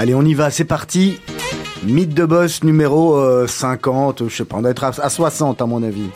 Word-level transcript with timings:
Allez, 0.00 0.14
on 0.14 0.22
y 0.22 0.32
va, 0.32 0.50
c'est 0.50 0.64
parti. 0.64 1.20
Mythe 1.82 2.14
de 2.14 2.24
boss 2.24 2.64
numéro 2.64 3.46
50, 3.46 4.22
euh, 4.22 4.28
je 4.30 4.34
sais 4.34 4.44
pas, 4.46 4.56
on 4.56 4.62
doit 4.62 4.70
être 4.70 4.84
à 4.84 5.10
60 5.10 5.60
à 5.60 5.66
mon 5.66 5.82
avis. 5.82 6.08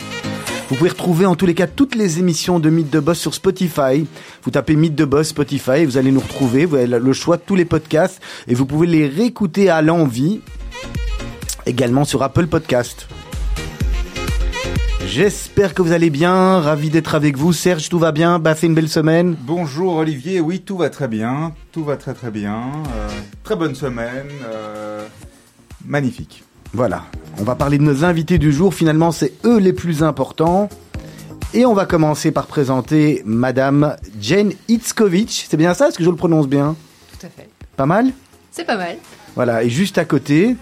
Vous 0.71 0.77
pouvez 0.77 0.89
retrouver 0.89 1.27
en 1.27 1.35
tous 1.35 1.45
les 1.45 1.53
cas 1.53 1.67
toutes 1.67 1.95
les 1.95 2.19
émissions 2.19 2.61
de 2.61 2.71
Mythe 2.71 2.89
de 2.89 2.99
Boss 2.99 3.19
sur 3.19 3.35
Spotify. 3.35 4.07
Vous 4.43 4.51
tapez 4.51 4.75
Mythe 4.75 4.95
de 4.95 5.05
Boss 5.05 5.29
Spotify, 5.29 5.85
vous 5.85 5.99
allez 5.99 6.13
nous 6.13 6.21
retrouver, 6.21 6.65
vous 6.65 6.77
avez 6.77 6.87
le 6.87 7.13
choix 7.13 7.37
de 7.37 7.43
tous 7.45 7.57
les 7.57 7.67
podcasts 7.67 8.23
et 8.49 8.55
vous 8.55 8.65
pouvez 8.65 8.87
les 8.87 9.07
réécouter 9.07 9.69
à 9.69 9.83
l'envie 9.83 10.41
également 11.67 12.07
sur 12.07 12.23
Apple 12.23 12.47
Podcast. 12.47 13.07
J'espère 15.07 15.75
que 15.75 15.83
vous 15.83 15.93
allez 15.93 16.11
bien, 16.11 16.61
ravi 16.61 16.91
d'être 16.91 17.15
avec 17.15 17.37
vous. 17.37 17.53
Serge, 17.53 17.89
tout 17.89 17.99
va 17.99 18.11
bien? 18.11 18.41
Passez 18.41 18.67
une 18.67 18.75
belle 18.75 18.89
semaine 18.89 19.37
Bonjour 19.43 19.97
Olivier, 19.97 20.41
oui, 20.41 20.61
tout 20.61 20.77
va 20.77 20.91
très 20.91 21.09
bien, 21.09 21.53
tout 21.73 21.85
va 21.85 21.97
très 21.97 22.15
très 22.15 22.31
bien. 22.31 22.63
Euh, 22.97 23.09
très 23.45 23.55
bonne 23.55 23.75
semaine, 23.75 24.29
euh, 24.45 25.07
magnifique. 25.85 26.43
Voilà, 26.73 27.05
on 27.39 27.45
va 27.45 27.55
parler 27.55 27.79
de 27.79 27.85
nos 27.85 28.05
invités 28.05 28.39
du 28.39 28.51
jour, 28.53 28.75
finalement 28.75 29.13
c'est 29.13 29.33
eux 29.45 29.59
les 29.59 29.73
plus 29.73 30.03
importants. 30.03 30.69
Et 31.53 31.65
on 31.65 31.75
va 31.75 31.87
commencer 31.87 32.33
par 32.33 32.47
présenter 32.49 33.23
Madame 33.25 33.97
Jane 34.21 34.53
Itzkovich. 34.69 35.47
C'est 35.49 35.57
bien 35.57 35.75
ça? 35.75 35.89
Est-ce 35.89 35.99
que 35.99 36.05
je 36.05 36.11
le 36.11 36.17
prononce 36.17 36.49
bien? 36.49 36.75
Tout 37.13 37.27
à 37.27 37.29
fait. 37.31 37.49
Pas 37.77 37.87
mal? 37.87 38.11
C'est 38.51 38.65
pas 38.65 38.77
mal. 38.77 38.97
Voilà, 39.37 39.63
et 39.63 39.71
juste 39.71 39.99
à 39.99 40.05
côté, 40.05 40.57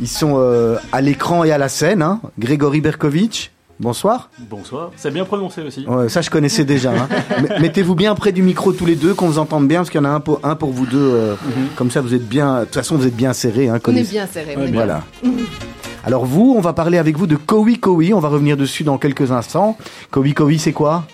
ils 0.00 0.08
sont 0.08 0.36
euh, 0.38 0.78
à 0.92 1.02
l'écran 1.02 1.44
et 1.44 1.52
à 1.52 1.58
la 1.58 1.68
scène, 1.68 2.00
hein, 2.00 2.22
Grégory 2.38 2.80
Berkovitch. 2.80 3.50
Bonsoir. 3.80 4.30
Bonsoir. 4.38 4.92
C'est 4.96 5.10
bien 5.10 5.24
prononcé 5.24 5.62
aussi. 5.62 5.86
Ouais, 5.86 6.08
ça, 6.08 6.20
je 6.20 6.30
connaissais 6.30 6.64
déjà. 6.64 6.92
Hein. 6.92 7.08
Mettez-vous 7.60 7.94
bien 7.94 8.14
près 8.14 8.32
du 8.32 8.42
micro 8.42 8.72
tous 8.72 8.86
les 8.86 8.94
deux, 8.94 9.14
qu'on 9.14 9.26
vous 9.26 9.38
entende 9.38 9.66
bien, 9.66 9.80
parce 9.80 9.90
qu'il 9.90 10.00
y 10.00 10.02
en 10.02 10.06
a 10.06 10.10
un 10.10 10.20
pour, 10.20 10.40
un 10.44 10.54
pour 10.54 10.70
vous 10.70 10.86
deux. 10.86 10.98
Euh, 10.98 11.34
mhm. 11.34 11.68
Comme 11.74 11.90
ça, 11.90 12.00
vous 12.00 12.14
êtes 12.14 12.26
bien. 12.26 12.60
De 12.60 12.64
toute 12.64 12.74
façon, 12.74 12.96
vous 12.96 13.06
êtes 13.06 13.16
bien 13.16 13.32
serrés. 13.32 13.68
Hein, 13.68 13.80
on 13.86 13.96
est 13.96 14.08
bien 14.08 14.26
serrés. 14.26 14.56
voilà. 14.72 15.02
Alors 16.04 16.26
vous, 16.26 16.54
on 16.56 16.60
va 16.60 16.74
parler 16.74 16.98
avec 16.98 17.16
vous 17.16 17.26
de 17.26 17.36
Kowi 17.36 17.78
Kowi. 17.78 18.12
On 18.12 18.20
va 18.20 18.28
revenir 18.28 18.58
dessus 18.58 18.84
dans 18.84 18.98
quelques 18.98 19.32
instants. 19.32 19.78
Kowi 20.10 20.34
Kowi, 20.34 20.58
c'est 20.58 20.74
quoi? 20.74 21.06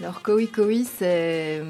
Alors 0.00 0.22
Kowi 0.22 0.48
Kowi, 0.48 0.86
c'est 0.98 1.62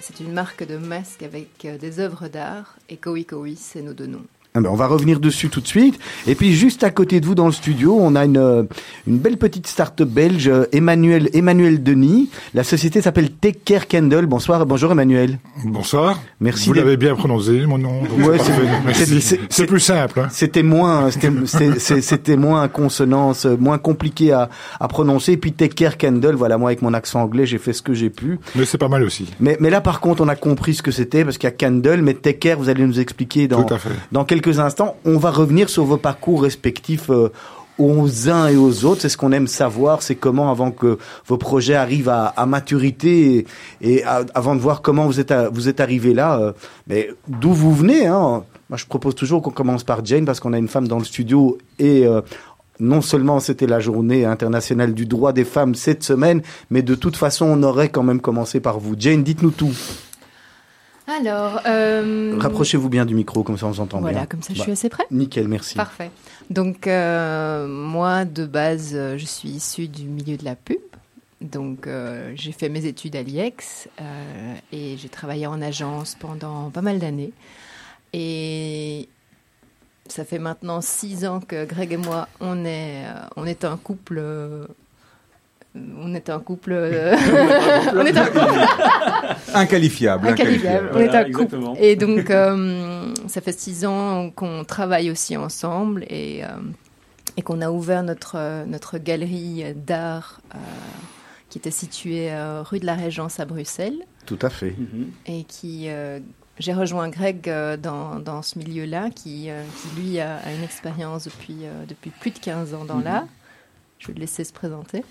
c'est 0.00 0.20
une 0.20 0.32
marque 0.32 0.66
de 0.66 0.76
masques 0.76 1.22
avec 1.22 1.64
euh, 1.64 1.78
des 1.78 2.00
œuvres 2.00 2.28
d'art. 2.28 2.76
Et 2.88 2.96
Kowi 2.96 3.24
Kowi, 3.24 3.56
c'est 3.56 3.80
nos 3.80 3.94
deux 3.94 4.06
noms. 4.06 4.24
Ben, 4.56 4.66
on 4.70 4.76
va 4.76 4.86
revenir 4.86 5.18
dessus 5.18 5.48
tout 5.48 5.60
de 5.60 5.66
suite. 5.66 5.98
Et 6.28 6.36
puis 6.36 6.54
juste 6.54 6.84
à 6.84 6.90
côté 6.92 7.18
de 7.18 7.26
vous 7.26 7.34
dans 7.34 7.46
le 7.46 7.52
studio, 7.52 7.98
on 8.00 8.14
a 8.14 8.24
une, 8.24 8.36
euh, 8.36 8.62
une 9.04 9.18
belle 9.18 9.36
petite 9.36 9.66
start-up 9.66 10.08
belge, 10.08 10.46
euh, 10.46 10.66
Emmanuel, 10.70 11.28
Emmanuel 11.32 11.82
Denis. 11.82 12.30
La 12.54 12.62
société 12.62 13.02
s'appelle 13.02 13.32
Take 13.32 13.58
Care 13.64 13.88
Candle. 13.88 14.26
Bonsoir, 14.26 14.64
bonjour 14.64 14.92
Emmanuel. 14.92 15.40
Bonsoir. 15.64 16.20
Merci. 16.38 16.68
Vous 16.68 16.72
l'avez 16.72 16.96
bien 16.96 17.16
prononcé, 17.16 17.66
mon 17.66 17.78
nom. 17.78 18.02
c'est 19.50 19.66
plus 19.66 19.80
simple. 19.80 20.20
Hein. 20.20 20.28
C'était 20.30 20.62
moins, 20.62 21.10
c'était 21.10 22.36
moins 22.36 22.68
consonance, 22.68 23.46
moins 23.46 23.78
compliqué 23.78 24.30
à, 24.30 24.50
à 24.78 24.86
prononcer. 24.86 25.32
Et 25.32 25.36
puis 25.36 25.50
Take 25.52 25.74
Care 25.74 25.98
Candle, 25.98 26.36
voilà, 26.36 26.58
moi 26.58 26.68
avec 26.68 26.80
mon 26.80 26.94
accent 26.94 27.20
anglais, 27.20 27.44
j'ai 27.44 27.58
fait 27.58 27.72
ce 27.72 27.82
que 27.82 27.92
j'ai 27.92 28.08
pu. 28.08 28.38
Mais 28.54 28.66
c'est 28.66 28.78
pas 28.78 28.86
mal 28.86 29.02
aussi. 29.02 29.28
Mais, 29.40 29.56
mais 29.58 29.70
là, 29.70 29.80
par 29.80 29.98
contre, 29.98 30.22
on 30.22 30.28
a 30.28 30.36
compris 30.36 30.74
ce 30.74 30.82
que 30.82 30.92
c'était 30.92 31.24
parce 31.24 31.38
qu'il 31.38 31.48
y 31.48 31.52
a 31.52 31.56
Candle, 31.56 32.02
mais 32.02 32.14
Take 32.14 32.38
Care, 32.38 32.56
vous 32.56 32.68
allez 32.68 32.86
nous 32.86 33.00
expliquer 33.00 33.48
dans, 33.48 33.66
dans 34.12 34.24
quelques 34.24 34.43
instants. 34.52 34.96
On 35.04 35.18
va 35.18 35.30
revenir 35.30 35.68
sur 35.68 35.84
vos 35.84 35.96
parcours 35.96 36.42
respectifs 36.42 37.10
euh, 37.10 37.30
aux 37.78 38.28
uns 38.28 38.48
et 38.48 38.56
aux 38.56 38.84
autres. 38.84 39.02
C'est 39.02 39.08
ce 39.08 39.16
qu'on 39.16 39.32
aime 39.32 39.46
savoir, 39.46 40.02
c'est 40.02 40.14
comment 40.14 40.50
avant 40.50 40.70
que 40.70 40.98
vos 41.26 41.36
projets 41.36 41.74
arrivent 41.74 42.08
à, 42.08 42.46
maturité 42.46 43.46
et, 43.80 44.04
avant 44.04 44.54
de 44.54 44.60
voir 44.60 44.82
comment 44.82 45.06
vous 45.06 45.20
êtes 45.20 45.34
vous 45.52 45.68
êtes 45.68 45.80
arrivé 45.80 46.14
là. 46.14 46.38
Euh, 46.38 46.52
mais 46.86 47.10
d'où 47.28 47.52
vous 47.52 47.74
venez 47.74 48.06
hein 48.06 48.44
Moi, 48.70 48.76
je 48.76 48.86
propose 48.86 49.14
toujours 49.14 49.42
qu'on 49.42 49.50
commence 49.50 49.84
par 49.84 50.04
Jane 50.04 50.24
parce 50.24 50.40
qu'on 50.40 50.52
a 50.52 50.58
une 50.58 50.68
femme 50.68 50.88
dans 50.88 50.98
le 50.98 51.04
studio 51.04 51.58
et 51.78 52.06
euh, 52.06 52.20
non 52.80 53.00
seulement 53.00 53.40
c'était 53.40 53.66
la 53.66 53.80
journée 53.80 54.24
internationale 54.24 54.94
du 54.94 55.06
droit 55.06 55.32
des 55.32 55.44
femmes 55.44 55.74
cette 55.74 56.02
semaine, 56.02 56.42
mais 56.70 56.82
de 56.82 56.94
toute 56.94 57.16
façon, 57.16 57.46
on 57.46 57.62
aurait 57.62 57.88
quand 57.88 58.02
même 58.02 58.20
commencé 58.20 58.60
par 58.60 58.78
vous. 58.78 58.94
Jane, 58.98 59.22
dites-nous 59.22 59.52
tout. 59.52 59.72
Alors. 61.06 61.60
Euh... 61.66 62.36
Rapprochez-vous 62.38 62.88
bien 62.88 63.04
du 63.04 63.14
micro, 63.14 63.42
comme 63.42 63.58
ça 63.58 63.66
on 63.66 63.70
vous 63.70 63.80
entend 63.80 63.98
bien. 63.98 64.10
Voilà, 64.10 64.26
comme 64.26 64.42
ça 64.42 64.54
je 64.54 64.60
suis 64.60 64.68
bah, 64.68 64.72
assez 64.72 64.88
près. 64.88 65.04
Nickel, 65.10 65.48
merci. 65.48 65.74
Parfait. 65.74 66.10
Donc, 66.50 66.86
euh, 66.86 67.66
moi, 67.66 68.24
de 68.24 68.46
base, 68.46 68.92
euh, 68.94 69.18
je 69.18 69.24
suis 69.24 69.48
issue 69.48 69.88
du 69.88 70.04
milieu 70.04 70.36
de 70.36 70.44
la 70.44 70.56
pub. 70.56 70.78
Donc, 71.40 71.86
euh, 71.86 72.32
j'ai 72.36 72.52
fait 72.52 72.68
mes 72.68 72.86
études 72.86 73.16
à 73.16 73.22
l'IEX 73.22 73.88
et 74.72 74.96
j'ai 74.96 75.08
travaillé 75.08 75.46
en 75.46 75.60
agence 75.60 76.16
pendant 76.18 76.70
pas 76.70 76.80
mal 76.80 76.98
d'années. 76.98 77.32
Et 78.14 79.08
ça 80.08 80.24
fait 80.24 80.38
maintenant 80.38 80.80
six 80.80 81.26
ans 81.26 81.40
que 81.40 81.66
Greg 81.66 81.92
et 81.92 81.96
moi, 81.98 82.28
on 82.40 82.64
est, 82.64 83.04
on 83.36 83.44
est 83.44 83.64
un 83.64 83.76
couple 83.76 84.22
on 85.74 86.14
est 86.14 86.30
un 86.30 86.38
couple. 86.38 86.72
Euh, 86.72 87.14
on 87.94 88.06
est 88.06 88.16
un 88.16 88.26
couple. 88.26 88.60
inqualifiable. 89.54 90.28
Inqualifiable. 90.28 90.90
On 90.94 90.98
est 90.98 91.14
un 91.14 91.30
couple. 91.30 91.58
Et 91.78 91.96
donc, 91.96 92.30
euh, 92.30 93.12
ça 93.26 93.40
fait 93.40 93.58
six 93.58 93.84
ans 93.84 94.30
qu'on 94.30 94.64
travaille 94.64 95.10
aussi 95.10 95.36
ensemble 95.36 96.04
et, 96.08 96.44
euh, 96.44 96.48
et 97.36 97.42
qu'on 97.42 97.60
a 97.60 97.70
ouvert 97.70 98.02
notre, 98.02 98.64
notre 98.66 98.98
galerie 98.98 99.64
d'art 99.74 100.40
qui 101.50 101.58
était 101.58 101.70
située 101.70 102.32
rue 102.62 102.80
de 102.80 102.86
la 102.86 102.94
Régence 102.94 103.38
à 103.38 103.44
Bruxelles. 103.44 103.98
Tout 104.26 104.38
à 104.42 104.50
fait. 104.50 104.74
Mhm. 104.76 105.10
Et 105.26 105.44
qui. 105.44 105.88
j'ai 106.58 106.72
rejoint 106.72 107.08
Greg 107.08 107.48
dans, 107.80 108.18
dans 108.18 108.42
ce 108.42 108.58
milieu-là, 108.58 109.10
qui, 109.10 109.50
qui, 109.50 110.00
lui 110.00 110.20
a, 110.20 110.38
une 110.56 110.64
expérience 110.64 111.24
depuis, 111.24 111.58
depuis 111.88 112.10
plus 112.10 112.30
de 112.32 112.38
15 112.38 112.74
ans 112.74 112.84
dans 112.84 112.96
mhm. 112.96 113.04
l'art. 113.04 113.26
Je 113.98 114.08
vais 114.08 114.14
le 114.14 114.20
laisser 114.20 114.42
se 114.42 114.52
présenter. 114.52 115.04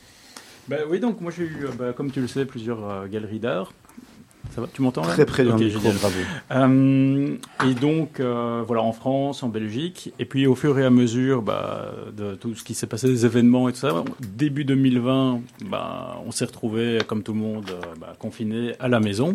Bah 0.68 0.78
oui, 0.90 1.00
donc 1.00 1.19
moi 1.19 1.31
j'ai 1.35 1.44
eu, 1.44 1.68
bah, 1.78 1.94
comme 1.94 2.12
tu 2.12 2.22
le 2.22 2.28
sais, 2.28 2.46
plusieurs 2.46 2.90
euh, 2.90 3.07
galeries 3.07 3.40
d'art. 3.40 3.74
Ça 4.53 4.62
va 4.62 4.68
Tu 4.72 4.81
m'entends 4.81 5.01
Très 5.01 5.25
près 5.25 5.46
okay, 5.47 5.69
bravo. 5.69 6.16
Euh, 6.51 7.35
et 7.66 7.74
donc, 7.74 8.19
euh, 8.19 8.63
voilà, 8.68 8.84
en 8.84 8.91
France, 8.91 9.41
en 9.41 9.50
Belgique. 9.50 10.13
Et 10.19 10.25
puis, 10.25 10.46
au 10.46 10.53
fur 10.53 10.78
et 10.78 10.85
à 10.85 10.90
mesure 10.90 11.41
bah, 11.41 11.91
de 12.16 12.35
tout 12.35 12.53
ce 12.53 12.63
qui 12.63 12.75
s'est 12.75 12.85
passé, 12.85 13.07
des 13.07 13.25
événements 13.25 13.68
et 13.68 13.73
tout 13.73 13.79
ça, 13.79 14.03
début 14.19 14.63
2020, 14.63 15.41
bah, 15.66 16.22
on 16.25 16.31
s'est 16.31 16.46
retrouvé 16.46 17.00
comme 17.07 17.23
tout 17.23 17.34
le 17.34 17.40
monde, 17.40 17.72
bah, 18.00 18.16
confiné 18.19 18.73
à 18.79 18.90
la 18.90 19.00
maison. 19.00 19.34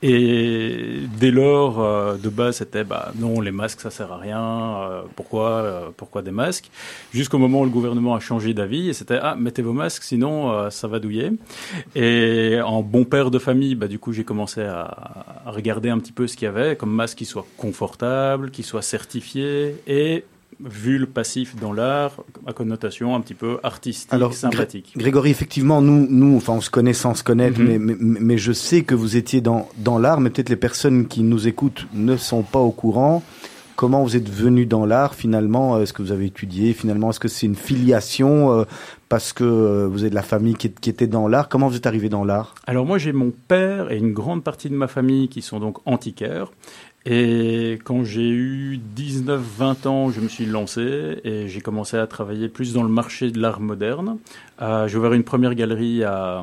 Et 0.00 1.00
dès 1.18 1.32
lors, 1.32 1.80
euh, 1.80 2.16
de 2.16 2.28
base, 2.28 2.58
c'était 2.58 2.84
bah, 2.84 3.12
non, 3.16 3.40
les 3.40 3.50
masques, 3.50 3.80
ça 3.80 3.90
sert 3.90 4.12
à 4.12 4.18
rien. 4.18 4.40
Euh, 4.40 5.02
pourquoi, 5.16 5.50
euh, 5.50 5.88
pourquoi 5.96 6.22
des 6.22 6.30
masques? 6.30 6.70
Jusqu'au 7.12 7.38
moment 7.38 7.62
où 7.62 7.64
le 7.64 7.70
gouvernement 7.70 8.14
a 8.14 8.20
changé 8.20 8.54
d'avis 8.54 8.88
et 8.88 8.92
c'était 8.92 9.18
ah, 9.20 9.34
mettez 9.36 9.62
vos 9.62 9.72
masques, 9.72 10.04
sinon 10.04 10.70
ça 10.70 10.86
va 10.86 11.00
douiller. 11.00 11.32
Et 11.96 12.60
en 12.64 12.82
bon 12.82 13.04
père 13.04 13.32
de 13.32 13.38
famille, 13.40 13.74
bah, 13.74 13.88
du 13.88 13.98
coup, 13.98 14.12
j'ai 14.12 14.24
commencé 14.24 14.62
à, 14.62 14.82
à, 15.46 15.50
regarder 15.50 15.90
un 15.90 15.98
petit 15.98 16.12
peu 16.12 16.28
ce 16.28 16.36
qu'il 16.36 16.46
y 16.46 16.48
avait 16.48 16.76
comme 16.76 16.92
masque 16.92 17.18
qui 17.18 17.24
soit 17.24 17.46
confortable, 17.56 18.50
qui 18.50 18.62
soit 18.62 18.82
certifié 18.82 19.76
et 19.88 20.24
vu 20.60 20.98
le 20.98 21.06
passif 21.06 21.56
dans 21.56 21.72
l'art 21.72 22.16
à 22.46 22.52
connotation 22.52 23.14
un 23.14 23.20
petit 23.20 23.34
peu 23.34 23.58
artistique, 23.62 24.12
Alors, 24.12 24.34
sympathique. 24.34 24.92
Grégory, 24.96 25.30
effectivement, 25.30 25.80
nous, 25.80 26.06
nous, 26.08 26.36
enfin, 26.36 26.54
on 26.54 26.60
se 26.60 26.70
connaît 26.70 26.92
sans 26.92 27.14
se 27.14 27.22
connaître, 27.22 27.60
mhm. 27.60 27.78
mais, 27.78 27.96
mais, 27.98 28.38
je 28.38 28.52
sais 28.52 28.82
que 28.82 28.94
vous 28.94 29.16
étiez 29.16 29.40
dans, 29.40 29.68
dans 29.76 29.98
l'art, 29.98 30.20
mais 30.20 30.30
peut-être 30.30 30.48
les 30.48 30.56
personnes 30.56 31.06
qui 31.06 31.22
nous 31.22 31.46
écoutent 31.46 31.86
ne 31.92 32.16
sont 32.16 32.42
pas 32.42 32.60
au 32.60 32.72
courant. 32.72 33.22
Comment 33.78 34.02
vous 34.02 34.16
êtes 34.16 34.28
venu 34.28 34.66
dans 34.66 34.86
l'art 34.86 35.14
finalement? 35.14 35.80
Est-ce 35.80 35.92
que 35.92 36.02
vous 36.02 36.10
avez 36.10 36.26
étudié? 36.26 36.72
Finalement 36.72 37.10
Est-ce 37.10 37.20
que 37.20 37.28
c'est 37.28 37.46
une 37.46 37.54
filiation 37.54 38.50
euh, 38.52 38.64
parce 39.08 39.32
que 39.32 39.44
euh, 39.44 39.86
vous 39.86 40.04
êtes 40.04 40.10
de 40.10 40.16
la 40.16 40.24
famille 40.24 40.56
qui, 40.56 40.68
qui 40.72 40.90
était 40.90 41.06
dans 41.06 41.28
l'art? 41.28 41.48
Comment 41.48 41.68
vous 41.68 41.76
êtes 41.76 41.86
arrivé 41.86 42.08
dans 42.08 42.24
l'art? 42.24 42.56
Alors 42.66 42.84
moi 42.84 42.98
j'ai 42.98 43.12
mon 43.12 43.30
père 43.30 43.92
et 43.92 43.98
une 43.98 44.12
grande 44.12 44.42
partie 44.42 44.68
de 44.68 44.74
ma 44.74 44.88
famille 44.88 45.28
qui 45.28 45.42
sont 45.42 45.60
donc 45.60 45.78
antiquaires 45.86 46.50
et 47.04 47.78
quand 47.84 48.04
j'ai 48.04 48.28
eu 48.28 48.80
19-20 48.96 49.86
ans, 49.88 50.10
je 50.10 50.20
me 50.20 50.28
suis 50.28 50.46
lancé 50.46 51.20
et 51.24 51.48
j'ai 51.48 51.60
commencé 51.60 51.96
à 51.96 52.06
travailler 52.06 52.48
plus 52.48 52.72
dans 52.74 52.82
le 52.82 52.88
marché 52.88 53.30
de 53.30 53.40
l'art 53.40 53.60
moderne. 53.60 54.18
Euh, 54.60 54.88
j'ai 54.88 54.98
ouvert 54.98 55.12
une 55.12 55.22
première 55.22 55.54
galerie 55.54 56.02
à, 56.02 56.42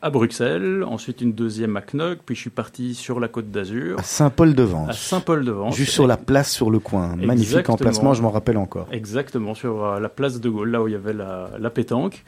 à, 0.00 0.10
Bruxelles, 0.10 0.84
ensuite 0.84 1.20
une 1.20 1.32
deuxième 1.32 1.76
à 1.76 1.82
Knock, 1.82 2.18
puis 2.24 2.36
je 2.36 2.40
suis 2.40 2.50
parti 2.50 2.94
sur 2.94 3.18
la 3.18 3.26
côte 3.26 3.50
d'Azur. 3.50 3.98
À 3.98 4.04
Saint-Paul-de-Vence. 4.04 4.90
À 4.90 4.92
Saint-Paul-de-Vence. 4.92 5.74
Juste 5.74 5.92
sur 5.92 6.06
la 6.06 6.16
place 6.16 6.52
sur 6.52 6.70
le 6.70 6.78
coin. 6.78 7.16
Magnifique 7.16 7.68
emplacement, 7.68 8.14
je 8.14 8.22
m'en 8.22 8.30
rappelle 8.30 8.56
encore. 8.56 8.86
Exactement, 8.92 9.54
sur 9.54 9.84
euh, 9.84 10.00
la 10.00 10.08
place 10.08 10.40
de 10.40 10.48
Gaulle, 10.48 10.70
là 10.70 10.82
où 10.82 10.88
il 10.88 10.92
y 10.92 10.96
avait 10.96 11.12
la, 11.12 11.50
la 11.58 11.70
pétanque. 11.70 12.24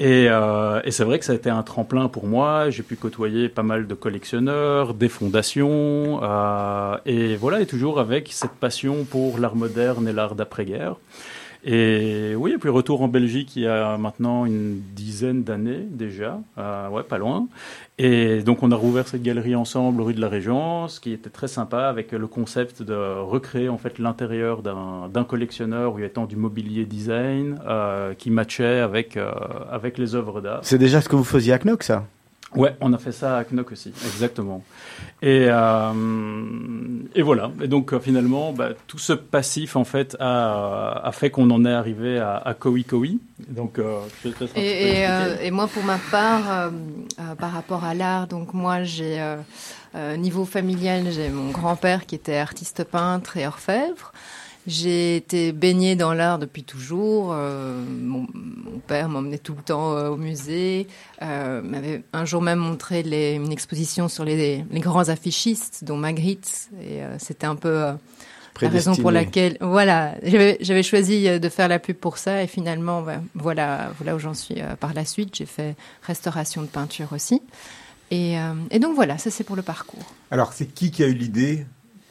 Et, 0.00 0.28
euh, 0.30 0.80
et 0.84 0.92
c'est 0.92 1.02
vrai 1.04 1.18
que 1.18 1.24
ça 1.24 1.32
a 1.32 1.34
été 1.34 1.50
un 1.50 1.62
tremplin 1.62 2.08
pour 2.08 2.26
moi. 2.26 2.70
J'ai 2.70 2.84
pu 2.84 2.94
côtoyer 2.94 3.48
pas 3.48 3.64
mal 3.64 3.86
de 3.86 3.94
collectionneurs, 3.94 4.94
des 4.94 5.08
fondations, 5.08 6.20
euh, 6.22 6.96
et 7.04 7.36
voilà, 7.36 7.60
et 7.60 7.66
toujours 7.66 7.98
avec 7.98 8.28
cette 8.32 8.52
passion 8.52 9.04
pour 9.04 9.38
l'art 9.38 9.56
moderne 9.56 10.06
et 10.06 10.12
l'art 10.12 10.34
d'après-guerre. 10.36 10.96
Et 11.64 12.34
oui, 12.36 12.52
et 12.52 12.58
puis 12.58 12.68
retour 12.68 13.02
en 13.02 13.08
Belgique 13.08 13.56
il 13.56 13.62
y 13.62 13.66
a 13.66 13.96
maintenant 13.98 14.46
une 14.46 14.80
dizaine 14.94 15.42
d'années 15.42 15.86
déjà, 15.90 16.40
euh, 16.56 16.88
ouais, 16.88 17.02
pas 17.02 17.18
loin. 17.18 17.48
Et 17.98 18.42
donc 18.42 18.62
on 18.62 18.70
a 18.70 18.76
rouvert 18.76 19.08
cette 19.08 19.22
galerie 19.22 19.56
ensemble 19.56 20.02
rue 20.02 20.14
de 20.14 20.20
la 20.20 20.28
Régence, 20.28 21.00
qui 21.00 21.12
était 21.12 21.30
très 21.30 21.48
sympa 21.48 21.88
avec 21.88 22.12
le 22.12 22.26
concept 22.28 22.82
de 22.82 22.94
recréer 22.94 23.68
en 23.68 23.78
fait 23.78 23.98
l'intérieur 23.98 24.62
d'un 24.62 25.24
collectionneur 25.24 25.94
où 25.94 25.98
il 25.98 26.02
y 26.02 26.04
avait 26.04 26.26
du 26.26 26.36
mobilier 26.36 26.84
design 26.84 27.58
euh, 27.66 28.14
qui 28.14 28.30
matchait 28.30 28.80
avec 28.80 29.16
euh, 29.16 29.32
avec 29.70 29.98
les 29.98 30.14
œuvres 30.14 30.40
d'art. 30.40 30.60
C'est 30.62 30.78
déjà 30.78 31.00
ce 31.00 31.08
que 31.08 31.16
vous 31.16 31.24
faisiez 31.24 31.52
à 31.52 31.58
Knock, 31.58 31.82
ça? 31.82 32.04
Ouais, 32.54 32.74
on 32.80 32.94
a 32.94 32.98
fait 32.98 33.12
ça 33.12 33.36
à 33.36 33.44
Knock 33.44 33.72
aussi, 33.72 33.90
exactement. 34.06 34.64
Et, 35.20 35.46
euh, 35.50 35.92
et 37.14 37.20
voilà. 37.20 37.50
Et 37.62 37.68
donc 37.68 37.92
euh, 37.92 38.00
finalement, 38.00 38.52
bah, 38.52 38.70
tout 38.86 38.98
ce 38.98 39.12
passif 39.12 39.76
en 39.76 39.84
fait 39.84 40.16
a, 40.18 41.02
a 41.04 41.12
fait 41.12 41.30
qu'on 41.30 41.50
en 41.50 41.66
est 41.66 41.72
arrivé 41.72 42.18
à, 42.18 42.36
à 42.36 42.54
Kowi 42.54 42.84
Kowi. 42.84 43.20
Donc, 43.48 43.78
euh, 43.78 44.00
je 44.24 44.30
et, 44.56 45.02
et, 45.02 45.46
et, 45.46 45.50
moi, 45.50 45.68
pour 45.68 45.84
ma 45.84 45.98
part, 46.10 46.70
par 47.38 47.52
rapport 47.52 47.84
à 47.84 47.94
l'art, 47.94 48.26
donc 48.26 48.54
moi, 48.54 48.82
j'ai 48.82 49.22
niveau 50.16 50.44
familial, 50.44 51.10
j'ai 51.10 51.28
mon 51.28 51.50
grand-père 51.50 52.06
qui 52.06 52.14
était 52.14 52.36
artiste 52.36 52.84
peintre 52.84 53.36
et 53.36 53.46
orfèvre. 53.46 54.12
J'ai 54.68 55.16
été 55.16 55.52
baignée 55.52 55.96
dans 55.96 56.12
l'art 56.12 56.38
depuis 56.38 56.62
toujours. 56.62 57.32
Euh, 57.32 57.82
mon, 57.88 58.26
mon, 58.34 58.78
père 58.86 59.08
m'emmenait 59.08 59.38
tout 59.38 59.54
le 59.54 59.62
temps 59.62 59.96
euh, 59.96 60.10
au 60.10 60.18
musée. 60.18 60.86
Euh, 61.22 61.62
m'avait 61.62 62.02
un 62.12 62.26
jour 62.26 62.42
même 62.42 62.58
montré 62.58 63.02
les, 63.02 63.32
une 63.32 63.50
exposition 63.50 64.08
sur 64.08 64.26
les, 64.26 64.62
les, 64.70 64.80
grands 64.80 65.08
affichistes, 65.08 65.84
dont 65.84 65.96
Magritte. 65.96 66.68
Et 66.82 67.02
euh, 67.02 67.16
c'était 67.18 67.46
un 67.46 67.56
peu 67.56 67.82
euh, 67.82 67.92
la 68.60 68.68
raison 68.68 68.94
pour 68.94 69.10
laquelle, 69.10 69.56
voilà, 69.62 70.16
j'avais 70.22 70.82
choisi 70.82 71.40
de 71.40 71.48
faire 71.48 71.68
la 71.68 71.78
pub 71.78 71.96
pour 71.96 72.18
ça. 72.18 72.42
Et 72.42 72.46
finalement, 72.46 73.00
ben, 73.00 73.24
voilà, 73.34 73.90
voilà 73.96 74.16
où 74.16 74.18
j'en 74.18 74.34
suis 74.34 74.56
par 74.80 74.92
la 74.92 75.06
suite. 75.06 75.34
J'ai 75.34 75.46
fait 75.46 75.76
restauration 76.02 76.60
de 76.60 76.66
peinture 76.66 77.14
aussi. 77.14 77.40
Et, 78.10 78.34
et 78.70 78.78
donc 78.78 78.94
voilà, 78.94 79.16
ça 79.16 79.30
c'est 79.30 79.44
pour 79.44 79.56
le 79.56 79.62
parcours. 79.62 80.12
Alors, 80.30 80.52
c'est 80.52 80.66
qui 80.66 80.90
qui 80.90 81.02
a 81.02 81.06
eu 81.06 81.14
l'idée 81.14 81.64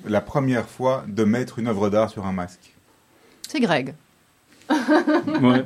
la 0.05 0.21
première 0.21 0.67
fois 0.67 1.03
de 1.07 1.23
mettre 1.23 1.59
une 1.59 1.67
œuvre 1.67 1.89
d'art 1.89 2.09
sur 2.09 2.25
un 2.25 2.31
masque 2.31 2.73
C'est 3.47 3.59
Greg. 3.59 3.95
ouais. 5.41 5.63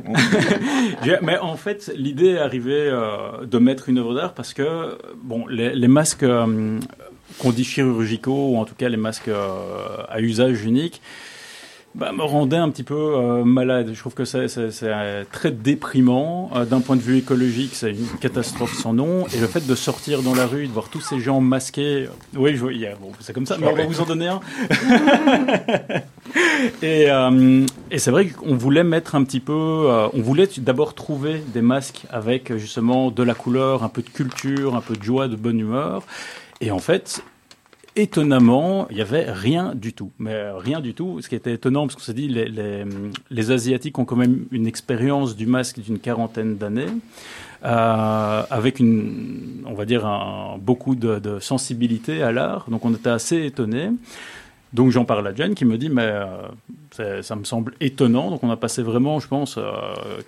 mais 1.22 1.38
en 1.40 1.58
fait, 1.58 1.92
l'idée 1.96 2.30
est 2.30 2.38
arrivée 2.38 2.88
euh, 2.88 3.46
de 3.46 3.58
mettre 3.58 3.90
une 3.90 3.98
œuvre 3.98 4.14
d'art 4.14 4.34
parce 4.34 4.54
que 4.54 4.98
bon, 5.24 5.48
les, 5.48 5.74
les 5.74 5.88
masques 5.88 6.24
euh, 6.24 6.80
qu'on 7.40 7.52
dit 7.52 7.64
chirurgicaux 7.64 8.50
ou 8.52 8.58
en 8.58 8.66
tout 8.66 8.76
cas 8.76 8.90
les 8.90 8.98
masques 8.98 9.28
euh, 9.28 10.04
à 10.08 10.22
usage 10.22 10.64
unique, 10.64 11.02
bah, 11.94 12.14
me 12.14 12.24
rendait 12.24 12.58
un 12.58 12.70
petit 12.70 12.84
peu 12.84 12.96
euh, 12.96 13.44
malade. 13.44 13.92
Je 13.94 14.00
trouve 14.00 14.14
que 14.14 14.24
c'est 14.24 14.48
euh, 14.84 15.24
très 15.30 15.52
déprimant. 15.52 16.50
Euh, 16.56 16.64
D'un 16.64 16.80
point 16.80 16.96
de 16.96 17.02
vue 17.02 17.18
écologique, 17.18 17.72
c'est 17.74 17.92
une 17.92 18.08
catastrophe 18.20 18.74
sans 18.74 18.94
nom. 18.94 19.28
Et 19.36 19.40
le 19.40 19.48
fait 19.48 19.68
de 19.68 19.76
sortir 19.76 20.22
dans 20.22 20.34
la 20.34 20.46
rue, 20.46 20.68
de 20.68 20.72
voir 20.72 20.90
tous 20.90 21.02
ces 21.02 21.20
gens 21.20 21.42
masqués, 21.42 22.08
oui, 22.36 22.56
je, 22.56 22.66
yeah, 22.68 22.96
bon, 22.96 23.12
c'est 23.20 23.34
comme 23.34 23.46
ça, 23.46 23.58
mais 23.60 23.68
on 23.68 23.76
va 23.76 23.86
vous 23.86 24.00
en 24.00 24.06
donner 24.06 24.28
un. 24.28 24.40
et, 26.82 27.08
et 27.92 28.00
c'est 28.00 28.12
vrai 28.12 28.28
qu'on 28.28 28.56
voulait 28.56 28.86
mettre 28.86 29.16
un 29.16 29.24
petit 29.24 29.42
peu, 29.42 29.54
on 29.54 30.22
voulait 30.22 30.48
d'abord 30.58 30.94
trouver 30.94 31.44
des 31.54 31.62
masques 31.62 32.04
avec 32.10 32.56
justement 32.58 33.12
de 33.12 33.24
la 33.24 33.34
couleur, 33.34 33.84
un 33.84 33.90
peu 33.90 34.02
de 34.02 34.10
culture, 34.10 34.76
un 34.76 34.82
peu 34.82 34.96
de 34.96 35.04
joie, 35.04 35.28
de 35.28 35.36
bonne 35.36 35.60
humeur. 35.60 36.04
Et 36.62 36.72
en 36.72 36.80
fait, 36.80 37.24
étonnamment, 37.96 38.88
il 38.90 38.96
n'y 38.96 39.02
avait 39.02 39.32
rien 39.32 39.74
du 39.76 39.94
tout. 39.94 40.12
Mais 40.20 40.52
rien 40.52 40.80
du 40.80 40.94
tout. 40.94 41.22
Ce 41.22 41.30
qui 41.30 41.36
était 41.36 41.54
étonnant, 41.54 41.88
parce 41.88 41.96
qu'on 41.96 42.02
s'est 42.02 42.14
dit, 42.14 42.28
les, 42.28 42.86
les, 43.30 43.52
Asiatiques 43.52 43.98
ont 44.00 44.06
quand 44.06 44.16
même 44.16 44.46
une 44.52 44.68
expérience 44.68 45.36
du 45.36 45.46
masque 45.46 45.80
d'une 45.80 46.00
quarantaine 46.00 46.58
d'années, 46.58 46.88
euh, 47.66 48.44
avec 48.50 48.80
une, 48.80 49.64
on 49.66 49.74
va 49.74 49.86
dire, 49.86 50.08
beaucoup 50.60 50.96
de, 50.96 51.40
sensibilité 51.40 52.24
à 52.24 52.32
l'art. 52.32 52.66
Donc 52.70 52.86
on 52.86 52.94
était 52.94 53.10
assez 53.10 53.46
étonnés. 53.46 53.90
Donc 54.74 54.92
j'en 54.92 55.04
parle 55.04 55.28
à 55.28 55.36
Jen 55.36 55.54
qui 55.54 55.66
me 55.66 55.78
dit 55.78 55.90
mais 55.90 56.10
euh, 56.98 57.22
ça 57.22 57.36
me 57.36 57.44
semble 57.44 57.74
étonnant. 57.82 58.30
Donc 58.30 58.44
on 58.44 58.50
a 58.50 58.56
passé 58.56 58.82
vraiment, 58.82 59.20
je 59.20 59.28
pense, 59.28 59.58
euh, 59.58 59.64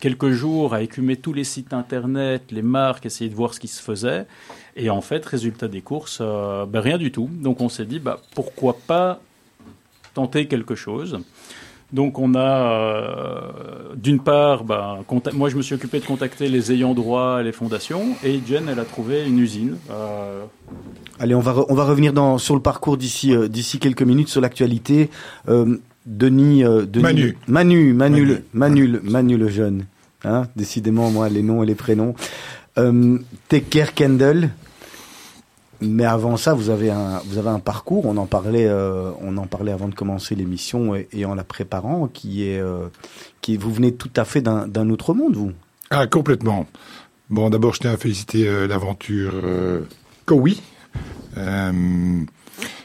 quelques 0.01 0.31
jours 0.31 0.73
à 0.73 0.81
écumer 0.81 1.15
tous 1.15 1.31
les 1.31 1.45
sites 1.45 1.71
internet, 1.71 2.43
les 2.51 2.61
marques, 2.61 3.05
essayer 3.05 3.29
de 3.29 3.35
voir 3.35 3.53
ce 3.53 3.61
qui 3.61 3.69
se 3.69 3.81
faisait. 3.81 4.25
Et 4.75 4.89
en 4.89 5.01
fait, 5.01 5.25
résultat 5.25 5.67
des 5.67 5.81
courses, 5.81 6.19
euh, 6.21 6.65
ben, 6.65 6.79
rien 6.79 6.97
du 6.97 7.11
tout. 7.11 7.29
Donc 7.31 7.61
on 7.61 7.69
s'est 7.69 7.85
dit, 7.85 7.99
bah, 7.99 8.19
pourquoi 8.33 8.77
pas 8.87 9.19
tenter 10.13 10.47
quelque 10.47 10.75
chose 10.75 11.19
donc 11.91 12.17
on 12.17 12.33
a 12.33 12.39
euh, 12.39 13.93
d'une 13.95 14.19
part, 14.19 14.63
bah, 14.63 15.01
moi 15.33 15.49
je 15.49 15.55
me 15.55 15.61
suis 15.61 15.75
occupé 15.75 15.99
de 15.99 16.05
contacter 16.05 16.49
les 16.49 16.71
ayants 16.71 16.95
droit, 16.95 17.43
les 17.43 17.51
fondations, 17.51 18.15
et 18.23 18.39
Jen 18.47 18.67
elle 18.67 18.79
a 18.79 18.83
trouvé 18.83 19.23
une 19.27 19.37
usine. 19.37 19.77
Euh... 19.91 20.43
Allez, 21.19 21.35
on 21.35 21.39
va 21.39 21.53
on 21.69 21.75
va 21.75 21.83
revenir 21.83 22.11
dans 22.11 22.39
sur 22.39 22.55
le 22.55 22.61
parcours 22.63 22.97
d'ici 22.97 23.35
euh, 23.35 23.47
d'ici 23.47 23.77
quelques 23.77 24.01
minutes 24.01 24.29
sur 24.29 24.41
l'actualité. 24.41 25.11
Euh, 25.47 25.77
Denis, 26.07 26.63
Denis, 26.63 27.03
Manu, 27.03 27.35
Manu, 27.47 27.93
Manu, 27.93 27.93
Manu, 27.93 28.25
le, 28.25 28.43
Manu, 28.53 28.87
le, 28.87 29.01
Manu 29.01 29.37
le 29.37 29.47
jeune. 29.49 29.85
Hein, 30.23 30.47
décidément 30.55 31.11
moi 31.11 31.29
les 31.29 31.43
noms 31.43 31.61
et 31.61 31.67
les 31.67 31.75
prénoms. 31.75 32.15
Euh, 32.77 33.19
Tecker 33.49 33.93
Kendall, 33.93 34.49
mais 35.83 36.05
avant 36.05 36.37
ça, 36.37 36.53
vous 36.53 36.69
avez 36.69 36.89
un, 36.89 37.21
vous 37.25 37.37
avez 37.37 37.49
un 37.49 37.59
parcours. 37.59 38.05
On 38.05 38.17
en 38.17 38.25
parlait, 38.25 38.65
euh, 38.67 39.11
on 39.21 39.37
en 39.37 39.45
parlait 39.45 39.71
avant 39.71 39.87
de 39.87 39.95
commencer 39.95 40.35
l'émission 40.35 40.95
et, 40.95 41.25
en 41.25 41.35
la 41.35 41.43
préparant, 41.43 42.07
qui 42.07 42.47
est, 42.47 42.59
euh, 42.59 42.87
qui 43.41 43.57
vous 43.57 43.71
venez 43.71 43.93
tout 43.93 44.11
à 44.15 44.25
fait 44.25 44.41
d'un 44.41 44.89
autre 44.89 45.13
monde, 45.13 45.35
vous. 45.35 45.51
Ah, 45.89 46.07
complètement. 46.07 46.65
Bon, 47.29 47.49
d'abord, 47.49 47.73
je 47.73 47.79
tiens 47.79 47.93
à 47.93 47.97
féliciter 47.97 48.47
euh, 48.47 48.67
l'aventure 48.67 49.33
euh, 49.43 49.81
Kowi. 50.25 50.61
Euh, 51.37 51.71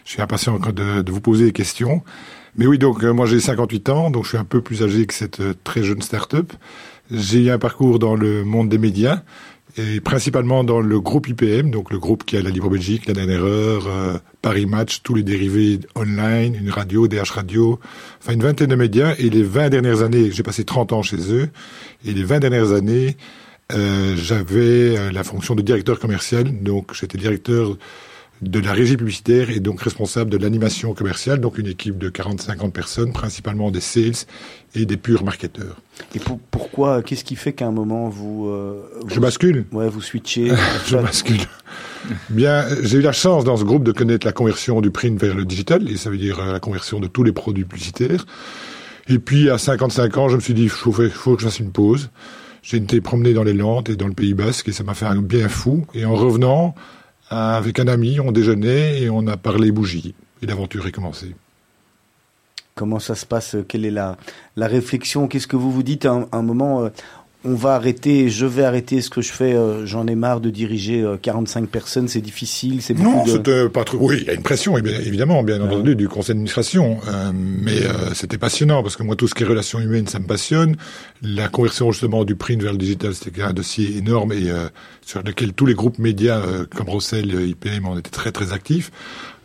je 0.04 0.10
suis 0.10 0.22
impatient 0.22 0.58
de, 0.58 1.02
de, 1.02 1.12
vous 1.12 1.20
poser 1.20 1.46
des 1.46 1.52
questions. 1.52 2.02
Mais 2.56 2.66
oui, 2.66 2.78
donc 2.78 3.02
moi 3.02 3.26
j'ai 3.26 3.40
58 3.40 3.88
ans, 3.90 4.10
donc 4.10 4.24
je 4.24 4.30
suis 4.30 4.38
un 4.38 4.44
peu 4.44 4.62
plus 4.62 4.82
âgé 4.82 5.06
que 5.06 5.14
cette 5.14 5.62
très 5.64 5.82
jeune 5.82 6.02
start-up. 6.02 6.52
J'ai 7.10 7.44
eu 7.44 7.50
un 7.50 7.58
parcours 7.58 7.98
dans 7.98 8.16
le 8.16 8.42
monde 8.42 8.68
des 8.68 8.78
médias 8.78 9.22
et 9.78 10.00
principalement 10.00 10.64
dans 10.64 10.80
le 10.80 11.00
groupe 11.00 11.28
IPM, 11.28 11.70
donc 11.70 11.90
le 11.90 11.98
groupe 11.98 12.24
qui 12.24 12.36
a 12.36 12.42
la 12.42 12.50
Libre 12.50 12.68
Belgique, 12.68 13.06
la 13.06 13.14
dernière 13.14 13.44
heure, 13.44 13.86
euh, 13.86 14.18
Paris 14.42 14.66
Match, 14.66 15.02
tous 15.02 15.14
les 15.14 15.22
dérivés 15.22 15.80
online, 15.94 16.54
une 16.54 16.70
radio, 16.70 17.06
DH 17.06 17.30
Radio, 17.30 17.78
enfin 18.20 18.32
une 18.32 18.42
vingtaine 18.42 18.68
de 18.68 18.74
médias. 18.74 19.14
Et 19.18 19.30
les 19.30 19.42
20 19.42 19.68
dernières 19.68 20.02
années, 20.02 20.30
j'ai 20.32 20.42
passé 20.42 20.64
30 20.64 20.92
ans 20.92 21.02
chez 21.02 21.32
eux, 21.32 21.48
et 22.04 22.12
les 22.12 22.24
20 22.24 22.40
dernières 22.40 22.72
années, 22.72 23.16
euh, 23.72 24.16
j'avais 24.16 25.12
la 25.12 25.22
fonction 25.22 25.54
de 25.54 25.62
directeur 25.62 25.98
commercial, 25.98 26.62
donc 26.62 26.94
j'étais 26.94 27.18
directeur 27.18 27.76
de 28.42 28.60
la 28.60 28.72
régie 28.72 28.96
publicitaire 28.96 29.50
et 29.50 29.60
donc 29.60 29.80
responsable 29.80 30.30
de 30.30 30.36
l'animation 30.36 30.94
commerciale, 30.94 31.40
donc 31.40 31.58
une 31.58 31.66
équipe 31.66 31.98
de 31.98 32.08
40-50 32.08 32.70
personnes, 32.70 33.12
principalement 33.12 33.70
des 33.70 33.80
sales 33.80 34.26
et 34.74 34.86
des 34.86 34.96
purs 34.96 35.24
marketeurs. 35.24 35.80
Et 36.14 36.20
pour, 36.20 36.38
pourquoi 36.38 37.02
Qu'est-ce 37.02 37.24
qui 37.24 37.36
fait 37.36 37.52
qu'à 37.52 37.66
un 37.66 37.72
moment 37.72 38.08
vous, 38.08 38.48
euh, 38.48 38.82
vous 39.02 39.14
Je 39.14 39.20
bascule. 39.20 39.64
Ouais, 39.72 39.88
vous 39.88 40.00
switchez. 40.00 40.52
je 40.86 40.96
bascule. 40.96 41.40
Bien, 42.30 42.64
j'ai 42.82 42.98
eu 42.98 43.02
la 43.02 43.12
chance 43.12 43.44
dans 43.44 43.56
ce 43.56 43.64
groupe 43.64 43.82
de 43.82 43.92
connaître 43.92 44.26
la 44.26 44.32
conversion 44.32 44.80
du 44.80 44.90
print 44.90 45.20
vers 45.20 45.34
le 45.34 45.44
digital, 45.44 45.90
et 45.90 45.96
ça 45.96 46.10
veut 46.10 46.18
dire 46.18 46.44
la 46.44 46.60
conversion 46.60 47.00
de 47.00 47.08
tous 47.08 47.24
les 47.24 47.32
produits 47.32 47.64
publicitaires. 47.64 48.24
Et 49.08 49.18
puis 49.18 49.50
à 49.50 49.58
55 49.58 50.16
ans, 50.18 50.28
je 50.28 50.36
me 50.36 50.40
suis 50.40 50.54
dit, 50.54 50.64
il 50.64 50.68
faut, 50.68 50.92
faut 50.92 51.34
que 51.34 51.42
je 51.42 51.46
fasse 51.46 51.58
une 51.58 51.72
pause. 51.72 52.10
J'ai 52.62 52.76
été 52.76 53.00
promené 53.00 53.32
dans 53.32 53.44
les 53.44 53.54
Landes 53.54 53.88
et 53.88 53.96
dans 53.96 54.06
le 54.08 54.12
Pays 54.12 54.34
Basque, 54.34 54.68
et 54.68 54.72
ça 54.72 54.84
m'a 54.84 54.94
fait 54.94 55.06
un 55.06 55.22
bien 55.22 55.48
fou. 55.48 55.86
Et 55.94 56.04
en 56.04 56.14
revenant, 56.14 56.74
avec 57.30 57.78
un 57.78 57.88
ami, 57.88 58.20
on 58.20 58.32
déjeunait 58.32 59.00
et 59.00 59.10
on 59.10 59.26
a 59.26 59.36
parlé 59.36 59.70
bougie. 59.70 60.14
Et 60.42 60.46
l'aventure 60.46 60.86
est 60.86 60.92
commencée. 60.92 61.34
Comment 62.74 63.00
ça 63.00 63.16
se 63.16 63.26
passe? 63.26 63.56
Quelle 63.66 63.84
est 63.84 63.90
la, 63.90 64.16
la 64.56 64.68
réflexion? 64.68 65.26
Qu'est-ce 65.26 65.48
que 65.48 65.56
vous 65.56 65.72
vous 65.72 65.82
dites? 65.82 66.06
À 66.06 66.28
un, 66.30 66.42
moment 66.42 66.84
euh, 66.84 66.90
on 67.48 67.54
va 67.54 67.74
arrêter, 67.74 68.28
je 68.28 68.44
vais 68.46 68.64
arrêter 68.64 69.00
ce 69.00 69.08
que 69.08 69.22
je 69.22 69.32
fais, 69.32 69.54
euh, 69.54 69.86
j'en 69.86 70.06
ai 70.06 70.14
marre 70.14 70.40
de 70.40 70.50
diriger 70.50 71.02
euh, 71.02 71.16
45 71.16 71.68
personnes, 71.68 72.06
c'est 72.06 72.20
difficile, 72.20 72.82
c'est 72.82 72.94
Non, 72.98 73.24
de... 73.24 73.30
c'était 73.30 73.68
pas 73.68 73.84
trop. 73.84 73.98
Oui, 74.00 74.18
il 74.20 74.26
y 74.26 74.30
a 74.30 74.34
une 74.34 74.42
pression, 74.42 74.76
évidemment, 74.76 75.42
bien 75.42 75.60
entendu, 75.60 75.96
du 75.96 76.08
conseil 76.08 76.34
d'administration. 76.34 76.98
Euh, 77.08 77.32
mais 77.34 77.82
euh, 77.82 78.12
c'était 78.14 78.38
passionnant, 78.38 78.82
parce 78.82 78.96
que 78.96 79.02
moi, 79.02 79.16
tout 79.16 79.26
ce 79.28 79.34
qui 79.34 79.42
est 79.42 79.46
relations 79.46 79.80
humaines, 79.80 80.06
ça 80.06 80.18
me 80.18 80.26
passionne. 80.26 80.76
La 81.22 81.48
conversion, 81.48 81.90
justement, 81.90 82.24
du 82.24 82.36
print 82.36 82.62
vers 82.62 82.72
le 82.72 82.78
digital, 82.78 83.14
c'était 83.14 83.42
un 83.42 83.52
dossier 83.52 83.96
énorme 83.96 84.32
et 84.32 84.50
euh, 84.50 84.68
sur 85.00 85.22
lequel 85.22 85.54
tous 85.54 85.66
les 85.66 85.74
groupes 85.74 85.98
médias, 85.98 86.40
euh, 86.40 86.66
comme 86.74 86.88
Rossel, 86.88 87.48
IPM, 87.48 87.86
on 87.86 87.98
était 87.98 88.10
très, 88.10 88.32
très 88.32 88.52
actifs. 88.52 88.90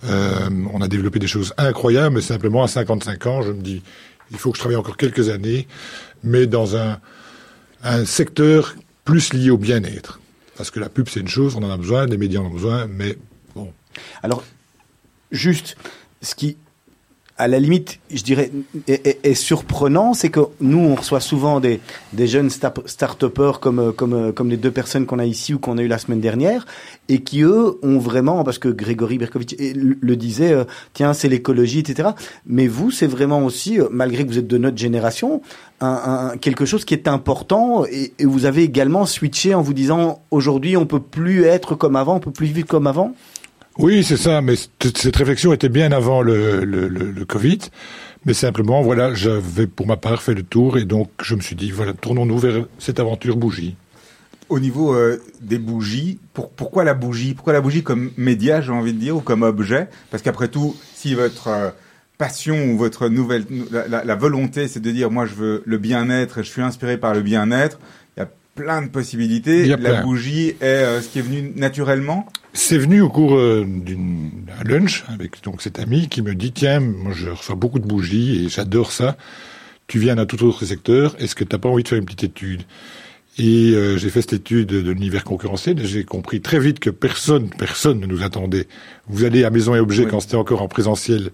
on 0.03 0.81
a 0.81 0.87
développé 0.89 1.19
des 1.19 1.27
choses 1.27 1.53
incroyables, 1.57 2.15
mais 2.15 2.21
simplement, 2.21 2.63
à 2.63 2.67
55 2.67 3.27
ans, 3.27 3.41
je 3.41 3.51
me 3.53 3.61
dis, 3.61 3.81
il 4.31 4.37
faut 4.37 4.51
que 4.51 4.57
je 4.57 4.61
travaille 4.61 4.77
encore 4.77 4.97
quelques 4.97 5.29
années, 5.29 5.67
mais 6.23 6.47
dans 6.47 6.75
un 6.75 6.99
un 7.83 8.05
secteur 8.05 8.75
plus 9.05 9.33
lié 9.33 9.49
au 9.49 9.57
bien-être. 9.57 10.19
Parce 10.55 10.71
que 10.71 10.79
la 10.79 10.89
pub, 10.89 11.09
c'est 11.09 11.19
une 11.19 11.27
chose, 11.27 11.55
on 11.55 11.63
en 11.63 11.69
a 11.69 11.77
besoin, 11.77 12.05
les 12.05 12.17
médias 12.17 12.39
en 12.39 12.45
ont 12.45 12.49
besoin, 12.49 12.87
mais 12.87 13.17
bon. 13.55 13.73
Alors, 14.21 14.43
juste, 15.31 15.75
ce 16.21 16.35
qui, 16.35 16.57
à 17.37 17.47
la 17.47 17.59
limite, 17.59 17.99
je 18.11 18.21
dirais, 18.21 18.51
est, 18.87 19.33
surprenant, 19.33 20.13
c'est 20.13 20.29
que 20.29 20.41
nous, 20.61 20.77
on 20.77 20.95
reçoit 20.95 21.19
souvent 21.19 21.59
des, 21.59 21.79
des 22.13 22.27
jeunes 22.27 22.51
start-upers 22.51 23.59
comme, 23.59 23.91
comme, 23.91 24.31
comme 24.33 24.49
les 24.49 24.57
deux 24.57 24.69
personnes 24.69 25.07
qu'on 25.07 25.17
a 25.17 25.25
ici 25.25 25.53
ou 25.53 25.59
qu'on 25.59 25.79
a 25.79 25.81
eu 25.81 25.87
la 25.87 25.97
semaine 25.97 26.21
dernière, 26.21 26.67
et 27.09 27.21
qui, 27.21 27.41
eux, 27.41 27.79
ont 27.81 27.97
vraiment, 27.97 28.43
parce 28.43 28.59
que 28.59 28.69
Grégory 28.69 29.17
Berkovitch 29.17 29.55
le 29.59 30.15
disait, 30.15 30.53
euh, 30.53 30.63
tiens, 30.93 31.13
c'est 31.13 31.27
l'écologie, 31.27 31.79
etc. 31.79 32.09
Mais 32.45 32.67
vous, 32.67 32.91
c'est 32.91 33.07
vraiment 33.07 33.43
aussi, 33.43 33.79
euh, 33.79 33.87
malgré 33.89 34.23
que 34.23 34.29
vous 34.29 34.37
êtes 34.37 34.47
de 34.47 34.57
notre 34.59 34.77
génération, 34.77 35.41
un, 35.81 36.37
quelque 36.39 36.65
chose 36.65 36.85
qui 36.85 36.93
est 36.93 37.07
important, 37.07 37.83
et, 37.85 38.13
et 38.19 38.25
vous 38.25 38.45
avez 38.45 38.63
également 38.63 39.07
switché 39.07 39.55
en 39.55 39.61
vous 39.61 39.73
disant, 39.73 40.21
aujourd'hui, 40.29 40.77
on 40.77 40.85
peut 40.85 41.01
plus 41.01 41.45
être 41.45 41.73
comme 41.73 41.95
avant, 41.95 42.17
on 42.17 42.19
peut 42.19 42.31
plus 42.31 42.47
vivre 42.47 42.67
comme 42.67 42.85
avant 42.85 43.15
oui, 43.79 44.03
c'est 44.03 44.17
ça, 44.17 44.41
mais 44.41 44.55
cette 44.55 45.15
réflexion 45.15 45.51
était 45.51 45.69
bien 45.69 45.91
avant 45.91 46.21
le, 46.21 47.25
Covid. 47.27 47.59
Mais 48.25 48.33
simplement, 48.33 48.81
voilà, 48.81 49.13
j'avais 49.13 49.67
pour 49.67 49.87
ma 49.87 49.97
part 49.97 50.21
fait 50.21 50.33
le 50.33 50.43
tour 50.43 50.77
et 50.77 50.85
donc 50.85 51.09
je 51.21 51.35
me 51.35 51.41
suis 51.41 51.55
dit, 51.55 51.71
voilà, 51.71 51.93
tournons-nous 51.93 52.37
vers 52.37 52.65
cette 52.79 52.99
aventure 52.99 53.35
bougie. 53.35 53.75
Au 54.49 54.59
niveau 54.59 54.93
euh, 54.93 55.21
des 55.41 55.57
bougies, 55.57 56.19
pour, 56.33 56.49
pourquoi 56.51 56.83
la 56.83 56.93
bougie? 56.93 57.33
Pourquoi 57.33 57.53
la 57.53 57.61
bougie 57.61 57.83
comme 57.83 58.11
média, 58.15 58.61
j'ai 58.61 58.71
envie 58.71 58.93
de 58.93 58.99
dire, 58.99 59.17
ou 59.17 59.21
comme 59.21 59.41
objet? 59.41 59.87
Parce 60.11 60.21
qu'après 60.23 60.47
tout, 60.47 60.75
si 60.93 61.15
votre 61.15 61.47
euh, 61.47 61.69
passion 62.17 62.71
ou 62.71 62.77
votre 62.77 63.09
nouvelle, 63.09 63.45
la, 63.71 64.03
la 64.05 64.15
volonté, 64.15 64.67
c'est 64.67 64.79
de 64.79 64.91
dire, 64.91 65.11
moi, 65.11 65.25
je 65.25 65.33
veux 65.33 65.63
le 65.65 65.77
bien-être, 65.77 66.43
je 66.43 66.49
suis 66.49 66.61
inspiré 66.61 66.97
par 66.97 67.13
le 67.13 67.21
bien-être, 67.21 67.79
plein 68.55 68.81
de 68.81 68.89
possibilités. 68.89 69.65
La 69.77 70.01
bougie 70.01 70.49
est 70.49 70.63
euh, 70.63 71.01
ce 71.01 71.09
qui 71.09 71.19
est 71.19 71.23
venu 71.23 71.53
naturellement? 71.55 72.27
C'est 72.53 72.77
venu 72.77 73.01
au 73.01 73.09
cours 73.09 73.35
euh, 73.35 73.65
d'un 73.65 74.63
lunch 74.63 75.03
avec 75.07 75.43
donc 75.43 75.61
cet 75.61 75.79
ami 75.79 76.07
qui 76.07 76.21
me 76.21 76.35
dit 76.35 76.51
tiens, 76.51 76.79
moi 76.79 77.11
je 77.13 77.29
reçois 77.29 77.55
beaucoup 77.55 77.79
de 77.79 77.87
bougies 77.87 78.45
et 78.45 78.49
j'adore 78.49 78.91
ça. 78.91 79.17
Tu 79.87 79.99
viens 79.99 80.15
d'un 80.15 80.25
tout 80.25 80.43
autre 80.43 80.65
secteur, 80.65 81.15
est-ce 81.19 81.35
que 81.35 81.43
tu 81.43 81.55
n'as 81.55 81.59
pas 81.59 81.69
envie 81.69 81.83
de 81.83 81.87
faire 81.87 81.97
une 81.97 82.05
petite 82.05 82.23
étude? 82.23 82.63
Et 83.39 83.71
euh, 83.71 83.97
j'ai 83.97 84.11
fait 84.11 84.21
cette 84.21 84.33
étude 84.33 84.67
de 84.67 84.91
l'univers 84.91 85.23
concurrentiel 85.23 85.79
et 85.79 85.85
j'ai 85.85 86.03
compris 86.03 86.39
très 86.39 86.59
vite 86.59 86.79
que 86.79 86.91
personne, 86.91 87.49
personne 87.49 87.99
ne 87.99 88.05
nous 88.05 88.21
attendait. 88.21 88.67
Vous 89.07 89.23
allez 89.23 89.43
à 89.43 89.49
Maison 89.49 89.73
et 89.73 89.79
Objets 89.79 90.05
quand 90.05 90.19
c'était 90.19 90.35
encore 90.35 90.61
en 90.61 90.67
présentiel 90.67 91.31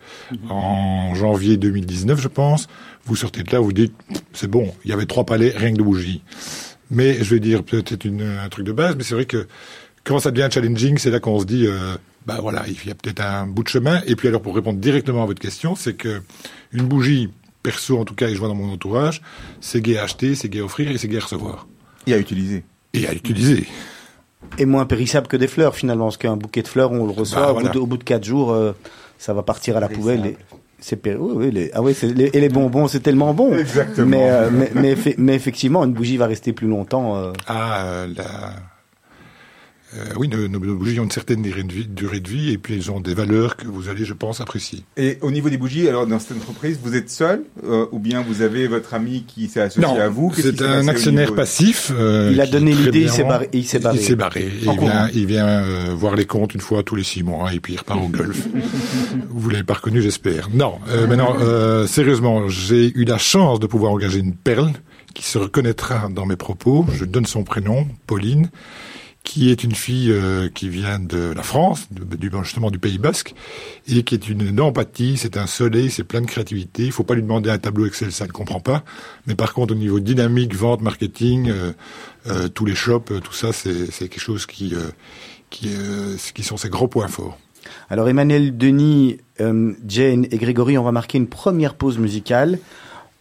en 0.49 1.13
janvier 1.13 1.57
2019, 1.57 2.21
je 2.21 2.29
pense. 2.29 2.67
Vous 3.05 3.17
sortez 3.17 3.43
de 3.43 3.51
là, 3.51 3.59
vous 3.59 3.73
dites 3.73 3.93
c'est 4.31 4.49
bon, 4.49 4.73
il 4.85 4.91
y 4.91 4.93
avait 4.93 5.05
trois 5.07 5.25
palais, 5.25 5.51
rien 5.53 5.73
que 5.73 5.77
de 5.77 5.83
bougies. 5.83 6.21
Mais 6.91 7.24
je 7.24 7.36
vais 7.36 7.39
dire 7.39 7.63
peut-être 7.63 8.08
un 8.08 8.50
truc 8.50 8.65
de 8.65 8.72
base, 8.72 8.96
mais 8.96 9.03
c'est 9.03 9.15
vrai 9.15 9.25
que 9.25 9.48
quand 10.03 10.19
ça 10.19 10.31
devient 10.31 10.50
challenging, 10.51 10.98
c'est 10.98 11.12
là 11.12 11.19
qu'on 11.19 11.39
se 11.39 11.46
dit, 11.46 11.67
euh, 11.67 11.96
bah 12.25 12.39
voilà, 12.41 12.63
il 12.67 12.88
y 12.88 12.91
a 12.91 12.96
peut-être 12.96 13.22
un 13.22 13.46
bout 13.46 13.63
de 13.63 13.67
chemin. 13.67 14.01
Et 14.08 14.15
puis 14.15 14.27
alors, 14.27 14.41
pour 14.41 14.55
répondre 14.55 14.79
directement 14.79 15.24
à 15.24 15.25
votre 15.25 15.41
question, 15.41 15.75
c'est 15.75 15.93
que 15.93 16.22
une 16.72 16.86
bougie, 16.86 17.29
perso 17.63 18.00
en 18.00 18.05
tout 18.05 18.15
cas, 18.15 18.27
et 18.27 18.34
je 18.34 18.39
vois 18.39 18.48
dans 18.48 18.55
mon 18.55 18.72
entourage, 18.72 19.22
c'est 19.62 19.81
gai 19.81 19.98
à 19.98 20.03
acheter, 20.03 20.36
c'est 20.36 20.50
gai 20.50 20.62
à 20.62 20.65
offrir 20.65 20.89
et 20.91 20.98
c'est 20.98 21.08
gai 21.08 21.17
à 21.17 21.22
recevoir. 21.22 21.67
Et 22.08 22.13
à 22.13 22.17
utiliser. 22.17 22.63
Et 22.93 23.08
à 23.08 23.13
utiliser. 23.13 23.67
Et 24.58 24.65
moins 24.65 24.86
périssable 24.86 25.27
que 25.27 25.38
des 25.38 25.48
fleurs 25.48 25.75
finalement, 25.75 26.05
parce 26.05 26.17
qu'un 26.17 26.38
bouquet 26.38 26.62
de 26.63 26.67
fleurs, 26.67 26.91
on 26.91 27.05
le 27.05 27.12
reçoit 27.12 27.53
bah, 27.53 27.72
au, 27.75 27.86
bout 27.86 27.98
de, 27.98 28.03
quatre 28.03 28.24
jours, 28.24 28.51
euh, 28.51 28.72
ça 29.17 29.34
va 29.34 29.43
partir 29.43 29.77
à 29.77 29.79
la 29.79 29.89
poubelle. 29.89 30.36
C'est 30.81 31.05
oui, 31.05 31.31
oui, 31.36 31.51
les, 31.51 31.71
ah 31.74 31.81
oui, 31.81 31.95
les, 32.03 32.25
et 32.33 32.39
les 32.39 32.50
bonbons, 32.50 32.88
c'est 32.88 33.01
tellement 33.01 33.33
bon. 33.33 33.53
Exactement. 33.57 34.07
Mais, 34.07 34.29
euh, 34.29 34.50
mais, 34.75 34.95
mais, 35.17 35.36
effectivement, 35.36 35.83
une 35.83 35.93
bougie 35.93 36.17
va 36.17 36.27
rester 36.27 36.53
plus 36.53 36.67
longtemps. 36.67 37.33
Ah, 37.48 38.05
la 38.15 38.24
euh, 39.98 40.05
oui, 40.17 40.27
nos, 40.27 40.60
bougies 40.60 41.00
ont 41.00 41.05
une 41.05 41.12
certaine 41.12 41.41
durée 41.41 41.63
de, 41.63 42.29
vie, 42.29 42.51
et 42.51 42.58
puis 42.60 42.75
elles 42.75 42.91
ont 42.91 43.00
des 43.00 43.15
valeurs 43.15 43.58
que 43.58 43.65
vous 43.65 43.89
allez, 43.89 44.05
je 44.05 44.13
pense, 44.13 44.39
apprécier. 44.39 44.84
Et 44.98 45.17
au 45.22 45.31
niveau 45.31 45.50
des 45.50 45.58
bougies, 45.58 45.88
alors 45.88 46.05
dans 46.05 46.19
cette 46.19 46.38
entreprise, 46.38 46.79
vous 46.84 46.96
êtes 46.96 47.10
seul 47.10 47.43
euh, 47.63 47.88
ou 47.91 47.98
bien 47.98 48.22
vous 48.22 48.43
avez 48.43 48.67
votre 48.67 48.93
ami 48.93 49.24
qui 49.27 49.48
s'est 49.48 49.62
associé 49.62 50.00
à 50.00 50.10
vous? 50.10 50.31
C'est 50.36 50.62
un 50.62 50.88
actionnaire 50.88 51.34
passif. 51.34 51.91
Euh, 51.91 52.29
il 52.31 52.39
a 52.39 52.46
donné 52.46 52.74
l'idée, 52.74 53.01
il 53.01 53.10
s'est 53.10 53.24
barré. 53.24 53.50
Il 53.51 53.65
s'est 53.65 53.79
barré. 53.79 54.00
Il, 54.00 54.15
barré. 54.15 54.51
il 54.62 54.79
vient, 54.79 55.10
il 55.13 55.25
vient 55.25 55.96
voir 55.96 56.15
les 56.15 56.25
comptes 56.25 56.53
une 56.53 56.62
fois 56.62 56.84
tous 56.84 56.96
les 56.96 57.03
six 57.03 57.24
mois 57.24 57.51
et 57.53 57.60
puis 57.60 57.74
il 57.74 57.77
repart 57.77 58.00
au 58.00 58.10
golf. 58.10 58.48
vous 59.29 59.50
l'avez 59.50 59.63
pas 59.63 59.75
reconnu, 59.75 60.01
j'espère. 60.03 60.50
Non, 60.53 60.75
maintenant, 61.08 61.36
sérieusement, 61.88 62.48
j'ai 62.48 62.96
eu 62.96 63.05
la 63.05 63.17
chance 63.17 63.60
de 63.60 63.65
pouvoir 63.65 63.91
engager 63.91 64.19
une 64.19 64.36
perle 64.36 64.72
qui 65.15 65.24
se 65.24 65.39
reconnaîtra 65.39 66.10
dans 66.10 66.27
mes 66.27 66.36
propos. 66.36 66.86
Je 66.93 67.05
donne 67.05 67.25
son 67.25 67.43
prénom, 67.43 67.88
Pauline 68.05 68.50
qui 69.23 69.51
est 69.51 69.63
une 69.63 69.75
fille 69.75 70.11
euh, 70.11 70.49
qui 70.49 70.69
vient 70.69 70.99
de 70.99 71.33
la 71.35 71.43
France, 71.43 71.88
justement 72.43 72.71
du 72.71 72.79
Pays 72.79 72.97
Basque, 72.97 73.35
et 73.88 74.03
qui 74.03 74.15
est 74.15 74.29
une 74.29 74.59
empathie, 74.59 75.17
c'est 75.17 75.38
un 75.38 75.45
soleil, 75.45 75.89
c'est 75.89 76.03
plein 76.03 76.21
de 76.21 76.25
créativité. 76.25 76.83
Il 76.83 76.91
faut 76.91 77.03
pas 77.03 77.15
lui 77.15 77.21
demander 77.21 77.49
un 77.49 77.57
tableau 77.57 77.85
Excel, 77.85 78.11
ça 78.11 78.25
ne 78.25 78.31
comprend 78.31 78.59
pas. 78.59 78.83
Mais 79.27 79.35
par 79.35 79.53
contre, 79.53 79.73
au 79.73 79.77
niveau 79.77 79.99
dynamique, 79.99 80.55
vente, 80.55 80.81
marketing, 80.81 81.49
euh, 81.49 81.73
euh, 82.27 82.47
tous 82.47 82.65
les 82.65 82.75
shops, 82.75 83.11
tout 83.23 83.33
ça, 83.33 83.53
c'est 83.53 83.88
quelque 83.99 84.19
chose 84.19 84.45
qui, 84.45 84.73
qui, 85.49 85.69
qui 86.33 86.43
sont 86.43 86.57
ses 86.57 86.69
gros 86.69 86.88
points 86.88 87.07
forts. 87.07 87.38
Alors 87.89 88.09
Emmanuel 88.09 88.57
Denis, 88.57 89.17
Jane 89.38 90.25
et 90.31 90.38
Grégory, 90.38 90.77
on 90.77 90.83
va 90.83 90.91
marquer 90.91 91.17
une 91.17 91.27
première 91.27 91.75
pause 91.75 91.97
musicale. 91.97 92.59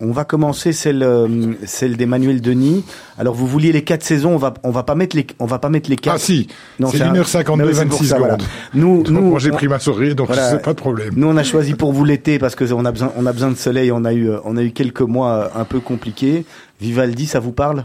On 0.01 0.13
va 0.13 0.25
commencer 0.25 0.73
celle 0.73 1.03
euh, 1.03 1.55
celle 1.67 1.97
d'Emmanuel 1.97 2.41
Denis. 2.41 2.85
Alors 3.19 3.35
vous 3.35 3.49
vouliez 3.49 3.73
les 3.73 3.83
quatre 3.83 4.05
saisons, 4.05 4.33
on 4.35 4.37
va 4.37 4.55
on 4.63 4.71
va 4.71 4.85
pas 4.85 4.95
mettre 4.95 5.17
les 5.17 5.27
on 5.41 5.47
va 5.47 5.59
pas 5.59 5.71
mettre 5.71 5.91
les 5.91 5.97
quatre. 5.97 6.15
Ah 6.15 6.19
si, 6.19 6.47
c'est 6.79 6.99
1h52 6.99 7.65
26 7.65 8.07
secondes. 8.07 8.43
Nous 8.75 9.03
nous 9.11 9.21
moi 9.23 9.41
j'ai 9.41 9.51
pris 9.51 9.67
ma 9.67 9.81
souris 9.81 10.15
donc 10.15 10.31
c'est 10.33 10.63
pas 10.63 10.73
de 10.75 10.79
problème. 10.79 11.15
Nous 11.17 11.27
on 11.27 11.37
a 11.37 11.43
choisi 11.43 11.75
pour 11.75 11.93
vous 11.93 12.05
l'été 12.05 12.39
parce 12.39 12.55
que 12.55 12.73
on 12.73 12.85
a 12.85 12.93
besoin 12.93 13.13
on 13.17 13.27
a 13.27 13.33
besoin 13.33 13.51
de 13.51 13.57
soleil, 13.57 13.91
on 13.91 14.05
a 14.05 14.13
eu 14.13 14.31
on 14.45 14.57
a 14.57 14.63
eu 14.63 14.71
quelques 14.71 15.01
mois 15.01 15.33
euh, 15.33 15.61
un 15.61 15.65
peu 15.65 15.81
compliqués. 15.81 16.45
Vivaldi, 16.81 17.27
ça 17.27 17.41
vous 17.41 17.53
parle? 17.53 17.85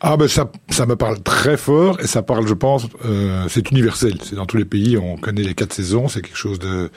Ah 0.00 0.16
ben 0.16 0.28
ça, 0.28 0.50
ça 0.70 0.86
me 0.86 0.96
parle 0.96 1.20
très 1.22 1.58
fort 1.58 2.00
et 2.00 2.06
ça 2.06 2.22
parle, 2.22 2.46
je 2.46 2.54
pense, 2.54 2.86
euh, 3.04 3.44
c'est 3.48 3.70
universel. 3.70 4.14
C'est 4.22 4.36
dans 4.36 4.46
tous 4.46 4.56
les 4.56 4.64
pays, 4.64 4.96
on 4.96 5.16
connaît 5.16 5.42
les 5.42 5.54
quatre 5.54 5.74
saisons, 5.74 6.08
c'est 6.08 6.22
quelque 6.22 6.38
chose 6.38 6.58
de, 6.60 6.90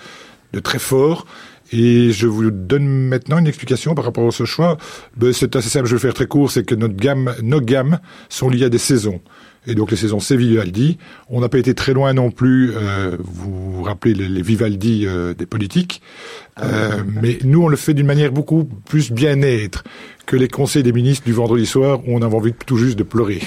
de 0.54 0.60
très 0.60 0.80
fort. 0.80 1.26
Et 1.72 2.12
je 2.12 2.28
vous 2.28 2.52
donne 2.52 2.86
maintenant 2.86 3.38
une 3.38 3.48
explication 3.48 3.96
par 3.96 4.06
rapport 4.06 4.28
à 4.28 4.32
ce 4.32 4.46
choix. 4.46 4.78
Ben, 5.16 5.32
c'est 5.32 5.56
assez 5.56 5.70
simple, 5.70 5.88
je 5.88 5.96
vais 5.96 6.02
faire 6.02 6.14
très 6.14 6.28
court, 6.28 6.52
c'est 6.52 6.66
que 6.66 6.76
notre 6.76 6.96
gamme, 6.96 7.34
nos 7.42 7.62
gammes 7.62 8.00
sont 8.30 8.50
liées 8.50 8.66
à 8.66 8.70
des 8.70 8.78
saisons. 8.78 9.22
Et 9.68 9.76
donc 9.76 9.92
les 9.92 9.98
saisons, 9.98 10.20
c'est 10.20 10.36
Vivaldi. 10.36 10.98
On 11.30 11.40
n'a 11.40 11.50
pas 11.50 11.60
été 11.60 11.76
très 11.76 11.94
loin 11.94 12.14
non 12.14 12.32
plus, 12.32 12.72
euh, 12.76 13.16
vous 13.20 13.72
vous 13.74 13.84
rappelez 13.84 14.14
les, 14.14 14.42
Vivaldi 14.42 15.06
euh, 15.06 15.34
des 15.36 15.46
politiques. 15.46 16.02
Euh, 16.62 17.04
mais 17.22 17.38
nous, 17.44 17.64
on 17.64 17.68
le 17.68 17.78
fait 17.78 17.94
d'une 17.94 18.08
manière 18.08 18.32
beaucoup 18.32 18.66
plus 18.66 19.12
bien-être 19.12 19.84
que 20.26 20.36
les 20.36 20.48
conseils 20.48 20.84
des 20.84 20.92
ministres 20.92 21.26
du 21.26 21.34
vendredi 21.34 21.66
soir 21.66 22.00
où 22.08 22.16
on 22.16 22.22
avait 22.22 22.36
envie 22.36 22.54
tout 22.66 22.78
juste 22.78 22.98
de 22.98 23.04
pleurer. 23.04 23.42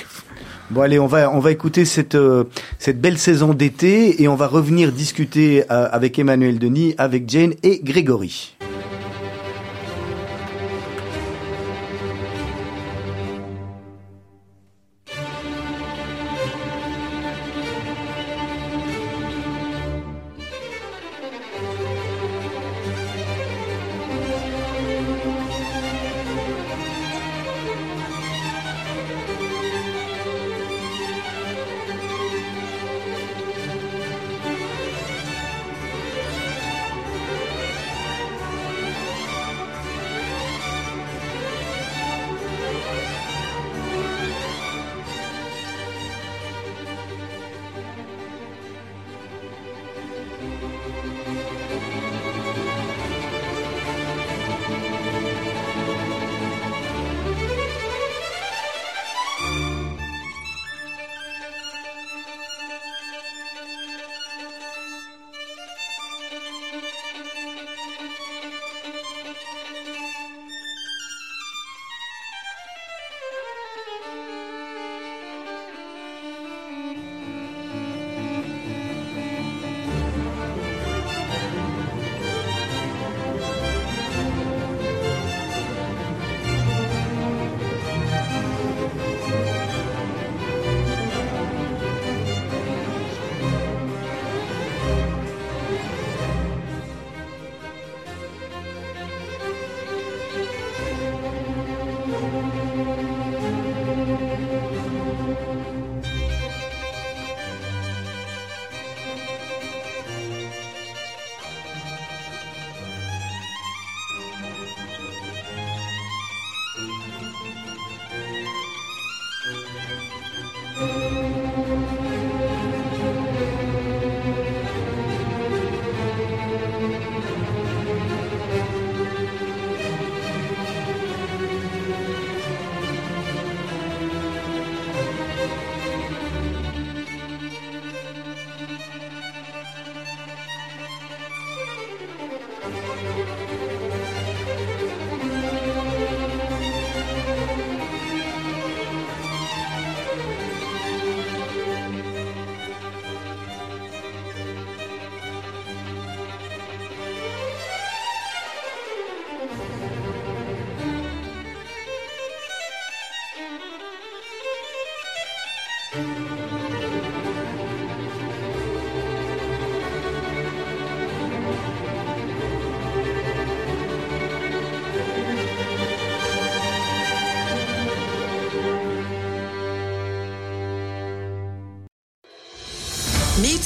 Bon 0.71 0.81
allez, 0.81 0.99
on 0.99 1.07
va 1.07 1.31
on 1.31 1.41
va 1.41 1.53
écouter 1.53 1.85
cette 1.85 2.15
euh, 2.15 2.45
cette 2.79 2.99
belle 2.99 3.19
saison 3.19 3.53
d'été 3.53 4.23
et 4.23 4.29
on 4.29 4.35
va 4.35 4.47
revenir 4.47 4.93
discuter 4.93 5.63
euh, 5.71 5.89
avec 5.93 6.19
Emmanuel 6.19 6.59
Denis, 6.59 6.95
avec 6.97 7.29
Jane 7.29 7.53
et 7.63 7.81
Grégory. 7.83 8.54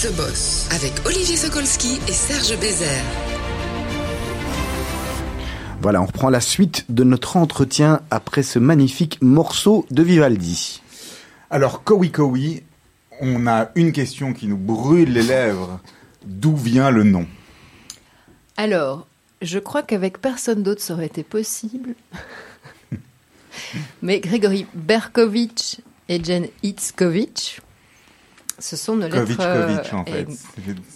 The 0.02 0.14
Boss 0.16 0.68
avec 0.70 0.92
Olivier 1.06 1.36
Sokolski 1.36 1.98
et 2.06 2.12
Serge 2.12 2.56
Bézère. 2.60 3.04
Voilà, 5.80 6.00
on 6.02 6.06
reprend 6.06 6.30
la 6.30 6.40
suite 6.40 6.84
de 6.88 7.02
notre 7.02 7.36
entretien 7.36 8.00
après 8.10 8.44
ce 8.44 8.60
magnifique 8.60 9.20
morceau 9.22 9.86
de 9.90 10.02
Vivaldi. 10.04 10.82
Alors, 11.50 11.82
Kowi 11.82 12.12
Kowi, 12.12 12.62
on 13.20 13.48
a 13.48 13.70
une 13.74 13.90
question 13.90 14.34
qui 14.34 14.46
nous 14.46 14.56
brûle 14.56 15.12
les 15.12 15.22
lèvres. 15.22 15.80
D'où 16.24 16.54
vient 16.54 16.90
le 16.90 17.02
nom? 17.02 17.26
Alors, 18.56 19.08
je 19.42 19.58
crois 19.58 19.82
qu'avec 19.82 20.20
personne 20.20 20.62
d'autre 20.62 20.82
ça 20.82 20.94
aurait 20.94 21.06
été 21.06 21.24
possible. 21.24 21.94
Mais 24.02 24.20
Grégory 24.20 24.66
Berkovitch 24.74 25.78
et 26.08 26.22
Jen 26.22 26.46
Itzkovitch, 26.62 27.60
ce 28.58 28.76
sont 28.76 28.96
nos 28.96 29.08
lettres. 29.08 29.36
Euh, 29.40 29.78
en 29.92 30.04
fait. 30.04 30.26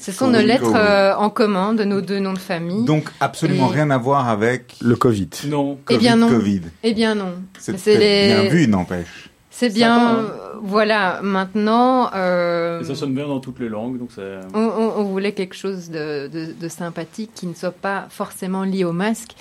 Ce 0.00 0.12
sont 0.12 0.28
nos 0.28 0.40
lettres 0.40 0.74
euh, 0.74 1.14
en 1.14 1.30
commun 1.30 1.74
de 1.74 1.84
nos 1.84 2.00
deux 2.00 2.18
noms 2.18 2.32
de 2.32 2.38
famille. 2.38 2.84
Donc 2.84 3.10
absolument 3.20 3.68
rien 3.68 3.90
à 3.90 3.98
voir 3.98 4.28
avec 4.28 4.76
le 4.80 4.96
Covid. 4.96 5.28
Non. 5.46 5.78
eh 5.88 5.98
bien 5.98 6.16
non. 6.16 6.28
COVID. 6.28 6.62
Eh 6.82 6.94
bien 6.94 7.14
non. 7.14 7.34
C'est 7.58 7.96
bien 7.98 8.48
vu, 8.48 8.66
n'empêche. 8.66 9.30
C'est 9.50 9.70
bien. 9.72 9.96
Hein. 9.96 10.26
Voilà. 10.62 11.20
Maintenant. 11.22 12.10
Euh, 12.14 12.82
ça 12.84 12.94
sonne 12.94 13.14
bien 13.14 13.28
dans 13.28 13.40
toutes 13.40 13.60
les 13.60 13.68
langues, 13.68 13.98
donc 13.98 14.10
on, 14.54 14.58
on, 14.58 15.04
voulait 15.04 15.32
quelque 15.32 15.54
chose 15.54 15.90
de, 15.90 16.28
de, 16.32 16.52
de 16.58 16.68
sympathique 16.68 17.30
qui 17.34 17.46
ne 17.46 17.54
soit 17.54 17.70
pas 17.70 18.06
forcément 18.10 18.64
lié 18.64 18.84
au 18.84 18.92
masque. 18.92 19.34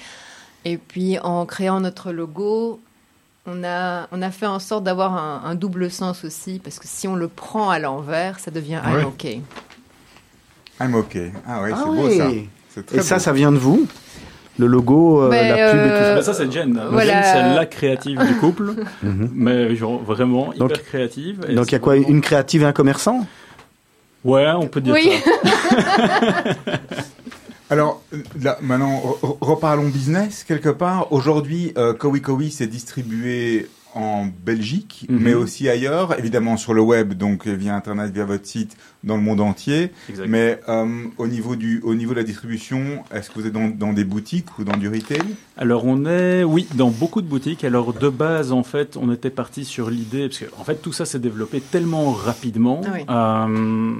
Et 0.63 0.77
puis 0.77 1.17
en 1.19 1.45
créant 1.45 1.79
notre 1.79 2.11
logo, 2.11 2.79
on 3.45 3.63
a, 3.63 4.07
on 4.11 4.21
a 4.21 4.31
fait 4.31 4.45
en 4.45 4.59
sorte 4.59 4.83
d'avoir 4.83 5.45
un, 5.45 5.55
double 5.55 5.89
sens 5.89 6.23
aussi, 6.23 6.59
parce 6.63 6.79
que 6.79 6.87
si 6.87 7.07
on 7.07 7.15
le 7.15 7.27
prend 7.27 7.69
à 7.69 7.79
l'envers, 7.79 8.39
ça 8.39 8.51
devient 8.51 8.81
I'm 8.85 9.05
okay. 9.05 9.41
I'm 10.79 10.95
okay. 10.95 11.31
Ah 11.47 11.61
ouais, 11.61 11.71
ah 11.73 11.83
c'est 11.83 11.89
beau 11.89 12.09
ça. 12.09 12.29
Et 12.93 13.01
ça, 13.01 13.19
ça 13.19 13.33
vient 13.33 13.51
de 13.51 13.57
vous 13.57 13.87
le 14.57 14.67
logo, 14.67 15.23
euh, 15.23 15.29
la 15.29 15.71
pub 15.71 15.79
et 15.79 15.89
tout 15.89 16.03
ça. 16.03 16.15
Bah, 16.15 16.21
ça, 16.21 16.33
c'est 16.33 16.51
Jen. 16.51 16.73
Jen, 16.75 17.23
c'est 17.23 17.55
la 17.55 17.65
créative 17.65 18.19
du 18.25 18.35
couple, 18.35 18.73
mhm. 19.03 19.29
mais 19.33 19.73
vraiment 19.73 20.53
hyper 20.53 20.83
créative. 20.83 21.39
donc, 21.53 21.67
il 21.69 21.71
y 21.71 21.75
a 21.75 21.79
quoi 21.79 21.97
Une 21.97 22.21
créative 22.21 22.61
et 22.61 22.65
un 22.65 22.73
commerçant? 22.73 23.25
Ouais, 24.23 24.47
on 24.51 24.67
peut 24.67 24.81
dire 24.81 24.93
oui. 24.93 25.11
ça. 25.23 26.43
Alors, 27.71 28.03
là, 28.37 28.57
maintenant, 28.61 29.01
reparlons 29.39 29.87
business 29.87 30.43
quelque 30.43 30.67
part. 30.67 31.13
Aujourd'hui, 31.13 31.71
euh, 31.77 31.93
Kowi 31.93 32.21
Kowi 32.21 32.51
s'est 32.51 32.67
distribué 32.67 33.69
en 33.95 34.25
Belgique, 34.25 35.05
mhm. 35.09 35.19
mais 35.19 35.33
aussi 35.33 35.69
ailleurs, 35.69 36.19
évidemment 36.19 36.57
sur 36.57 36.73
le 36.73 36.81
web, 36.81 37.13
donc 37.13 37.47
via 37.47 37.73
Internet, 37.73 38.11
via 38.11 38.25
votre 38.25 38.45
site, 38.45 38.75
dans 39.03 39.15
le 39.15 39.21
monde 39.21 39.41
entier. 39.41 39.91
Mais 40.27 40.59
euh, 40.69 41.05
au, 41.17 41.27
niveau 41.27 41.55
du, 41.55 41.81
au 41.83 41.95
niveau 41.95 42.11
de 42.11 42.19
la 42.19 42.23
distribution, 42.23 43.03
est-ce 43.13 43.29
que 43.29 43.39
vous 43.39 43.47
êtes 43.47 43.53
dans, 43.53 43.67
dans, 43.67 43.93
des 43.93 44.03
boutiques 44.03 44.59
ou 44.59 44.63
dans 44.63 44.77
du 44.77 44.87
retail? 44.87 45.21
Alors 45.57 45.85
on 45.85 46.05
est, 46.05 46.43
oui, 46.43 46.67
dans 46.75 46.89
beaucoup 46.89 47.21
de 47.21 47.27
boutiques. 47.27 47.63
Alors 47.63 47.93
de 47.93 48.09
base, 48.09 48.51
en 48.51 48.63
fait, 48.63 48.97
on 48.97 49.11
était 49.11 49.29
parti 49.29 49.65
sur 49.65 49.89
l'idée, 49.89 50.27
parce 50.27 50.39
que 50.39 50.45
en 50.59 50.63
fait 50.63 50.81
tout 50.81 50.93
ça 50.93 51.05
s'est 51.05 51.19
développé 51.19 51.61
tellement 51.61 52.11
rapidement. 52.11 52.81
Euh, 52.85 53.93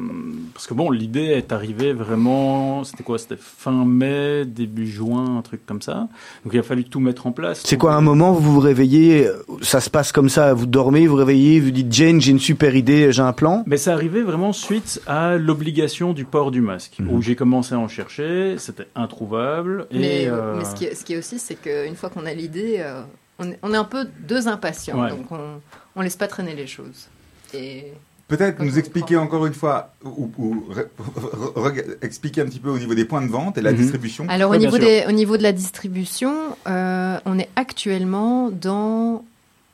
parce 0.54 0.68
que 0.68 0.74
bon, 0.74 0.92
l'idée 0.92 1.26
est 1.26 1.52
arrivée 1.52 1.94
vraiment, 1.94 2.84
c'était 2.84 3.04
quoi? 3.04 3.18
C'était 3.18 3.38
fin 3.40 3.86
mai, 3.86 4.46
début 4.46 4.88
juin, 4.88 5.38
un 5.38 5.42
truc 5.42 5.66
comme 5.66 5.82
ça. 5.82 6.08
Donc 6.44 6.54
il 6.54 6.60
a 6.60 6.64
fallu 6.64 6.84
tout 6.84 7.00
mettre 7.00 7.26
en 7.28 7.32
place. 7.32 7.64
C'est 7.66 7.78
quoi 7.78 7.96
un 7.96 8.02
moment 8.02 8.34
vous 8.34 8.54
vous 8.54 8.60
réveillez, 8.60 9.28
ça 9.62 9.82
se 9.82 9.90
passe 9.90 10.12
comme 10.12 10.30
ça, 10.30 10.54
vous 10.54 10.66
dormez, 10.66 11.08
vous 11.08 11.16
réveillez, 11.16 11.60
vous 11.60 11.72
dites 11.72 11.92
Jane, 11.92 12.22
j'ai 12.22 12.32
une 12.32 12.40
super 12.40 12.76
idée, 12.76 13.12
j'ai 13.12 13.22
un 13.22 13.34
plan? 13.34 13.64
Mais 13.66 13.78
ça 13.78 13.94
arrivait 13.94 14.22
vraiment 14.22 14.54
suite 14.54 14.91
à 15.08 15.38
l'obligation 15.38 16.14
du 16.14 16.26
port 16.26 16.52
du 16.52 16.62
masque, 16.62 16.98
mhm. 17.00 17.12
où 17.12 17.22
j'ai 17.22 17.36
commencé 17.36 17.74
à 17.74 17.80
en 17.80 17.88
chercher, 17.88 18.58
c'était 18.58 18.88
introuvable. 18.96 19.88
mais, 19.92 20.28
euh, 20.28 20.58
mais 20.58 20.66
ce, 20.66 20.76
qui 20.76 20.86
est, 20.86 20.96
ce, 20.96 21.06
qui 21.06 21.14
est, 21.14 21.18
aussi, 21.18 21.40
c'est 21.40 21.56
qu'une 21.56 21.96
fois 21.96 22.10
qu'on 22.10 22.26
a 22.26 22.34
l'idée, 22.34 22.78
euh, 22.80 23.02
on, 23.40 23.52
est, 23.52 23.60
on, 23.64 23.74
est, 23.74 23.78
un 23.78 23.84
peu 23.84 24.08
deux 24.28 24.48
impatients, 24.48 25.08
donc 25.10 25.32
on, 25.32 25.62
on 25.96 26.02
laisse 26.02 26.16
pas 26.16 26.28
traîner 26.28 26.56
les 26.56 26.68
choses. 26.68 27.08
Et 27.54 27.94
Peut-être 28.32 28.64
nous 28.64 28.80
expliquer 28.80 29.18
encore 29.18 29.46
une 29.46 29.54
fois, 29.54 29.94
ou, 30.06 30.32
expliquer 32.02 32.40
un 32.40 32.46
petit 32.46 32.62
peu 32.62 32.70
au 32.70 32.80
niveau 32.80 32.96
des 32.96 33.04
points 33.04 33.22
de 33.22 33.30
vente 33.30 33.58
et 33.58 33.62
la 33.62 33.74
mhm. 33.74 33.78
distribution. 33.78 34.26
Alors 34.30 34.52
au, 34.52 34.56
niveau 34.56 34.78
des, 34.78 35.04
au 35.06 35.12
niveau 35.12 35.36
de 35.36 35.44
la 35.44 35.52
distribution, 35.52 36.34
euh, 36.66 37.20
on 37.26 37.38
est 37.38 37.50
actuellement 37.58 38.50
dans 38.50 39.26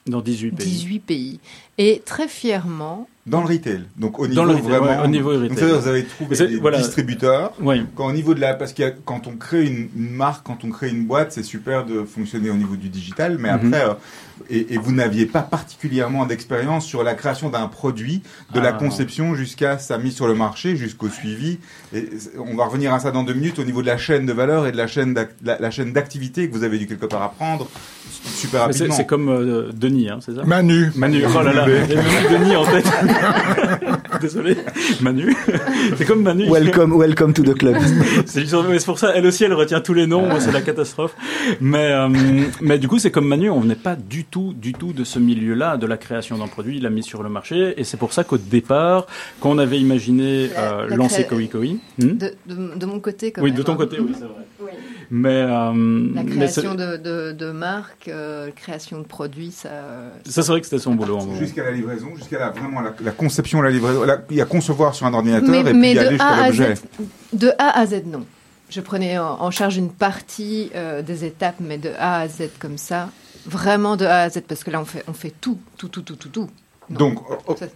dans 0.07 0.21
18 0.21 0.51
pays. 0.53 0.65
18 0.65 0.99
pays. 0.99 1.39
Et 1.77 2.01
très 2.03 2.27
fièrement. 2.27 3.07
Dans 3.27 3.41
le 3.41 3.47
retail. 3.47 3.83
Donc 3.97 4.19
au 4.19 4.27
niveau 4.27 4.45
vraiment. 4.45 5.03
au 5.03 5.07
niveau 5.07 5.29
retail. 5.31 5.49
Donc, 5.49 5.59
vous 5.59 5.87
avez 5.87 6.05
trouvé 6.05 6.37
des 6.37 6.77
distributeurs. 6.77 7.51
Oui. 7.59 7.85
Quand 7.93 8.07
au 8.07 8.13
niveau 8.13 8.33
de 8.33 8.39
la, 8.39 8.53
parce 8.53 8.71
que 8.71 8.93
quand 9.03 9.27
on 9.27 9.35
crée 9.35 9.65
une, 9.65 9.89
marque, 9.95 10.47
quand 10.47 10.63
on 10.63 10.69
crée 10.69 10.89
une 10.89 11.05
boîte, 11.05 11.33
c'est 11.33 11.43
super 11.43 11.85
de 11.85 12.03
fonctionner 12.03 12.49
au 12.49 12.55
niveau 12.55 12.77
du 12.77 12.87
digital, 12.87 13.37
mais 13.37 13.49
mhm. 13.49 13.73
après, 13.73 13.85
euh, 13.85 13.93
et, 14.49 14.77
vous 14.77 14.93
n'aviez 14.93 15.25
pas 15.25 15.41
particulièrement 15.41 16.25
d'expérience 16.25 16.85
sur 16.85 17.03
la 17.03 17.15
création 17.15 17.49
d'un 17.49 17.67
produit, 17.67 18.23
de 18.53 18.61
la 18.61 18.69
ah. 18.69 18.73
conception 18.73 19.35
jusqu'à 19.35 19.77
sa 19.77 19.97
mise 19.97 20.15
sur 20.15 20.27
le 20.27 20.35
marché, 20.35 20.77
jusqu'au 20.77 21.09
suivi. 21.09 21.59
Et 21.93 22.07
on 22.37 22.55
va 22.55 22.65
revenir 22.65 22.93
à 22.93 22.99
ça 22.99 23.11
dans 23.11 23.23
deux 23.23 23.33
minutes 23.33 23.59
au 23.59 23.65
niveau 23.65 23.81
de 23.81 23.87
la 23.87 23.97
chaîne 23.97 24.25
de 24.25 24.33
valeur 24.33 24.67
et 24.67 24.71
de 24.71 24.77
la 24.77 24.87
chaîne 24.87 25.15
la, 25.43 25.71
chaîne 25.71 25.91
d'activité 25.91 26.47
que 26.47 26.53
vous 26.53 26.63
avez 26.63 26.77
dû 26.77 26.87
quelque 26.87 27.05
part 27.05 27.21
apprendre 27.21 27.67
super 28.23 28.61
rapidement. 28.61 28.93
C'est 28.93 29.05
comme 29.05 29.29
euh, 29.29 29.71
Denis, 29.73 30.09
hein, 30.09 30.19
c'est 30.21 30.35
ça 30.35 30.43
Manu. 30.43 30.91
Manu. 30.95 31.23
Oh 31.27 31.41
là 31.41 31.53
là, 31.53 31.65
Denis 31.65 32.55
en 32.55 32.65
tête. 32.65 32.85
Désolé, 34.21 34.57
Manu. 35.01 35.35
C'est 35.97 36.05
comme 36.05 36.23
Manu. 36.23 36.49
Welcome, 36.49 36.93
welcome 36.97 37.33
to 37.33 37.43
the 37.43 37.55
club. 37.55 37.77
c'est 38.25 38.45
pour 38.85 38.99
ça, 38.99 39.11
elle 39.15 39.25
aussi, 39.25 39.43
elle 39.43 39.53
retient 39.53 39.81
tous 39.81 39.93
les 39.93 40.07
noms. 40.07 40.39
c'est 40.39 40.51
la 40.51 40.61
catastrophe. 40.61 41.15
Mais, 41.61 41.91
euh, 41.91 42.09
mais 42.61 42.79
du 42.79 42.87
coup, 42.87 42.99
c'est 42.99 43.11
comme 43.11 43.27
Manu, 43.27 43.49
on 43.49 43.63
n'est 43.63 43.75
pas 43.75 43.95
du 43.95 44.25
tout, 44.25 44.53
du 44.53 44.73
tout 44.73 44.93
de 44.93 45.03
ce 45.03 45.19
milieu-là, 45.19 45.77
de 45.77 45.85
la 45.85 45.97
création 45.97 46.37
d'un 46.37 46.47
produit, 46.47 46.79
la 46.79 46.89
mise 46.89 47.05
sur 47.05 47.23
le 47.23 47.29
marché. 47.29 47.73
Et 47.77 47.83
c'est 47.83 47.97
pour 47.97 48.13
ça 48.13 48.23
qu'au 48.23 48.37
départ, 48.37 49.07
quand 49.39 49.51
on 49.51 49.57
avait 49.57 49.79
imaginé 49.79 50.49
euh, 50.57 50.87
lancer 50.87 51.25
Koi 51.25 51.47
Koi, 51.51 51.77
hmm 51.99 52.17
de, 52.17 52.33
de, 52.75 52.85
mon 52.85 52.99
côté, 52.99 53.31
quand 53.31 53.41
oui, 53.41 53.51
même. 53.51 53.57
de 53.57 53.63
ton 53.63 53.75
côté, 53.75 53.97
oui, 53.99 54.11
c'est 54.13 54.21
vrai. 54.21 54.45
Mais 55.09 55.41
euh, 55.41 56.11
la 56.13 56.23
création 56.23 56.75
de, 56.75 56.97
de, 56.97 57.31
de 57.31 57.51
marques, 57.51 58.09
euh, 58.09 58.51
création 58.51 58.99
de 58.99 59.05
produits, 59.05 59.51
ça. 59.51 59.69
Ça, 60.25 60.43
c'est 60.43 60.51
vrai 60.51 60.59
que 60.59 60.67
c'était 60.67 60.81
son 60.81 60.95
boulot. 60.95 61.19
Jusqu'à 61.39 61.63
la 61.63 61.71
livraison, 61.71 62.15
jusqu'à 62.15 62.39
la, 62.39 62.49
vraiment 62.49 62.81
la, 62.81 63.11
conception, 63.11 63.61
la 63.61 63.69
livraison. 63.69 64.03
il 64.29 64.37
y 64.37 64.41
a 64.41 64.45
concevoir 64.45 64.95
sur 64.95 65.05
un 65.05 65.13
ordinateur 65.13 65.55
et 65.55 65.73
puis 65.73 65.97
aller 65.97 66.11
jusqu'à 66.11 66.47
l'objet. 66.47 66.73
De 67.33 67.51
A 67.57 67.79
à 67.79 67.85
Z, 67.85 68.03
non. 68.05 68.25
Je 68.69 68.81
prenais 68.81 69.17
en, 69.17 69.49
charge 69.49 69.77
une 69.77 69.91
partie 69.91 70.71
euh, 70.75 71.01
des 71.01 71.23
étapes, 71.23 71.55
mais 71.61 71.77
de 71.77 71.91
A 71.97 72.19
à 72.19 72.27
Z 72.27 72.49
comme 72.59 72.77
ça, 72.77 73.09
vraiment 73.45 73.95
de 73.95 74.05
A 74.05 74.23
à 74.23 74.29
Z, 74.29 74.41
parce 74.45 74.65
que 74.65 74.71
là 74.71 74.81
on 74.81 74.85
fait, 74.85 75.05
on 75.07 75.13
fait 75.13 75.33
tout, 75.39 75.57
tout, 75.77 75.87
tout, 75.87 76.01
tout, 76.01 76.17
tout, 76.17 76.29
tout. 76.29 76.49
Donc, 76.89 77.19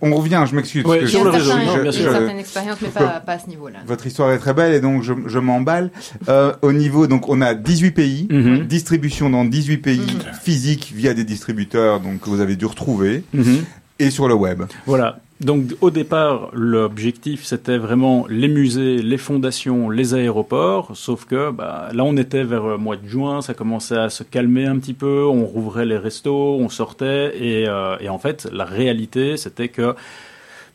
on 0.02 0.16
revient, 0.16 0.44
je 0.50 0.56
m'excuse. 0.56 0.86
Ouais, 0.86 1.06
sur 1.06 1.24
le 1.24 1.32
réseau, 1.32 1.54
bien 1.82 1.92
sûr. 1.92 2.08
Une 2.08 2.12
certaine 2.12 2.40
expérience, 2.40 2.78
mais 2.82 2.90
pas, 2.90 3.20
pas, 3.20 3.34
à 3.34 3.40
ce 3.40 3.48
niveau-là. 3.48 3.80
Votre 3.86 4.08
histoire 4.08 4.32
est 4.32 4.38
très 4.38 4.54
belle 4.54 4.74
et 4.74 4.80
donc 4.80 5.04
je, 5.04 5.14
je 5.26 5.40
m'emballe. 5.40 5.92
Euh, 6.30 6.54
au 6.62 6.72
niveau, 6.72 7.08
donc 7.08 7.28
on 7.28 7.42
a 7.42 7.54
18 7.54 7.92
pays, 7.92 8.28
mhm. 8.30 8.66
distribution 8.66 9.30
dans 9.30 9.46
18 9.46 9.78
pays, 9.78 10.00
mhm. 10.00 10.34
physique 10.42 10.94
via 10.96 11.14
des 11.14 11.24
distributeurs, 11.24 12.00
donc 12.00 12.22
que 12.22 12.30
vous 12.30 12.42
avez 12.42 12.56
dû 12.56 12.66
retrouver, 12.66 13.24
mhm. 13.34 13.64
Et 14.02 14.10
sur 14.10 14.28
le 14.28 14.34
web. 14.34 14.64
Voilà. 14.86 15.20
Donc 15.40 15.76
au 15.82 15.90
départ, 15.90 16.50
l'objectif 16.54 17.44
c'était 17.46 17.80
vraiment 17.80 18.26
les 18.30 18.48
musées, 18.48 18.98
les 18.98 19.18
fondations, 19.18 19.90
les 19.90 20.14
aéroports, 20.14 20.92
sauf 20.94 21.26
que 21.26 21.50
bah, 21.50 21.90
là 21.94 22.04
on 22.04 22.16
était 22.16 22.44
vers 22.44 22.68
le 22.68 22.78
mois 22.78 22.96
de 22.96 23.08
juin, 23.08 23.42
ça 23.42 23.56
commençait 23.56 23.98
à 23.98 24.10
se 24.10 24.24
calmer 24.24 24.66
un 24.68 24.78
petit 24.78 24.94
peu, 24.94 25.26
on 25.26 25.46
rouvrait 25.46 25.88
les 25.88 25.98
restos, 25.98 26.58
on 26.60 26.70
sortait, 26.70 27.34
et, 27.40 27.68
euh, 27.68 27.98
et 28.00 28.10
en 28.10 28.20
fait 28.20 28.48
la 28.52 28.66
réalité 28.66 29.36
c'était 29.36 29.70
que 29.70 29.96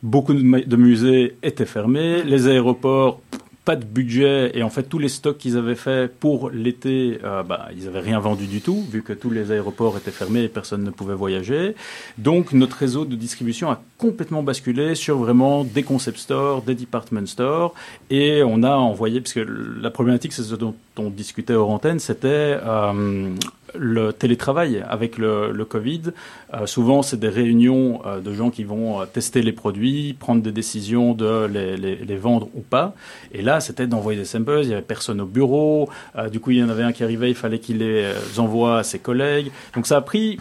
beaucoup 0.03 0.33
de 0.33 0.75
musées 0.75 1.37
étaient 1.43 1.65
fermés, 1.65 2.23
les 2.23 2.49
aéroports 2.49 3.21
pas 3.67 3.75
de 3.75 3.83
budget 3.83 4.51
et 4.57 4.63
en 4.63 4.69
fait 4.69 4.83
tous 4.83 4.97
les 4.97 5.09
stocks 5.09 5.37
qu'ils 5.37 5.57
avaient 5.57 5.75
fait 5.75 6.09
pour 6.09 6.49
l'été, 6.49 7.19
euh, 7.25 7.43
bah, 7.43 7.67
ils 7.75 7.85
avaient 7.89 7.99
rien 7.99 8.17
vendu 8.17 8.47
du 8.47 8.61
tout 8.61 8.81
vu 8.89 9.03
que 9.03 9.11
tous 9.11 9.29
les 9.29 9.51
aéroports 9.51 9.97
étaient 9.97 10.09
fermés 10.09 10.43
et 10.43 10.47
personne 10.47 10.85
ne 10.85 10.89
pouvait 10.89 11.15
voyager. 11.15 11.75
Donc 12.17 12.53
notre 12.53 12.77
réseau 12.77 13.03
de 13.03 13.17
distribution 13.17 13.69
a 13.69 13.81
complètement 13.97 14.41
basculé 14.41 14.95
sur 14.95 15.17
vraiment 15.17 15.65
des 15.65 15.83
concept 15.83 16.17
stores, 16.17 16.61
des 16.61 16.75
department 16.75 17.27
stores 17.27 17.73
et 18.09 18.41
on 18.41 18.63
a 18.63 18.73
envoyé 18.73 19.19
parce 19.19 19.33
que 19.33 19.41
la 19.41 19.91
problématique 19.91 20.31
c'est 20.31 20.43
ce 20.43 20.55
dont 20.55 20.73
on 20.95 21.09
discutait 21.09 21.53
hors 21.53 21.69
antenne, 21.69 21.99
c'était 21.99 22.57
euh, 22.63 23.35
le 23.75 24.11
télétravail 24.13 24.83
avec 24.87 25.17
le, 25.17 25.65
Covid. 25.67 26.13
Euh, 26.53 26.65
souvent, 26.65 27.01
c'est 27.01 27.19
des 27.19 27.29
réunions 27.29 28.01
euh, 28.05 28.19
de 28.19 28.33
gens 28.33 28.49
qui 28.49 28.63
vont 28.63 29.01
euh, 29.01 29.05
tester 29.05 29.41
les 29.41 29.51
produits, 29.51 30.15
prendre 30.17 30.41
des 30.41 30.51
décisions 30.51 31.13
de 31.13 31.45
les, 31.45 31.75
les, 31.77 32.17
vendre 32.17 32.49
ou 32.55 32.61
pas. 32.61 32.95
Et 33.33 33.41
là, 33.41 33.59
c'était 33.59 33.87
d'envoyer 33.87 34.19
des 34.19 34.25
samples. 34.25 34.61
Il 34.63 34.69
y 34.69 34.73
avait 34.73 34.81
personne 34.81 35.21
au 35.21 35.25
bureau. 35.25 35.89
du 36.31 36.39
coup, 36.39 36.51
il 36.51 36.57
y 36.57 36.63
en 36.63 36.69
avait 36.69 36.83
un 36.83 36.93
qui 36.93 37.03
arrivait, 37.03 37.29
il 37.29 37.35
fallait 37.35 37.59
qu'il 37.59 37.79
les 37.79 38.13
envoie 38.37 38.79
à 38.79 38.83
ses 38.83 38.99
collègues. 38.99 39.51
Donc, 39.75 39.87
ça 39.87 39.97
a 39.97 40.01
pris 40.01 40.39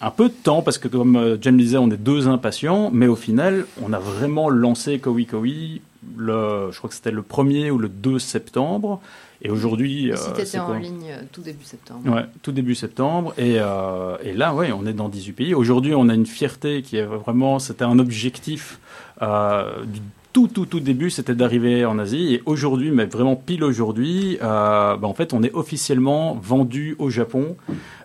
un 0.00 0.10
peu 0.10 0.28
de 0.28 0.34
temps 0.34 0.62
parce 0.62 0.78
que, 0.78 0.88
comme 0.88 1.38
Jen 1.40 1.56
disait, 1.56 1.78
on 1.78 1.90
est 1.90 1.96
deux 1.96 2.28
impatients. 2.28 2.90
Mais 2.92 3.06
au 3.06 3.16
final, 3.16 3.66
on 3.82 3.92
a 3.92 3.98
vraiment 3.98 4.48
lancé 4.48 4.98
Kowi 4.98 5.26
Kowi 5.26 5.80
le, 6.16 6.70
je 6.70 6.78
crois 6.78 6.88
que 6.88 6.94
c'était 6.94 7.10
le 7.10 7.22
1er 7.22 7.70
ou 7.70 7.78
le 7.78 7.88
2 7.88 8.18
septembre. 8.18 9.00
Et 9.42 9.50
aujourd'hui, 9.50 10.06
le 10.06 10.16
site 10.16 10.38
était 10.38 10.58
en 10.58 10.74
ligne 10.74 11.12
tout 11.32 11.42
début 11.42 11.64
septembre. 11.64 12.10
Ouais, 12.10 12.24
tout 12.42 12.52
début 12.52 12.74
septembre. 12.74 13.34
Et, 13.38 13.54
et 13.54 14.32
là, 14.32 14.54
ouais, 14.54 14.72
on 14.72 14.84
est 14.86 14.92
dans 14.92 15.08
18 15.08 15.32
pays. 15.32 15.54
Aujourd'hui, 15.54 15.94
on 15.94 16.08
a 16.08 16.14
une 16.14 16.26
fierté 16.26 16.82
qui 16.82 16.96
est 16.96 17.04
vraiment, 17.04 17.58
c'était 17.58 17.84
un 17.84 17.98
objectif 17.98 18.80
du 19.20 20.00
tout, 20.32 20.46
tout, 20.46 20.66
tout 20.66 20.80
début, 20.80 21.10
c'était 21.10 21.34
d'arriver 21.34 21.84
en 21.84 21.98
Asie. 21.98 22.34
Et 22.34 22.42
aujourd'hui, 22.46 22.90
mais 22.90 23.06
vraiment 23.06 23.36
pile 23.36 23.64
aujourd'hui, 23.64 24.38
euh, 24.42 24.96
bah, 24.96 25.08
en 25.08 25.14
fait, 25.14 25.32
on 25.32 25.42
est 25.42 25.52
officiellement 25.54 26.38
vendu 26.40 26.96
au 26.98 27.10
Japon 27.10 27.56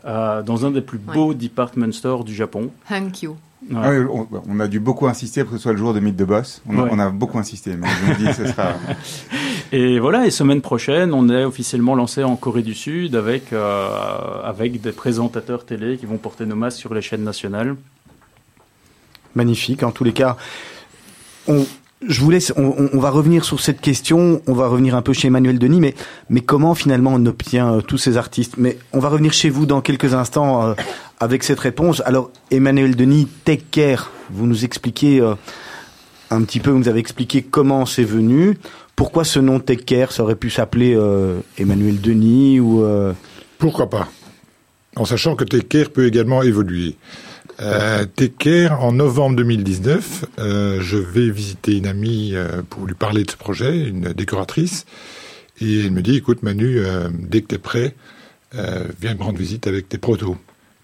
euh, 0.06 0.42
dans 0.42 0.66
un 0.66 0.72
des 0.72 0.82
plus 0.82 0.98
beaux 0.98 1.34
department 1.34 1.92
stores 1.92 2.24
du 2.24 2.34
Japon. 2.34 2.72
Thank 2.88 3.24
you. 3.24 3.36
Ah 3.74 3.92
on, 4.50 4.60
a 4.60 4.68
dû 4.68 4.82
beaucoup 4.82 5.08
insister 5.08 5.44
pour 5.44 5.52
que 5.52 5.58
ce 5.58 5.64
soit 5.64 5.72
le 5.72 5.78
jour 5.78 5.94
de 5.94 6.02
Mythe 6.02 6.18
de 6.18 6.26
Boss. 6.26 6.62
On, 6.68 7.00
a, 7.00 7.10
beaucoup 7.10 7.38
insisté, 7.38 7.78
mais 7.78 7.88
je 7.88 8.12
me 8.12 8.18
dis 8.18 8.34
ce 8.34 8.46
sera. 8.46 8.74
Et 9.76 9.98
voilà, 9.98 10.28
et 10.28 10.30
semaine 10.30 10.62
prochaine, 10.62 11.16
on 11.16 11.30
est 11.30 11.44
officiellement 11.44 11.96
lancé 11.96 12.24
en 12.24 12.36
Corée 12.36 12.62
du 12.62 12.76
Sud 12.76 13.16
avec, 13.16 13.52
euh, 13.54 13.90
avec 14.44 14.80
des 14.80 14.92
présentateurs 14.92 15.66
télé 15.66 15.98
qui 15.98 16.06
vont 16.06 16.18
porter 16.18 16.46
nos 16.46 16.56
masques 16.56 16.78
sur 16.78 16.94
les 16.94 17.02
chaînes 17.02 17.24
nationales. 17.24 17.76
Magnifique, 19.34 19.82
en 19.82 19.90
tous 19.90 20.04
les 20.04 20.14
cas. 20.14 20.38
On, 21.48 21.66
je 22.08 22.22
vous 22.22 22.30
laisse, 22.30 22.54
on, 22.56 23.00
va 23.00 23.10
revenir 23.10 23.44
sur 23.46 23.60
cette 23.60 23.82
question, 23.82 24.44
on 24.46 24.54
va 24.54 24.68
revenir 24.68 24.94
un 24.94 25.02
peu 25.02 25.12
chez 25.12 25.30
Emmanuel 25.30 25.58
Denis, 25.58 25.80
mais, 25.80 25.96
mais 26.30 26.42
comment 26.42 26.76
finalement 26.76 27.14
on 27.16 27.26
obtient 27.26 27.74
euh, 27.74 27.82
tous 27.82 27.98
ces 27.98 28.16
artistes? 28.16 28.58
Mais 28.58 28.78
on 28.92 29.00
va 29.00 29.10
revenir 29.10 29.34
chez 29.34 29.50
vous 29.50 29.66
dans 29.66 29.82
quelques 29.82 30.14
instants 30.14 30.68
euh, 30.68 30.74
avec 31.20 31.44
cette 31.44 31.60
réponse. 31.60 32.04
Alors 32.06 32.30
Emmanuel 32.52 32.96
Denis, 32.96 33.28
Take 33.44 33.66
Care, 33.72 34.12
vous 34.30 34.46
nous 34.46 34.66
expliquez 34.66 35.20
un 36.30 36.44
petit 36.44 36.60
peu, 36.60 36.70
vous 36.70 36.78
nous 36.80 36.90
avez 36.90 37.00
expliqué 37.00 37.42
comment 37.42 37.88
c'est 37.88 38.04
venu, 38.04 38.58
pourquoi 38.96 39.24
ce 39.24 39.40
nom 39.40 39.60
Take 39.60 39.84
Care, 39.84 40.12
ça 40.12 40.24
aurait 40.24 40.36
pu 40.36 40.50
s'appeler 40.50 40.98
Emmanuel 41.58 42.00
Denis 42.00 42.60
ou... 42.60 42.86
Pourquoi 43.58 43.90
pas? 43.90 44.10
En 44.96 45.06
sachant 45.06 45.36
que 45.36 45.44
Take 45.44 45.68
Care 45.68 45.90
peut 45.90 46.06
également 46.06 46.44
évoluer. 46.44 46.96
Euh, 47.62 48.06
en 48.72 48.92
novembre 48.92 49.36
2019, 49.38 50.26
euh, 50.40 50.82
je 50.82 50.98
vais 50.98 51.30
visiter 51.30 51.78
une 51.78 51.88
amie 51.88 52.32
euh, 52.34 52.62
pour 52.70 52.86
lui 52.86 52.96
parler 52.96 53.24
de 53.24 53.32
ce 53.32 53.38
projet, 53.38 53.88
une 53.88 54.14
décoratrice, 54.14 54.86
et 55.62 55.82
elle 55.82 55.92
me 55.92 56.02
dit, 56.02 56.18
écoute 56.18 56.44
Manu, 56.44 56.80
euh, 56.80 57.10
dès 57.14 57.42
que 57.42 57.48
tu 57.48 57.56
es 57.56 57.60
prêt, 57.60 57.96
viens 59.00 59.16
me 59.16 59.24
rendre 59.24 59.40
visite 59.40 59.66
avec 59.66 59.90
tes 59.90 59.98
protos. 59.98 60.38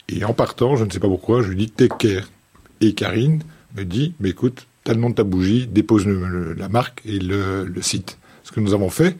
Et 0.08 0.24
en 0.24 0.34
partant, 0.34 0.76
je 0.76 0.86
ne 0.86 0.89
sais 0.89 1.00
pas 1.00 1.08
pourquoi, 1.08 1.43
je 1.43 1.50
lui 1.50 1.56
dis 1.56 1.69
Take 1.69 2.22
Et 2.82 2.93
Karine 2.93 3.43
me 3.76 3.84
dit, 3.84 4.13
mais 4.19 4.30
écoute, 4.30 4.65
t'as 4.83 4.93
le 4.93 4.99
nom 4.99 5.09
de 5.09 5.15
ta 5.15 5.23
bougie, 5.23 5.67
dépose 5.67 6.05
la 6.07 6.69
marque 6.69 7.01
et 7.05 7.19
le, 7.19 7.65
le, 7.65 7.81
site. 7.81 8.17
Ce 8.43 8.51
que 8.51 8.59
nous 8.59 8.73
avons 8.73 8.89
fait. 8.89 9.15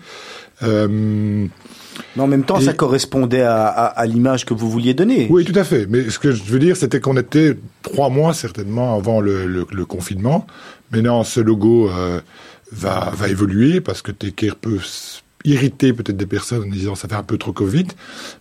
Mais 2.16 2.22
en 2.22 2.28
même 2.28 2.44
temps, 2.44 2.60
ça 2.60 2.74
correspondait 2.74 3.42
à, 3.42 3.68
à, 3.68 4.06
l'image 4.06 4.46
que 4.46 4.54
vous 4.54 4.70
vouliez 4.70 4.94
donner. 4.94 5.28
Oui, 5.30 5.46
tout 5.46 5.58
à 5.58 5.64
fait. 5.64 5.86
Mais 5.88 6.10
ce 6.10 6.20
que 6.20 6.32
je 6.32 6.44
veux 6.44 6.60
dire, 6.60 6.78
c'était 6.78 7.00
qu'on 7.00 7.18
était 7.18 7.58
trois 7.82 8.10
mois 8.10 8.34
certainement 8.34 8.96
avant 8.96 9.22
le, 9.22 9.46
le, 9.46 9.66
le 9.70 9.86
confinement. 9.86 10.48
Maintenant, 10.92 11.24
ce 11.24 11.40
logo 11.40 11.90
euh, 11.90 12.20
va, 12.72 13.12
va 13.16 13.28
évoluer 13.30 13.82
parce 13.82 14.02
que 14.02 14.12
Teker 14.12 14.56
peut 14.56 14.80
irriter 15.46 15.94
peut-être 15.94 16.18
des 16.18 16.26
personnes 16.26 16.64
en 16.64 16.70
disant 16.70 16.96
ça 16.96 17.08
fait 17.08 17.16
un 17.16 17.24
peu 17.24 17.38
trop 17.38 17.54
Covid. 17.54 17.88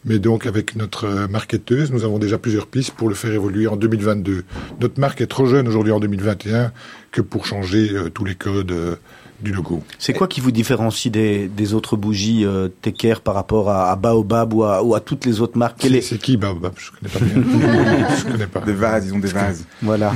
Mais 0.05 0.19
donc, 0.19 0.47
avec 0.47 0.77
notre 0.77 1.27
marketeuse, 1.29 1.93
nous 1.93 2.05
avons 2.05 2.19
déjà 2.19 2.39
plusieurs 2.39 2.67
pistes 2.67 2.93
pour 2.93 3.09
le 3.09 3.15
faire 3.15 3.33
évoluer 3.33 3.67
en 3.67 3.77
2022. 3.77 4.45
Notre 4.81 5.01
marque 5.01 5.21
est 5.21 5.27
trop 5.27 5.47
jeune 5.47 5.69
aujourd'hui 5.69 5.93
en 5.93 6.01
2021 6.01 6.73
que 7.11 7.21
pour 7.21 7.47
changer 7.47 7.91
euh, 7.93 8.11
tous 8.11 8.25
les 8.25 8.35
codes. 8.35 8.73
Euh, 8.73 8.97
du 9.41 9.53
logo. 9.53 9.83
C'est 9.99 10.13
quoi 10.13 10.27
qui 10.27 10.41
vous 10.41 10.51
différencie 10.51 11.13
des, 11.13 11.49
des 11.49 11.75
autres 11.75 11.97
bougies 11.97 12.45
euh, 12.45 12.69
Teker 12.83 13.21
par 13.21 13.35
rapport 13.35 13.71
à, 13.71 13.95
Baobab 13.97 14.53
ou 14.53 14.65
à, 14.65 14.83
ou 14.83 14.95
à, 14.95 15.01
toutes 15.01 15.25
les 15.25 15.41
autres 15.41 15.57
marques? 15.57 15.87
C'est 16.03 16.19
qui 16.19 16.37
Baobab? 16.37 16.73
Je 16.77 16.91
connais 16.91 17.13
pas 17.13 17.21
bien. 17.21 18.09
je 18.17 18.25
connais 18.25 18.47
pas. 18.47 18.61
Des 18.61 18.73
vases, 18.73 19.07
ils 19.07 19.15
ont 19.15 19.19
des 19.19 19.29
vases. 19.29 19.65
Voilà. 19.83 20.15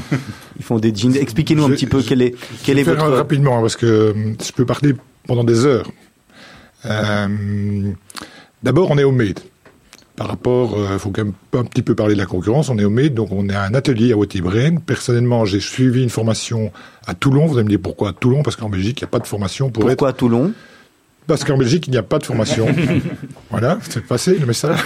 Ils 0.58 0.64
font 0.64 0.78
des 0.78 0.94
jeans. 0.94 1.14
Expliquez-nous 1.14 1.64
un 1.64 1.70
petit 1.70 1.86
peu 1.86 2.02
quel 2.02 2.22
est, 2.22 2.34
quel 2.64 2.78
est 2.78 2.82
votre... 2.82 3.04
rapidement 3.06 3.60
parce 3.60 3.76
que 3.76 3.86
euh, 3.86 4.12
je 4.44 4.52
peux 4.52 4.66
parler 4.66 4.94
pendant 5.26 5.44
des 5.44 5.64
heures. 5.64 5.90
Euh, 6.86 7.92
D'abord, 8.62 8.90
on 8.90 8.98
est 8.98 9.04
au 9.04 9.12
made 9.12 9.40
par 10.16 10.28
rapport, 10.28 10.74
il 10.76 10.82
euh, 10.84 10.98
faut 10.98 11.10
quand 11.10 11.24
même 11.24 11.32
un 11.54 11.64
petit 11.64 11.82
peu 11.82 11.94
parler 11.94 12.14
de 12.14 12.18
la 12.18 12.26
concurrence. 12.26 12.68
On 12.68 12.78
est 12.78 12.84
au 12.84 12.90
MED, 12.90 13.14
donc 13.14 13.32
on 13.32 13.48
est 13.48 13.54
à 13.54 13.62
un 13.64 13.74
atelier 13.74 14.12
à 14.12 14.16
Wautibraine. 14.16 14.80
Personnellement, 14.80 15.44
j'ai 15.44 15.58
suivi 15.58 16.02
une 16.02 16.10
formation 16.10 16.70
à 17.06 17.14
Toulon. 17.14 17.46
Vous 17.46 17.54
allez 17.54 17.64
me 17.64 17.70
dire 17.70 17.80
pourquoi 17.82 18.10
à 18.10 18.12
Toulon 18.12 18.42
Parce 18.42 18.56
qu'en 18.56 18.68
Belgique, 18.68 19.00
il 19.00 19.04
n'y 19.04 19.08
a 19.08 19.10
pas 19.10 19.20
de 19.20 19.26
formation 19.26 19.70
pour 19.70 19.86
pourquoi 19.86 20.10
à 20.10 20.12
Toulon? 20.12 20.52
Parce 21.26 21.44
qu'en 21.44 21.56
Belgique, 21.56 21.86
il 21.86 21.92
n'y 21.92 21.96
a 21.96 22.02
pas 22.02 22.18
de 22.18 22.24
formation. 22.24 22.66
voilà, 23.50 23.78
c'est 23.88 24.04
passé 24.04 24.36
le 24.38 24.44
message. 24.44 24.78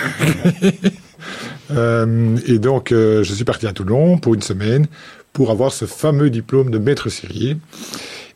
euh, 1.72 2.36
et 2.46 2.58
donc, 2.58 2.88
je 2.92 3.24
suis 3.24 3.44
parti 3.44 3.66
à 3.66 3.72
Toulon 3.72 4.18
pour 4.18 4.34
une 4.34 4.42
semaine 4.42 4.86
pour 5.32 5.50
avoir 5.50 5.72
ce 5.72 5.86
fameux 5.86 6.30
diplôme 6.30 6.70
de 6.70 6.78
maître 6.78 7.08
serrier. 7.08 7.56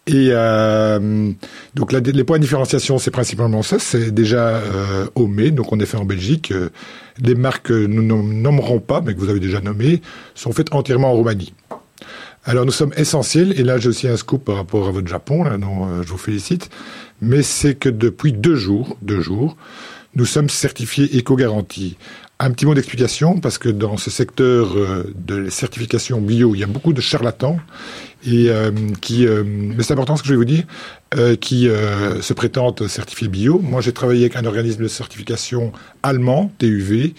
Et 0.06 0.30
euh, 0.30 1.30
donc 1.74 1.92
les 1.92 2.24
points 2.24 2.38
de 2.38 2.42
différenciation, 2.42 2.98
c'est 2.98 3.10
principalement 3.10 3.62
ça. 3.62 3.78
C'est 3.78 4.10
déjà 4.10 4.56
euh, 4.56 5.06
Homé, 5.14 5.50
donc 5.50 5.72
on 5.72 5.78
est 5.78 5.86
fait 5.86 5.98
en 5.98 6.04
Belgique. 6.04 6.52
Euh, 6.52 6.70
les 7.22 7.34
marques 7.34 7.66
que 7.66 7.86
nous 7.86 8.02
nommerons 8.02 8.80
pas, 8.80 9.02
mais 9.02 9.14
que 9.14 9.20
vous 9.20 9.28
avez 9.28 9.40
déjà 9.40 9.60
nommées, 9.60 10.00
sont 10.34 10.52
faites 10.52 10.74
entièrement 10.74 11.10
en 11.10 11.14
Roumanie. 11.14 11.52
Alors 12.44 12.64
nous 12.64 12.72
sommes 12.72 12.94
essentiels, 12.96 13.52
et 13.60 13.62
là 13.62 13.76
j'ai 13.76 13.90
aussi 13.90 14.08
un 14.08 14.16
scoop 14.16 14.44
par 14.44 14.56
rapport 14.56 14.88
à 14.88 14.90
votre 14.90 15.08
Japon, 15.08 15.44
là, 15.44 15.58
dont 15.58 15.86
euh, 15.86 16.02
je 16.02 16.08
vous 16.08 16.18
félicite, 16.18 16.70
mais 17.20 17.42
c'est 17.42 17.74
que 17.74 17.90
depuis 17.90 18.32
deux 18.32 18.56
jours, 18.56 18.96
deux 19.02 19.20
jours, 19.20 19.56
nous 20.14 20.24
sommes 20.24 20.48
certifiés 20.48 21.16
éco-garantis. 21.16 21.96
Un 22.42 22.52
petit 22.52 22.64
mot 22.64 22.72
d'explication, 22.72 23.38
parce 23.38 23.58
que 23.58 23.68
dans 23.68 23.98
ce 23.98 24.08
secteur 24.10 24.74
euh, 24.74 25.12
de 25.14 25.50
certification 25.50 26.22
bio, 26.22 26.54
il 26.54 26.60
y 26.60 26.64
a 26.64 26.66
beaucoup 26.66 26.94
de 26.94 27.00
charlatans, 27.02 27.58
et 28.24 28.48
euh, 28.48 28.70
qui, 29.02 29.26
euh, 29.26 29.44
mais 29.44 29.82
c'est 29.82 29.92
important 29.92 30.16
ce 30.16 30.22
que 30.22 30.28
je 30.28 30.32
vais 30.32 30.38
vous 30.38 30.46
dire, 30.46 30.64
qui 31.40 31.68
se 31.68 32.32
prétendent 32.32 32.86
certifiés 32.86 33.28
bio. 33.28 33.58
Moi, 33.58 33.82
j'ai 33.82 33.92
travaillé 33.92 34.22
avec 34.22 34.36
un 34.36 34.46
organisme 34.46 34.82
de 34.82 34.88
certification 34.88 35.72
allemand, 36.02 36.50
TUV, 36.58 37.14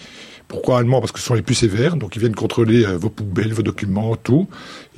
pourquoi 0.52 0.78
allemand? 0.78 1.00
Parce 1.00 1.12
que 1.12 1.18
ce 1.18 1.24
sont 1.24 1.34
les 1.34 1.42
plus 1.42 1.54
sévères, 1.54 1.96
donc 1.96 2.14
ils 2.14 2.18
viennent 2.18 2.34
contrôler 2.34 2.84
euh, 2.84 2.98
vos 2.98 3.08
poubelles, 3.08 3.54
vos 3.54 3.62
documents, 3.62 4.14
tout. 4.16 4.48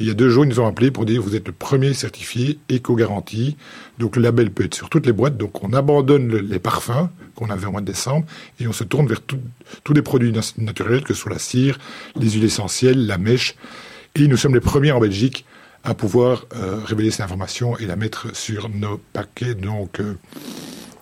il 0.01 0.07
y 0.07 0.11
a 0.11 0.15
deux 0.15 0.29
jours, 0.29 0.45
ils 0.45 0.49
nous 0.49 0.59
ont 0.59 0.67
appelé 0.67 0.91
pour 0.91 1.07
dire 1.07 1.23
vous 1.23 1.37
êtes 1.37 1.47
le 1.47 1.53
premier 1.53 1.95
certifié 1.95 2.59
éco-garantie. 2.69 3.57
Donc 4.01 4.17
le 4.17 4.23
label 4.23 4.51
peut 4.51 4.65
être 4.65 4.75
sur 4.75 4.91
toutes 4.91 5.07
les 5.07 5.13
boîtes. 5.13 5.37
Donc 5.37 5.63
on 5.63 5.73
abandonne 5.73 6.29
les 6.37 6.59
parfums 6.59 7.09
qu'on 7.37 7.51
avait 7.51 7.67
au 7.67 7.71
mois 7.71 7.81
de 7.81 7.87
décembre 7.87 8.27
et 8.59 8.67
on 8.67 8.73
se 8.73 8.83
tourne 8.83 9.07
vers 9.07 9.21
tous 9.23 9.95
les 9.95 10.03
produits 10.03 10.33
naturels, 10.59 11.05
que 11.05 11.15
ce 11.15 11.21
soit 11.21 11.33
la 11.33 11.39
cire, 11.39 11.79
les 12.17 12.31
huiles 12.31 12.45
essentielles, 12.45 13.07
la 13.07 13.17
mèche. 13.17 13.55
Et 14.17 14.27
nous 14.27 14.37
sommes 14.37 14.55
les 14.55 14.61
premiers 14.61 14.91
en 14.91 15.01
Belgique 15.01 15.47
à 15.85 15.95
pouvoir 15.95 16.47
euh, 16.57 16.81
révéler 16.85 17.13
cette 17.13 17.21
information 17.21 17.79
et 17.79 17.87
la 17.87 17.95
mettre 17.95 18.35
sur 18.35 18.69
nos 18.71 18.99
paquets. 19.13 19.55
Donc 19.55 20.01
euh, 20.01 20.17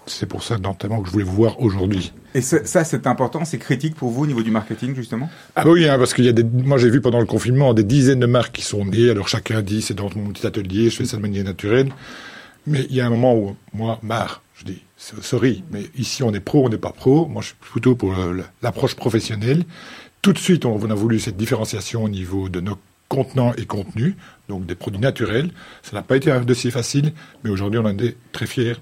c'est 0.07 0.27
pour 0.27 0.43
ça 0.43 0.59
notamment 0.59 1.01
que 1.01 1.07
je 1.07 1.13
voulais 1.13 1.25
vous 1.25 1.35
voir 1.35 1.61
aujourd'hui. 1.61 2.13
Et 2.35 2.41
ça, 2.41 2.85
c'est 2.85 3.07
important, 3.07 3.45
c'est 3.45 3.59
critique 3.59 3.95
pour 3.95 4.11
vous 4.11 4.23
au 4.23 4.27
niveau 4.27 4.43
du 4.43 4.51
marketing, 4.51 4.95
justement? 4.95 5.29
Ah 5.55 5.69
oui, 5.69 5.87
hein, 5.87 5.99
parce 5.99 6.15
qu'il 6.15 6.25
y 6.25 6.29
a 6.29 6.33
des... 6.33 6.45
Moi, 6.45 6.79
j'ai 6.79 6.89
vu 6.89 7.01
pendant 7.01 7.21
le 7.21 7.27
confinement 7.27 7.75
des 7.75 7.85
dizaines 7.85 8.21
de 8.21 8.27
marques 8.27 8.55
qui 8.55 8.63
sont 8.63 8.87
nées. 8.87 9.11
Alors, 9.11 9.29
chacun 9.29 9.61
dit, 9.61 9.83
c'est 9.83 9.95
dans 9.95 10.09
mon 10.17 10.31
petit 10.31 10.47
atelier, 10.47 10.89
je 10.89 10.97
fais 10.97 11.05
ça 11.05 11.19
de 11.19 11.23
manière 11.23 11.45
naturelle. 11.45 11.91
Mais 12.67 12.87
il 12.89 12.97
y 12.97 13.01
a 13.03 13.07
un 13.07 13.11
moment 13.11 13.37
où, 13.37 13.55
moi, 13.75 13.99
marre, 14.03 14.41
je 14.57 14.65
dis, 14.65 14.83
sorry, 14.97 15.63
mais 15.71 15.83
ici, 15.99 16.23
on 16.23 16.33
est 16.33 16.41
pro, 16.41 16.65
on 16.65 16.69
n'est 16.71 16.79
pas 16.79 16.93
pro. 16.93 17.27
Moi, 17.27 17.43
je 17.43 17.49
suis 17.49 17.57
plutôt 17.61 17.95
pour 17.97 18.15
l'approche 18.63 18.95
professionnelle. 18.95 19.65
Tout 20.23 20.33
de 20.33 20.39
suite, 20.39 20.65
on 20.65 20.91
a 20.91 20.95
voulu 20.95 21.21
cette 21.21 21.37
différenciation 21.37 22.05
au 22.05 22.09
niveau 22.09 22.49
de 22.49 22.61
nos 22.61 22.79
contenants 23.09 23.53
et 23.59 23.67
contenus, 23.67 24.15
donc 24.49 24.65
des 24.65 24.75
produits 24.75 25.01
naturels. 25.01 25.51
Ça 25.83 25.95
n'a 25.95 26.03
pas 26.03 26.17
été 26.17 26.31
un 26.31 26.41
dossier 26.41 26.71
facile, 26.71 27.13
mais 27.45 27.51
aujourd'hui, 27.51 27.79
on 27.79 27.85
en 27.85 27.99
est 27.99 28.17
très 28.33 28.47
fiers 28.47 28.77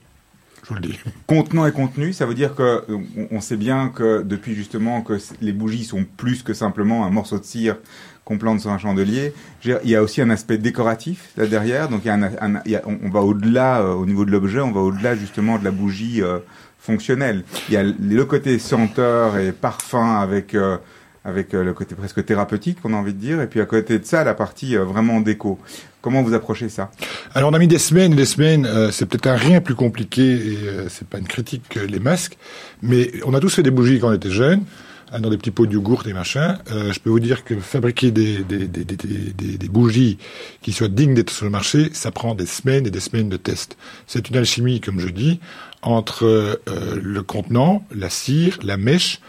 Contenant 1.27 1.67
et 1.67 1.73
contenu, 1.73 2.13
ça 2.13 2.27
veut 2.27 2.35
dire 2.35 2.55
que 2.55 2.85
on 3.31 3.41
sait 3.41 3.57
bien 3.57 3.89
que 3.89 4.23
depuis 4.23 4.55
justement 4.55 5.03
que 5.03 5.19
les 5.41 5.53
bougies 5.53 5.85
sont 5.85 6.05
plus 6.17 6.43
que 6.43 6.55
simplement 6.55 7.05
un 7.05 7.11
morceau 7.11 7.39
de 7.39 7.45
cire 7.45 7.77
qu'on 8.25 8.39
plante 8.39 8.61
sur 8.61 8.71
un 8.71 8.79
chandelier. 8.79 9.33
Il 9.65 9.79
y 9.85 9.97
a 9.97 10.03
aussi 10.03 10.21
un 10.21 10.31
aspect 10.31 10.59
décoratif 10.59 11.31
là 11.37 11.47
derrière, 11.47 11.89
donc 11.89 12.03
il 12.05 12.71
y 12.71 12.77
a 12.77 12.83
on, 12.87 13.09
va 13.09 13.21
au-delà 13.21 13.81
euh, 13.81 13.95
au 13.95 14.07
niveau 14.07 14.25
de 14.25 14.31
l'objet, 14.31 14.61
on 14.61 14.71
va 14.71 14.81
au-delà 14.81 15.17
justement 15.17 15.59
de 15.59 15.65
la 15.65 15.71
bougie 15.71 16.23
euh, 16.23 16.39
fonctionnelle. 16.79 17.45
Il 17.69 17.75
y 17.75 17.77
a 17.77 17.83
le 17.83 18.25
côté 18.25 18.59
senteur 18.59 19.37
et 19.39 19.53
parfum 19.53 20.21
avec 20.21 20.55
euh, 20.55 20.77
avec 21.25 21.53
le 21.53 21.73
côté 21.75 21.95
presque 21.95 22.25
thérapeutique, 22.25 22.79
on 22.85 22.95
a 22.95 22.97
envie 22.97 23.13
de 23.13 23.19
dire, 23.19 23.41
et 23.43 23.47
puis 23.47 23.61
à 23.61 23.67
côté 23.67 23.99
de 23.99 24.05
ça, 24.05 24.25
la 24.25 24.35
partie 24.35 24.77
vraiment 24.77 25.21
déco. 25.21 25.59
Comment 26.01 26.23
vous 26.23 26.33
approchez 26.33 26.71
ça? 26.71 26.91
Alors 27.35 27.51
on 27.51 27.55
a 27.55 27.59
mis 27.59 27.69
des 27.69 27.79
semaines, 27.79 28.15
des 28.17 28.25
semaines. 28.25 28.65
Euh, 28.65 28.91
c'est 28.91 29.05
peut-être 29.05 29.27
un 29.27 29.37
rien 29.37 29.61
plus 29.61 29.75
compliqué 29.75 30.23
et 30.23 30.59
euh, 30.65 30.89
c'est 30.89 31.07
pas 31.07 31.19
une 31.19 31.29
critique 31.29 31.65
que 31.69 31.81
les 31.81 32.01
masques, 32.01 32.39
mais 32.81 33.11
on 33.27 33.35
a 33.35 33.41
tous 33.41 33.55
fait 33.55 33.63
des 33.63 33.71
bougies 33.71 34.01
quand 34.01 34.09
on 34.09 34.15
était 34.15 34.31
jeunes. 34.31 34.65
hein, 35.13 35.21
dans 35.21 35.31
des 35.31 35.37
petits 35.37 35.51
pots 35.51 35.67
de 35.67 35.73
yogourt 35.73 36.07
et 36.07 36.13
machin. 36.13 36.59
Euh, 36.71 36.93
je 36.93 37.01
peux 37.01 37.11
vous 37.11 37.21
dire 37.21 37.45
que 37.45 37.59
fabriquer 37.59 38.11
des, 38.11 38.39
des, 38.39 38.67
des, 38.67 38.85
des, 38.85 39.59
des 39.59 39.69
bougies 39.69 40.19
qui 40.63 40.73
soient 40.73 40.89
dignes 40.89 41.15
d'être 41.15 41.31
sur 41.31 41.45
le 41.45 41.51
marché, 41.51 41.91
ça 41.93 42.11
prend 42.11 42.35
des 42.35 42.47
semaines 42.47 42.87
et 42.87 42.91
des 42.91 43.01
semaines 43.01 43.29
de 43.29 43.37
tests. 43.37 43.77
C'est 44.07 44.29
une 44.31 44.37
alchimie, 44.37 44.81
comme 44.81 45.01
je 45.01 45.09
dis, 45.09 45.41
entre 45.83 46.25
euh, 46.25 46.57
le 47.03 47.23
contenant, 47.23 47.85
la 47.95 48.11
cire, 48.11 48.59
la 48.63 48.77
mèche, 48.77 49.21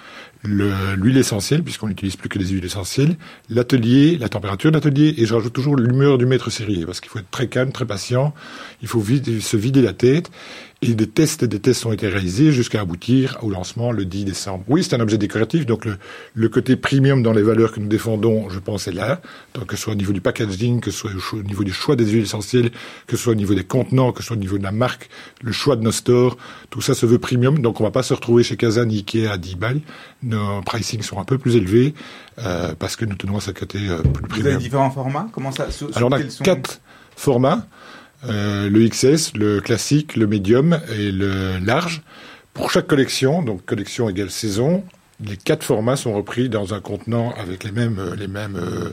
l'huile 0.43 1.17
essentielle, 1.17 1.63
puisqu'on 1.63 1.87
n'utilise 1.87 2.15
plus 2.15 2.29
que 2.29 2.39
des 2.39 2.47
huiles 2.47 2.65
essentielles, 2.65 3.15
l'atelier, 3.49 4.17
la 4.17 4.29
température 4.29 4.71
de 4.71 4.75
l'atelier, 4.75 5.13
et 5.17 5.25
je 5.25 5.33
rajoute 5.33 5.53
toujours 5.53 5.75
l'humeur 5.75 6.17
du 6.17 6.25
maître 6.25 6.49
serrier, 6.49 6.85
parce 6.85 6.99
qu'il 6.99 7.09
faut 7.09 7.19
être 7.19 7.29
très 7.29 7.47
calme, 7.47 7.71
très 7.71 7.85
patient, 7.85 8.33
il 8.81 8.87
faut 8.87 9.03
se 9.03 9.57
vider 9.57 9.81
la 9.81 9.93
tête, 9.93 10.31
et 10.83 10.95
des 10.95 11.07
tests, 11.07 11.45
des 11.45 11.59
tests 11.59 11.85
ont 11.85 11.93
été 11.93 12.07
réalisés 12.07 12.51
jusqu'à 12.51 12.81
aboutir 12.81 13.37
au 13.43 13.51
lancement 13.51 13.91
le 13.91 14.03
10 14.03 14.25
décembre. 14.25 14.63
Oui, 14.67 14.83
c'est 14.83 14.95
un 14.95 14.99
objet 14.99 15.19
décoratif, 15.19 15.67
donc 15.67 15.85
le, 15.85 15.97
le, 16.33 16.49
côté 16.49 16.75
premium 16.75 17.21
dans 17.21 17.33
les 17.33 17.43
valeurs 17.43 17.71
que 17.71 17.79
nous 17.79 17.87
défendons, 17.87 18.49
je 18.49 18.57
pense, 18.57 18.87
est 18.87 18.91
là. 18.91 19.21
Donc 19.53 19.67
que 19.67 19.75
ce 19.75 19.83
soit 19.83 19.93
au 19.93 19.95
niveau 19.95 20.11
du 20.11 20.21
packaging, 20.21 20.79
que 20.79 20.89
ce 20.89 20.97
soit 20.97 21.11
au 21.33 21.43
niveau 21.43 21.63
du 21.63 21.71
choix 21.71 21.95
des 21.95 22.07
huiles 22.07 22.23
essentielles, 22.23 22.71
que 23.05 23.15
ce 23.15 23.23
soit 23.23 23.33
au 23.33 23.35
niveau 23.35 23.53
des 23.53 23.63
contenants, 23.63 24.11
que 24.11 24.21
ce 24.21 24.27
soit 24.27 24.35
au 24.35 24.39
niveau 24.39 24.57
de 24.57 24.63
la 24.63 24.71
marque, 24.71 25.09
le 25.41 25.51
choix 25.51 25.75
de 25.75 25.83
nos 25.83 25.91
stores, 25.91 26.35
tout 26.71 26.81
ça 26.81 26.95
se 26.95 27.05
veut 27.05 27.19
premium. 27.19 27.59
Donc 27.59 27.79
on 27.79 27.83
va 27.83 27.91
pas 27.91 28.03
se 28.03 28.15
retrouver 28.15 28.41
chez 28.41 28.57
Kazan, 28.57 28.89
Ikea 28.89 29.27
à 29.27 29.37
10 29.37 29.55
balles. 29.57 29.81
Nos 30.23 30.61
pricing 30.63 31.03
sont 31.03 31.19
un 31.19 31.25
peu 31.25 31.37
plus 31.37 31.57
élevés 31.57 31.93
euh, 32.39 32.73
parce 32.79 32.95
que 32.95 33.05
nous 33.05 33.15
tenons 33.15 33.37
à 33.37 33.41
ce 33.41 33.51
côté 33.51 33.77
euh, 33.87 33.97
plus 34.01 34.23
premium. 34.23 34.41
Vous 34.41 34.47
avez 34.47 34.57
différents 34.57 34.89
formats? 34.89 35.27
Comment 35.31 35.51
ça 35.51 35.67
Alors 35.93 36.09
on 36.09 36.15
a 36.15 36.23
quatre 36.23 36.81
formats. 37.15 37.67
Euh, 38.29 38.69
le 38.69 38.87
XS, 38.87 39.33
le 39.35 39.61
classique, 39.61 40.15
le 40.15 40.27
médium 40.27 40.79
et 40.91 41.11
le 41.11 41.57
large. 41.59 42.01
Pour 42.53 42.69
chaque 42.69 42.87
collection, 42.87 43.41
donc 43.41 43.65
collection 43.65 44.09
égale 44.09 44.29
saison, 44.29 44.83
les 45.25 45.37
quatre 45.37 45.63
formats 45.63 45.95
sont 45.95 46.13
repris 46.13 46.49
dans 46.49 46.73
un 46.73 46.79
contenant 46.79 47.33
avec 47.39 47.63
les 47.63 47.71
mêmes, 47.71 48.13
les 48.17 48.27
mêmes, 48.27 48.57
euh, 48.57 48.89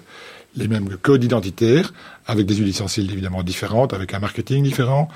les 0.56 0.68
mêmes 0.68 0.96
codes 1.02 1.24
identitaires, 1.24 1.92
avec 2.26 2.46
des 2.46 2.56
huiles 2.56 2.68
essentielles 2.68 3.10
évidemment 3.10 3.42
différentes, 3.42 3.92
avec 3.92 4.14
un 4.14 4.18
marketing 4.18 4.62
différent. 4.62 5.08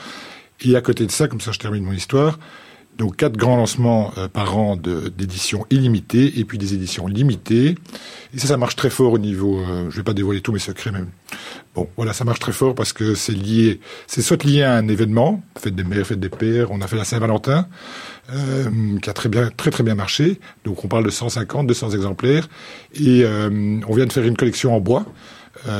Et 0.60 0.76
à 0.76 0.80
côté 0.80 1.06
de 1.06 1.10
ça, 1.10 1.28
comme 1.28 1.40
ça 1.40 1.52
je 1.52 1.58
termine 1.58 1.84
mon 1.84 1.92
histoire, 1.92 2.38
donc 2.98 3.16
quatre 3.16 3.36
grands 3.36 3.56
lancements 3.56 4.12
euh, 4.18 4.28
par 4.28 4.56
an 4.56 4.76
d'éditions 4.76 5.66
illimitées 5.70 6.38
et 6.38 6.44
puis 6.44 6.58
des 6.58 6.74
éditions 6.74 7.06
limitées. 7.06 7.76
Et 8.34 8.38
ça, 8.38 8.48
ça 8.48 8.56
marche 8.56 8.76
très 8.76 8.90
fort 8.90 9.12
au 9.12 9.18
niveau. 9.18 9.58
Euh, 9.60 9.90
je 9.90 9.96
vais 9.96 10.02
pas 10.02 10.14
dévoiler 10.14 10.40
tous 10.40 10.52
mes 10.52 10.58
secrets, 10.58 10.90
même. 10.90 11.08
Bon, 11.74 11.88
voilà, 11.96 12.12
ça 12.12 12.24
marche 12.24 12.40
très 12.40 12.52
fort 12.52 12.74
parce 12.74 12.92
que 12.92 13.14
c'est 13.14 13.32
lié. 13.32 13.80
C'est 14.06 14.20
soit 14.20 14.44
lié 14.44 14.62
à 14.62 14.74
un 14.74 14.88
événement, 14.88 15.42
fête 15.58 15.74
des 15.74 15.84
mères, 15.84 16.06
fête 16.06 16.20
des 16.20 16.28
pères. 16.28 16.70
On 16.70 16.80
a 16.82 16.86
fait 16.86 16.96
la 16.96 17.04
Saint-Valentin, 17.04 17.66
euh, 18.32 18.98
qui 19.00 19.08
a 19.08 19.12
très 19.12 19.28
bien, 19.28 19.50
très 19.56 19.70
très 19.70 19.82
bien 19.82 19.94
marché. 19.94 20.38
Donc 20.64 20.84
on 20.84 20.88
parle 20.88 21.04
de 21.04 21.10
150, 21.10 21.66
200 21.66 21.90
exemplaires. 21.90 22.48
Et 22.94 23.24
euh, 23.24 23.80
on 23.88 23.94
vient 23.94 24.06
de 24.06 24.12
faire 24.12 24.24
une 24.24 24.36
collection 24.36 24.74
en 24.74 24.80
bois 24.80 25.06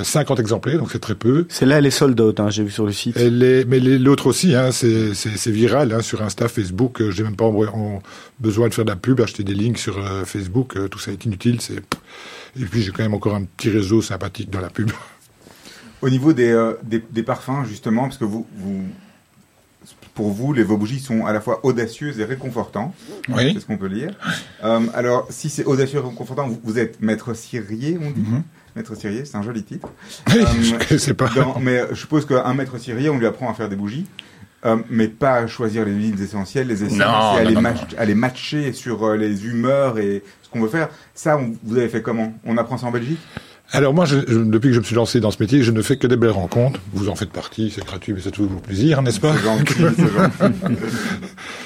50 0.05 0.39
euh, 0.39 0.41
exemplaires, 0.41 0.79
donc 0.79 0.91
c'est 0.93 1.01
très 1.01 1.15
peu. 1.15 1.47
C'est 1.49 1.67
là 1.67 1.79
elle 1.79 1.87
est 1.87 1.91
sold 1.91 2.21
out, 2.21 2.39
hein, 2.41 2.51
j'ai 2.51 2.63
vu 2.63 2.71
sur 2.71 2.87
le 2.87 2.93
site. 2.93 3.17
Elle 3.17 3.43
est, 3.43 3.65
mais 3.65 3.81
l'autre 3.81 4.27
aussi, 4.27 4.55
hein, 4.55 4.71
c'est 4.73 5.51
viral 5.51 5.93
hein, 5.93 6.03
sur 6.03 6.23
Insta, 6.23 6.49
Facebook. 6.49 7.01
Euh, 7.01 7.11
j'ai 7.11 7.23
même 7.23 7.37
pas 7.37 7.51
besoin 8.41 8.69
de 8.69 8.75
faire 8.75 8.85
de 8.85 8.91
la 8.91 8.97
pub, 8.97 9.21
acheter 9.21 9.43
des 9.45 9.55
links 9.55 9.79
sur 9.79 9.99
euh, 9.99 10.25
Facebook, 10.25 10.77
tout 10.91 10.99
ça 10.99 11.13
est 11.13 11.25
inutile. 11.25 11.61
C'est 11.61 11.83
et 12.61 12.65
puis 12.67 12.83
j'ai 12.83 12.93
quand 12.93 13.03
même 13.03 13.15
encore 13.15 13.35
un 13.35 13.45
petit 13.45 13.71
réseau 13.71 14.03
sympathique 14.03 14.51
dans 14.51 14.61
la 14.61 14.69
pub. 14.69 14.91
Au 16.03 16.11
niveau 16.11 16.33
des, 16.33 16.55
des, 16.83 17.23
parfums, 17.23 17.65
justement, 17.67 18.03
parce 18.03 18.19
que 18.19 18.25
vous, 18.25 18.47
vous 18.57 18.83
pour 20.15 20.31
vous, 20.31 20.53
les 20.53 20.63
vos 20.63 20.77
bougies 20.77 21.01
sont 21.01 21.25
à 21.25 21.33
la 21.33 21.41
fois 21.41 21.61
audacieuses 21.65 22.19
et 22.19 22.25
réconfortantes. 22.25 22.93
Oui. 23.29 23.53
C'est 23.55 23.61
ce 23.61 23.67
qu'on 23.67 23.79
peut 23.79 23.87
lire. 23.87 24.13
alors, 24.63 25.27
si 25.31 25.49
c'est 25.49 25.65
audacieux 25.65 26.01
et 26.01 26.03
réconfortant, 26.03 26.49
vous, 26.63 26.79
êtes 26.79 27.01
maître 27.01 27.35
cirier, 27.35 27.99
on 28.01 28.11
dit 28.11 28.21
mm-hmm. 28.21 28.43
Maître 28.75 28.95
Cirier, 28.95 29.25
c'est 29.25 29.37
un 29.37 29.43
joli 29.43 29.63
titre. 29.63 29.89
Euh, 30.35 30.45
je 30.91 31.13
pas. 31.13 31.29
mais 31.61 31.83
je 31.91 31.97
suppose 31.97 32.27
qu'un 32.27 32.55
maître 32.55 32.79
Cirier, 32.79 33.11
on 33.11 33.19
lui 33.19 33.27
apprend 33.27 33.51
à 33.51 33.55
faire 33.55 33.69
des 33.69 33.77
bougies. 33.77 34.07
Euh, 34.65 34.77
mais 34.89 35.09
pas 35.09 35.35
à 35.35 35.47
choisir 35.49 35.85
les 35.85 35.93
huiles 35.93 36.23
essentielles, 36.23 36.69
les 36.69 36.85
essences, 36.85 37.41
et 37.41 37.99
à, 37.99 38.05
les 38.05 38.15
matcher 38.15 38.73
sur 38.73 39.05
euh, 39.05 39.17
les 39.17 39.47
humeurs 39.47 39.99
et 39.99 40.23
ce 40.43 40.49
qu'on 40.51 40.61
veut 40.61 40.69
faire. 40.69 40.89
Ça, 41.15 41.41
vous 41.65 41.77
avez 41.77 41.89
fait 41.89 42.01
comment? 42.01 42.33
On 42.45 42.57
apprend 42.57 42.79
ça 42.79 42.87
en 42.87 42.93
Belgique? 42.93 43.19
Alors 43.73 43.93
moi, 43.93 44.05
je, 44.05 44.19
depuis 44.19 44.69
que 44.69 44.75
je 44.75 44.79
me 44.79 44.85
suis 44.85 44.95
lancé 44.95 45.19
dans 45.19 45.33
ce 45.33 45.43
métier, 45.43 45.63
je 45.63 45.73
ne 45.73 45.83
fais 45.83 45.97
que 45.97 46.07
des 46.07 46.17
belles 46.17 46.31
rencontres. 46.31 46.79
Vous 46.93 47.09
en 47.09 47.17
faites 47.17 47.33
partie, 47.33 47.73
c'est 47.75 47.85
gratuit, 47.85 48.13
mais 48.13 48.21
c'est 48.21 48.31
toujours 48.31 48.61
plaisir, 48.61 49.03
n'est-ce 49.03 49.19
pas? 49.19 49.35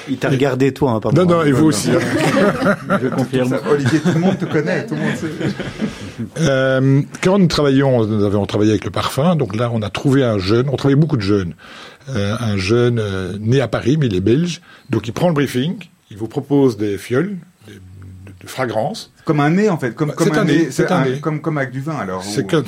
Il 0.08 0.18
t'a 0.18 0.28
regardé 0.28 0.72
toi, 0.72 1.00
hein, 1.04 1.10
Non, 1.14 1.24
non, 1.24 1.42
et 1.42 1.52
vous 1.52 1.66
aussi. 1.66 1.90
Hein. 1.90 1.98
je 3.02 3.08
confirme. 3.08 3.58
Olivier, 3.70 4.00
tout 4.00 4.12
le 4.14 4.20
monde 4.20 4.38
te 4.38 4.44
connaît, 4.44 4.86
tout 4.86 4.94
le 4.94 5.00
monde 5.00 5.16
sait. 5.16 5.26
Euh, 6.38 7.02
quand 7.22 7.38
nous 7.38 7.46
travaillions, 7.46 8.06
nous 8.06 8.24
avons 8.24 8.46
travaillé 8.46 8.70
avec 8.70 8.84
le 8.84 8.90
parfum, 8.90 9.36
donc 9.36 9.56
là, 9.56 9.70
on 9.72 9.82
a 9.82 9.90
trouvé 9.90 10.24
un 10.24 10.38
jeune, 10.38 10.68
on 10.70 10.76
travaillait 10.76 11.00
beaucoup 11.00 11.16
de 11.16 11.22
jeunes. 11.22 11.54
Euh, 12.08 12.36
un 12.38 12.56
jeune 12.56 12.98
euh, 13.00 13.36
né 13.40 13.60
à 13.60 13.68
Paris, 13.68 13.96
mais 13.98 14.06
il 14.06 14.14
est 14.14 14.20
belge, 14.20 14.60
donc 14.90 15.08
il 15.08 15.12
prend 15.12 15.28
le 15.28 15.34
briefing, 15.34 15.76
il 16.10 16.16
vous 16.16 16.28
propose 16.28 16.76
des 16.76 16.98
fioles, 16.98 17.36
des, 17.66 17.74
de, 17.74 18.48
fragrance. 18.48 19.12
Comme 19.24 19.40
un 19.40 19.50
nez 19.50 19.68
en 19.68 19.76
fait, 19.76 19.92
comme, 19.94 20.12
comme 20.12 20.32
un, 20.32 20.44
nez, 20.44 20.70
c'est 20.70 20.92
un, 20.92 21.18
comme, 21.20 21.40
comme 21.40 21.58
avec 21.58 21.72
du 21.72 21.80
vin 21.80 21.96
alors. 21.96 22.22
C'est 22.22 22.54
un, 22.54 22.62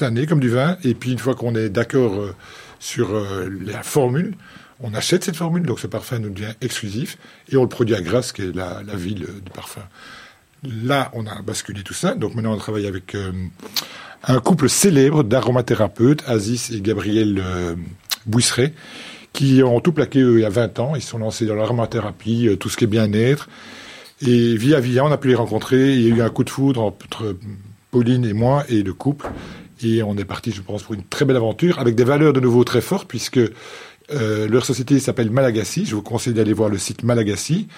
un, 0.00 0.10
nez 0.10 0.26
comme 0.26 0.38
du 0.38 0.50
vin, 0.50 0.76
et 0.84 0.94
puis 0.94 1.10
une 1.10 1.18
fois 1.18 1.34
qu'on 1.34 1.56
est 1.56 1.68
d'accord 1.68 2.14
euh, 2.14 2.34
sur 2.78 3.14
euh, 3.14 3.48
la 3.64 3.82
formule, 3.82 4.34
on 4.80 4.94
achète 4.94 5.24
cette 5.24 5.36
formule, 5.36 5.64
donc 5.64 5.80
ce 5.80 5.86
parfum 5.86 6.18
nous 6.18 6.30
devient 6.30 6.54
exclusif, 6.60 7.18
et 7.50 7.56
on 7.56 7.62
le 7.62 7.68
produit 7.68 7.94
à 7.94 8.00
Grasse, 8.00 8.32
qui 8.32 8.42
est 8.42 8.54
la, 8.54 8.82
ville 8.94 9.26
du 9.44 9.50
parfum. 9.52 9.82
Là, 10.64 11.10
on 11.14 11.26
a 11.26 11.42
basculé 11.42 11.82
tout 11.82 11.94
ça, 11.94 12.14
donc 12.14 12.34
maintenant 12.34 12.52
on 12.52 12.58
travaille 12.58 12.86
avec 12.86 13.14
euh, 13.14 13.32
un 14.24 14.40
couple 14.40 14.68
célèbre 14.68 15.22
d'aromathérapeutes, 15.22 16.24
Aziz 16.26 16.72
et 16.72 16.80
Gabriel 16.80 17.42
Bouisseret, 18.26 18.74
qui 19.32 19.62
ont 19.62 19.80
tout 19.80 19.92
plaqué 19.92 20.20
il 20.20 20.40
y 20.40 20.44
a 20.44 20.50
20 20.50 20.78
ans, 20.78 20.96
ils 20.96 21.02
se 21.02 21.10
sont 21.10 21.18
lancés 21.18 21.46
dans 21.46 21.54
l'aromathérapie, 21.54 22.56
tout 22.58 22.68
ce 22.68 22.76
qui 22.76 22.84
est 22.84 22.88
bien-être, 22.88 23.48
et 24.22 24.56
via 24.56 24.80
via, 24.80 25.04
on 25.04 25.12
a 25.12 25.18
pu 25.18 25.28
les 25.28 25.34
rencontrer. 25.34 25.94
Il 25.94 26.02
y 26.02 26.12
a 26.12 26.16
eu 26.16 26.22
un 26.22 26.30
coup 26.30 26.44
de 26.44 26.50
foudre 26.50 26.82
entre 26.82 27.36
Pauline 27.90 28.24
et 28.24 28.32
moi 28.32 28.64
et 28.68 28.82
le 28.82 28.94
couple. 28.94 29.28
Et 29.82 30.02
on 30.02 30.16
est 30.16 30.24
parti, 30.24 30.52
je 30.52 30.62
pense, 30.62 30.84
pour 30.84 30.94
une 30.94 31.04
très 31.04 31.26
belle 31.26 31.36
aventure 31.36 31.78
avec 31.78 31.94
des 31.94 32.04
valeurs 32.04 32.32
de 32.32 32.40
nouveau 32.40 32.64
très 32.64 32.80
fortes 32.80 33.06
puisque 33.06 33.40
euh, 34.12 34.48
leur 34.48 34.64
société 34.64 34.98
s'appelle 35.00 35.30
Malagasy. 35.30 35.84
Je 35.86 35.94
vous 35.94 36.02
conseille 36.02 36.34
d'aller 36.34 36.52
voir 36.52 36.68
le 36.68 36.78
site 36.78 37.02
Malagasy. 37.02 37.68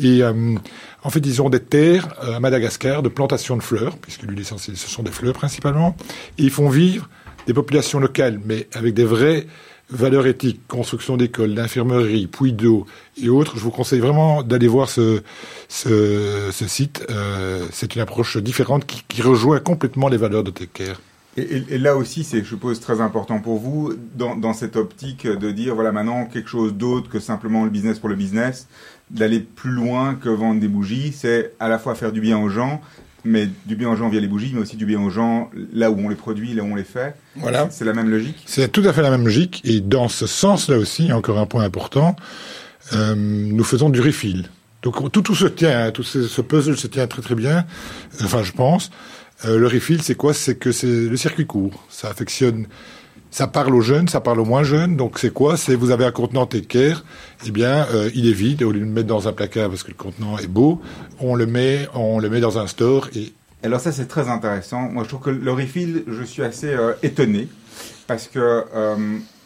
Et 0.00 0.22
euh, 0.22 0.54
en 1.02 1.10
fait, 1.10 1.20
ils 1.20 1.40
ont 1.42 1.50
des 1.50 1.60
terres 1.60 2.08
euh, 2.24 2.36
à 2.36 2.40
Madagascar 2.40 3.02
de 3.02 3.08
plantation 3.08 3.56
de 3.56 3.62
fleurs, 3.62 3.96
puisque 3.98 4.22
l'huile 4.22 4.40
essentielle, 4.40 4.76
ce 4.76 4.88
sont 4.88 5.02
des 5.02 5.12
fleurs 5.12 5.34
principalement. 5.34 5.96
Et 6.38 6.44
ils 6.44 6.50
font 6.50 6.68
vivre 6.68 7.08
des 7.46 7.54
populations 7.54 8.00
locales, 8.00 8.40
mais 8.44 8.66
avec 8.74 8.94
des 8.94 9.04
vraies 9.04 9.46
valeurs 9.90 10.26
éthiques, 10.26 10.66
construction 10.66 11.16
d'écoles, 11.16 11.54
d'infirmerie, 11.54 12.26
puits 12.26 12.52
d'eau 12.52 12.86
et 13.22 13.28
autres, 13.28 13.56
je 13.56 13.62
vous 13.62 13.70
conseille 13.70 14.00
vraiment 14.00 14.42
d'aller 14.42 14.66
voir 14.66 14.88
ce, 14.88 15.22
ce, 15.68 16.50
ce 16.50 16.66
site. 16.66 17.04
Euh, 17.10 17.64
c'est 17.70 17.94
une 17.94 18.00
approche 18.00 18.36
différente 18.38 18.84
qui, 18.84 19.04
qui, 19.06 19.22
rejoint 19.22 19.60
complètement 19.60 20.08
les 20.08 20.16
valeurs 20.16 20.42
de 20.42 20.50
Tecker. 20.50 20.94
Et, 21.36 21.62
et, 21.68 21.78
là 21.78 21.96
aussi, 21.96 22.24
c'est, 22.24 22.38
je 22.38 22.48
suppose, 22.48 22.80
très 22.80 23.00
important 23.00 23.40
pour 23.40 23.58
vous, 23.58 23.92
dans, 24.14 24.36
dans 24.36 24.54
cette 24.54 24.76
optique 24.76 25.26
de 25.26 25.50
dire, 25.50 25.74
voilà, 25.74 25.92
maintenant, 25.92 26.24
quelque 26.24 26.48
chose 26.48 26.74
d'autre 26.74 27.10
que 27.10 27.20
simplement 27.20 27.64
le 27.64 27.70
business 27.70 27.98
pour 27.98 28.08
le 28.08 28.14
business, 28.14 28.68
d'aller 29.10 29.40
plus 29.40 29.70
loin 29.70 30.14
que 30.14 30.28
vendre 30.28 30.60
des 30.60 30.68
bougies, 30.68 31.12
c'est 31.12 31.52
à 31.60 31.68
la 31.68 31.78
fois 31.78 31.94
faire 31.94 32.12
du 32.12 32.20
bien 32.20 32.38
aux 32.38 32.48
gens, 32.48 32.80
mais 33.24 33.48
du 33.66 33.76
bien 33.76 33.90
aux 33.90 33.96
gens 33.96 34.08
via 34.08 34.20
les 34.20 34.28
bougies, 34.28 34.52
mais 34.54 34.60
aussi 34.60 34.76
du 34.76 34.86
bien 34.86 35.00
aux 35.00 35.10
gens 35.10 35.50
là 35.72 35.90
où 35.90 35.98
on 35.98 36.08
les 36.08 36.16
produit, 36.16 36.54
là 36.54 36.62
où 36.62 36.66
on 36.66 36.74
les 36.74 36.84
fait. 36.84 37.14
Voilà. 37.36 37.68
C'est 37.70 37.84
la 37.84 37.92
même 37.92 38.08
logique? 38.08 38.42
C'est 38.46 38.70
tout 38.70 38.82
à 38.86 38.92
fait 38.92 39.02
la 39.02 39.10
même 39.10 39.24
logique. 39.24 39.60
Et 39.64 39.80
dans 39.80 40.08
ce 40.08 40.26
sens-là 40.26 40.78
aussi, 40.78 41.12
encore 41.12 41.38
un 41.38 41.46
point 41.46 41.64
important, 41.64 42.16
euh, 42.92 43.14
nous 43.16 43.64
faisons 43.64 43.90
du 43.90 44.00
refill. 44.00 44.48
Donc 44.82 45.10
tout, 45.10 45.22
tout 45.22 45.34
se 45.34 45.46
tient, 45.46 45.90
tout 45.90 46.04
ce, 46.04 46.40
puzzle 46.40 46.76
se 46.76 46.86
tient 46.86 47.06
très 47.06 47.22
très 47.22 47.34
bien. 47.34 47.66
Enfin, 48.22 48.42
je 48.42 48.52
pense. 48.52 48.90
Euh, 49.44 49.58
le 49.58 49.66
refill, 49.66 50.02
c'est 50.02 50.14
quoi? 50.14 50.32
C'est 50.32 50.56
que 50.56 50.72
c'est 50.72 50.86
le 50.86 51.16
circuit 51.16 51.46
court. 51.46 51.84
Ça 51.90 52.08
affectionne 52.08 52.66
ça 53.36 53.46
parle 53.46 53.74
aux 53.74 53.82
jeunes, 53.82 54.08
ça 54.08 54.20
parle 54.20 54.40
aux 54.40 54.46
moins 54.46 54.62
jeunes. 54.62 54.96
Donc 54.96 55.18
c'est 55.18 55.32
quoi? 55.32 55.58
C'est 55.58 55.74
vous 55.74 55.90
avez 55.90 56.06
un 56.06 56.10
contenant 56.10 56.46
Tecker, 56.46 57.04
eh 57.46 57.50
bien 57.50 57.86
euh, 57.92 58.10
il 58.14 58.28
est 58.28 58.32
vide. 58.32 58.62
Au 58.62 58.72
lieu 58.72 58.80
de 58.80 58.84
le 58.84 58.90
mettre 58.90 59.08
dans 59.08 59.28
un 59.28 59.32
placard 59.32 59.68
parce 59.68 59.82
que 59.82 59.90
le 59.90 59.96
contenant 59.96 60.38
est 60.38 60.46
beau, 60.46 60.80
on 61.20 61.34
le 61.34 61.44
met, 61.44 61.86
on 61.94 62.18
le 62.18 62.30
met 62.30 62.40
dans 62.40 62.58
un 62.58 62.66
store 62.66 63.08
et. 63.14 63.34
Alors 63.62 63.80
ça 63.80 63.92
c'est 63.92 64.06
très 64.06 64.28
intéressant. 64.28 64.88
Moi 64.88 65.02
je 65.04 65.08
trouve 65.08 65.20
que 65.20 65.30
le 65.30 65.52
refill, 65.52 66.04
je 66.06 66.22
suis 66.22 66.42
assez 66.42 66.68
euh, 66.68 66.94
étonné 67.02 67.48
parce 68.06 68.28
que 68.28 68.64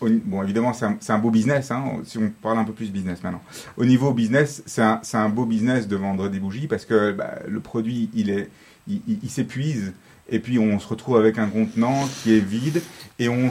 bon 0.00 0.42
évidemment 0.42 0.72
c'est 0.72 1.12
un, 1.12 1.18
beau 1.18 1.30
business. 1.30 1.70
Hein, 1.70 1.84
si 2.04 2.18
on 2.18 2.30
parle 2.42 2.58
un 2.58 2.64
peu 2.64 2.72
plus 2.72 2.90
business 2.90 3.22
maintenant. 3.24 3.42
Au 3.76 3.84
niveau 3.84 4.12
business, 4.12 4.62
c'est 4.66 4.82
un, 4.82 5.00
un, 5.14 5.28
beau 5.30 5.46
business 5.46 5.88
de 5.88 5.96
vendre 5.96 6.28
des 6.28 6.38
bougies 6.38 6.66
parce 6.66 6.84
que 6.84 7.12
bah, 7.12 7.38
le 7.48 7.60
produit 7.60 8.10
il 8.14 8.30
est, 8.30 8.50
il, 8.88 9.30
s'épuise. 9.30 9.92
Et 10.28 10.38
puis 10.38 10.58
on 10.58 10.78
se 10.78 10.88
retrouve 10.88 11.16
avec 11.16 11.38
un 11.38 11.48
contenant 11.48 12.08
qui 12.22 12.34
est 12.34 12.40
vide. 12.40 12.82
Et 13.18 13.28
on 13.28 13.50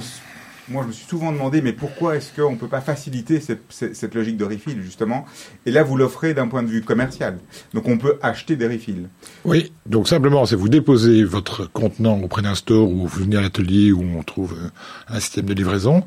moi, 0.70 0.84
je 0.84 0.90
me 0.90 0.94
suis 0.94 1.08
souvent 1.08 1.32
demandé, 1.32 1.62
mais 1.62 1.74
pourquoi 1.74 2.16
est-ce 2.16 2.34
qu'on 2.34 2.52
ne 2.52 2.58
peut 2.58 2.68
pas 2.68 2.82
faciliter 2.82 3.40
cette, 3.40 4.14
logique 4.16 4.38
de 4.38 4.46
refill, 4.46 4.82
justement? 4.82 5.26
Et 5.66 5.72
là, 5.72 5.84
vous 5.84 5.98
l'offrez 5.98 6.34
d'un 6.34 6.48
point 6.48 6.64
de 6.64 6.68
vue 6.68 6.82
commercial. 6.82 7.40
Donc, 7.74 7.88
on 7.88 7.98
peut 7.98 8.18
acheter 8.22 8.56
des 8.56 8.68
refills. 8.68 9.08
Oui, 9.46 9.72
donc 9.86 10.08
simplement, 10.08 10.46
c'est 10.46 10.56
vous 10.56 10.70
déposez 10.70 11.24
votre 11.24 11.66
contenant 11.72 12.20
auprès 12.22 12.42
d'un 12.42 12.56
store 12.56 12.90
ou 12.90 13.08
vous 13.08 13.24
venez 13.24 13.38
à 13.38 13.42
l'atelier 13.42 13.92
où 13.92 14.04
on 14.18 14.24
trouve 14.24 14.54
euh, 14.54 14.70
un 15.08 15.20
système 15.20 15.46
de 15.46 15.54
livraison. 15.54 16.04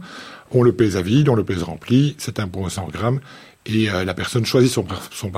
On 0.53 0.63
le 0.63 0.73
pèse 0.73 0.97
à 0.97 1.03
vide, 1.03 1.29
on 1.29 1.35
le 1.35 1.45
pèse 1.45 1.63
rempli, 1.63 2.15
c'est 2.19 2.39
un 2.39 2.47
pour 2.47 2.71
100 2.71 2.89
grammes, 2.89 3.21
et 3.67 3.91
euh, 3.91 4.05
la 4.05 4.15
personne 4.15 4.45
choisit 4.45 4.71
son, 4.71 4.87
son 5.11 5.31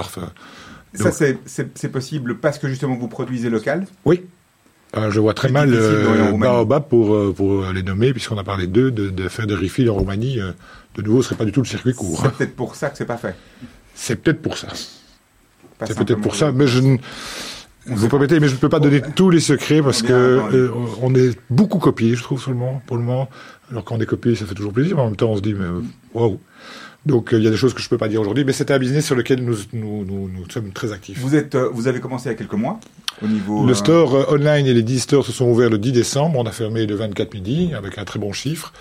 Ça, 0.95 1.11
c'est 1.11 1.89
possible 1.89 2.39
parce 2.39 2.59
que 2.59 2.69
justement 2.69 2.97
vous 2.97 3.09
produisez 3.09 3.51
local 3.51 3.87
Oui, 4.05 4.23
euh, 4.97 5.11
je 5.11 5.19
vois 5.19 5.35
très 5.35 5.49
mal 5.49 5.71
euh, 5.73 6.33
Baobab 6.37 6.89
pour, 6.89 7.15
euh, 7.15 7.35
pour 7.37 7.65
les 7.73 7.83
nommer, 7.83 8.13
puisqu'on 8.13 8.39
a 8.39 8.45
parlé 8.45 8.67
d'eux, 8.67 8.91
de, 8.91 9.11
de, 9.11 9.29
faire 9.29 9.47
des 9.47 9.55
refill 9.55 9.91
en 9.91 9.95
Roumanie. 9.95 10.39
de 10.95 11.03
nouveau, 11.03 11.23
ce 11.23 11.31
serait 11.31 11.39
pas 11.39 11.45
du 11.45 11.53
tout 11.53 11.61
le 11.61 11.67
circuit 11.67 11.95
court. 11.95 12.23
C'est 12.23 12.37
peut-être 12.37 12.57
pour 12.57 12.77
ça 12.77 12.91
que 12.91 12.99
c'est 12.99 13.05
pas 13.05 13.17
fait. 13.17 13.35
C'est 13.95 14.17
peut-être 14.17 14.41
pour 14.41 14.57
ça. 14.57 14.69
C'est 15.85 15.99
peut-être 15.99 16.21
pour 16.21 16.37
ça, 16.37 16.53
mais 16.53 16.67
je 16.67 16.81
ne. 16.81 16.97
Vous 17.87 18.09
permettez, 18.09 18.41
mais 18.41 18.49
je 18.49 18.55
ne 18.55 18.59
peux 18.59 18.71
pas 18.71 18.81
donner 18.81 19.03
tous 19.15 19.29
les 19.29 19.41
secrets 19.41 19.83
parce 19.83 20.03
que 20.03 20.71
on 21.03 21.15
est 21.15 21.37
beaucoup 21.51 21.79
copié, 21.79 22.15
je 22.15 22.23
trouve 22.23 22.41
seulement 22.41 22.81
pour 22.87 22.97
le 22.97 23.03
moment. 23.03 23.29
Alors 23.71 23.85
quand 23.85 23.97
on 23.97 24.01
est 24.01 24.07
copié, 24.07 24.35
ça 24.37 24.47
fait 24.47 24.55
toujours 24.55 24.73
plaisir, 24.73 24.97
mais 24.97 25.03
en 25.03 25.07
même 25.07 25.17
temps, 25.17 25.31
on 25.31 25.37
se 25.37 25.43
dit, 25.43 25.55
mais 25.55 25.67
waouh. 26.15 26.39
Donc 27.07 27.31
il 27.33 27.43
y 27.43 27.47
a 27.47 27.51
des 27.51 27.57
choses 27.57 27.75
que 27.75 27.81
je 27.81 27.87
ne 27.87 27.91
peux 27.91 27.99
pas 27.99 28.09
dire 28.09 28.21
aujourd'hui, 28.21 28.45
mais 28.45 28.53
c'est 28.53 28.71
un 28.71 28.79
business 28.79 29.05
sur 29.05 29.15
lequel 29.15 29.45
nous, 29.45 29.57
nous, 29.73 30.05
nous, 30.05 30.29
nous 30.29 30.51
sommes 30.51 30.73
très 30.73 30.93
actifs. 30.93 31.19
Vous, 31.19 31.35
êtes, 31.35 31.55
vous 31.57 31.87
avez 31.87 32.01
commencé 32.01 32.29
il 32.29 32.33
y 32.33 32.35
a 32.35 32.39
quelques 32.39 32.55
mois 32.55 32.81
au 33.23 33.27
niveau, 33.27 33.65
Le 33.65 33.73
euh, 33.73 33.75
store 33.75 34.15
euh, 34.15 34.35
online 34.35 34.67
et 34.67 34.75
les 34.75 34.83
10 34.83 35.01
stores 35.01 35.27
se 35.27 35.33
sont 35.33 35.47
ouverts 35.47 35.71
le 35.71 35.79
10 35.79 35.93
décembre. 35.93 36.39
On 36.39 36.47
a 36.47 36.53
fermé 36.53 36.87
le 36.87 36.95
24 36.95 37.35
midi 37.35 37.73
avec 37.75 37.99
un 37.99 38.05
très 38.05 38.19
bon 38.19 38.33
chiffre. 38.33 38.73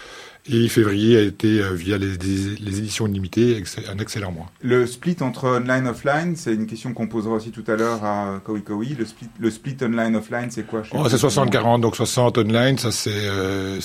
Et 0.45 0.67
février 0.67 1.17
a 1.17 1.21
été, 1.21 1.61
euh, 1.61 1.69
via 1.73 1.97
les, 1.97 2.17
les, 2.17 2.79
éditions 2.79 3.05
limitées, 3.05 3.63
un 3.89 3.97
excellent 3.99 4.31
mois. 4.31 4.47
Le 4.61 4.85
split 4.85 5.15
entre 5.21 5.47
online 5.47 5.87
offline, 5.87 6.35
c'est 6.35 6.53
une 6.53 6.67
question 6.67 6.93
qu'on 6.93 7.07
posera 7.07 7.35
aussi 7.35 7.51
tout 7.51 7.63
à 7.67 7.77
l'heure 7.77 8.03
à 8.03 8.41
Kowi 8.43 8.61
Kowi. 8.61 8.95
Le 8.95 9.05
split, 9.05 9.29
le 9.39 9.49
split 9.49 9.77
online 9.81 10.17
offline, 10.17 10.51
c'est 10.51 10.67
quoi 10.67 10.83
oh, 10.91 11.07
C'est 11.07 11.15
60-40, 11.15 11.79
donc 11.79 11.95
60 11.95 12.39
online, 12.39 12.77
ça 12.77 12.91
c'est 12.91 13.11
euh, 13.13 13.79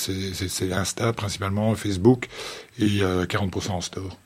Insta 0.73 1.13
principalement, 1.13 1.73
Facebook, 1.77 2.27
et 2.81 3.03
40% 3.03 3.71
en 3.71 3.81
store. 3.81 4.19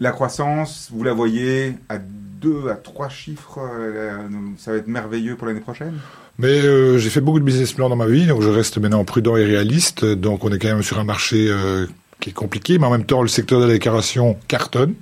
La 0.00 0.12
croissance, 0.12 0.90
vous 0.92 1.02
la 1.02 1.12
voyez 1.12 1.74
à 1.88 1.98
deux 1.98 2.68
à 2.68 2.74
trois 2.74 3.08
chiffres, 3.08 3.58
euh, 3.58 4.28
ça 4.56 4.70
va 4.70 4.76
être 4.76 4.86
merveilleux 4.86 5.34
pour 5.34 5.48
l'année 5.48 5.60
prochaine? 5.60 5.94
Mais 6.38 6.60
euh, 6.60 6.98
j'ai 6.98 7.10
fait 7.10 7.20
beaucoup 7.20 7.40
de 7.40 7.44
business 7.44 7.72
plans 7.72 7.88
dans 7.88 7.96
ma 7.96 8.06
vie, 8.06 8.26
donc 8.26 8.42
je 8.42 8.48
reste 8.48 8.78
maintenant 8.78 9.04
prudent 9.04 9.36
et 9.36 9.44
réaliste. 9.44 10.04
Donc 10.04 10.44
on 10.44 10.52
est 10.52 10.58
quand 10.60 10.68
même 10.68 10.84
sur 10.84 11.00
un 11.00 11.04
marché 11.04 11.48
euh, 11.50 11.86
qui 12.20 12.30
est 12.30 12.32
compliqué, 12.32 12.78
mais 12.78 12.86
en 12.86 12.92
même 12.92 13.06
temps 13.06 13.22
le 13.22 13.28
secteur 13.28 13.60
de 13.60 13.66
la 13.66 13.72
décoration 13.72 14.36
cartonne, 14.46 14.94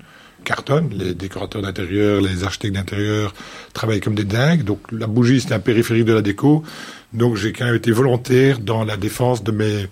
cartonne. 0.44 0.88
Les 0.92 1.12
décorateurs 1.12 1.61
d'intérieur, 1.61 2.22
les 2.22 2.44
architectes 2.44 2.74
d'intérieur 2.74 3.35
travaillent 3.74 4.00
comme 4.00 4.14
des 4.14 4.24
dingues. 4.24 4.62
Donc 4.62 4.80
la 4.90 5.06
bougie 5.06 5.42
c'est 5.42 5.52
un 5.52 5.61
périphérique 5.61 6.06
de 6.06 6.14
la 6.14 6.22
déco. 6.22 6.62
Donc 7.12 7.37
j'ai 7.37 7.52
quand 7.52 7.66
même 7.66 7.74
été 7.74 7.92
volontaire 7.92 8.61
dans 8.61 8.82
la 8.82 8.96
défense 8.96 9.44
de 9.44 9.52
mes 9.52 9.88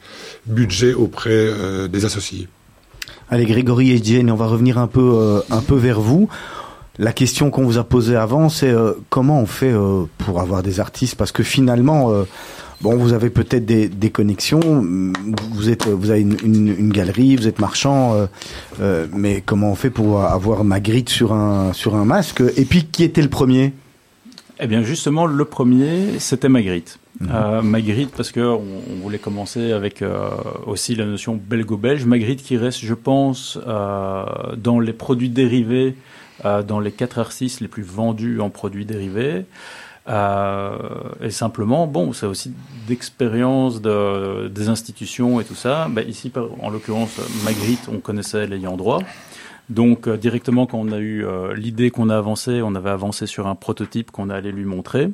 budgets 0.46 0.94
auprès 0.94 1.50
des 1.88 2.04
associés. 2.06 2.48
Allez, 3.30 3.46
Grégory 3.46 3.92
et 3.92 4.02
Jane, 4.02 4.30
on 4.30 4.36
va 4.36 4.46
revenir 4.46 4.78
un 4.78 4.86
peu, 4.86 5.12
euh, 5.14 5.40
un 5.50 5.60
peu 5.60 5.76
vers 5.76 6.00
vous. 6.00 6.28
La 6.98 7.12
question 7.12 7.50
qu'on 7.50 7.64
vous 7.64 7.78
a 7.78 7.84
posée 7.84 8.16
avant, 8.16 8.48
c'est 8.48 8.70
euh, 8.70 8.92
comment 9.08 9.40
on 9.40 9.46
fait 9.46 9.72
euh, 9.72 10.04
pour 10.18 10.40
avoir 10.40 10.62
des 10.62 10.78
artistes? 10.78 11.16
Parce 11.16 11.32
que 11.32 11.42
finalement, 11.42 12.12
bon, 12.82 12.96
vous 12.96 13.14
avez 13.14 13.30
peut-être 13.30 13.64
des, 13.64 14.10
connexions, 14.10 14.60
vous 15.52 15.70
êtes, 15.70 15.88
vous 15.88 16.10
avez 16.10 16.20
une, 16.20 16.36
une, 16.44 16.92
galerie, 16.92 17.34
vous 17.36 17.48
êtes 17.48 17.60
marchand, 17.60 18.28
mais 19.12 19.42
comment 19.44 19.72
on 19.72 19.74
fait 19.74 19.90
pour 19.90 20.22
avoir 20.22 20.62
Magritte 20.62 21.08
sur 21.08 21.32
un 21.32 21.72
sur 21.72 21.96
un 21.96 22.04
masque? 22.04 22.42
Et 22.56 22.64
puis, 22.64 22.84
qui 22.84 23.02
était 23.02 23.22
le 23.22 23.30
premier? 23.30 23.72
Eh 24.60 24.66
bien, 24.66 24.82
justement, 24.82 25.26
le 25.26 25.44
premier, 25.44 26.18
c'était 26.20 26.48
Magritte. 26.48 26.98
Mhm. 27.20 27.30
Euh, 27.32 27.62
Magritte, 27.62 28.12
parce 28.16 28.32
qu'on 28.32 28.60
on 28.90 29.02
voulait 29.02 29.18
commencer 29.18 29.72
avec 29.72 30.02
euh, 30.02 30.28
aussi 30.66 30.94
la 30.94 31.06
notion 31.06 31.34
belgo-belge. 31.40 32.04
Magritte 32.04 32.42
qui 32.42 32.56
reste, 32.56 32.80
je 32.80 32.94
pense, 32.94 33.58
euh, 33.66 34.24
dans 34.56 34.80
les 34.80 34.92
produits 34.92 35.30
dérivés, 35.30 35.96
dans 36.66 36.80
les 36.80 36.92
4 36.92 37.22
R6 37.22 37.62
les 37.62 37.68
plus 37.68 37.84
vendus 37.84 38.40
en 38.40 38.50
produits 38.50 38.84
dérivés. 38.84 39.46
et 40.08 41.30
simplement, 41.30 41.86
bon, 41.86 42.12
c'est 42.12 42.26
aussi 42.26 42.52
d'expérience 42.86 43.80
de, 43.80 44.48
des 44.48 44.68
institutions 44.68 45.40
et 45.40 45.44
tout 45.44 45.54
ça. 45.54 45.88
Ben, 45.88 46.06
ici, 46.06 46.30
en 46.60 46.68
l'occurrence, 46.68 47.18
Magritte, 47.44 47.88
on 47.90 47.98
connaissait 48.00 48.46
l'ayant 48.46 48.76
droit. 48.76 49.00
Donc 49.70 50.08
directement 50.08 50.66
quand 50.66 50.78
on 50.78 50.92
a 50.92 50.98
eu 50.98 51.24
l'idée 51.56 51.90
qu'on 51.90 52.10
a 52.10 52.16
avancé, 52.16 52.60
on 52.62 52.74
avait 52.74 52.90
avancé 52.90 53.26
sur 53.26 53.46
un 53.46 53.54
prototype 53.54 54.10
qu'on 54.10 54.28
allait 54.28 54.52
lui 54.52 54.64
montrer. 54.64 55.10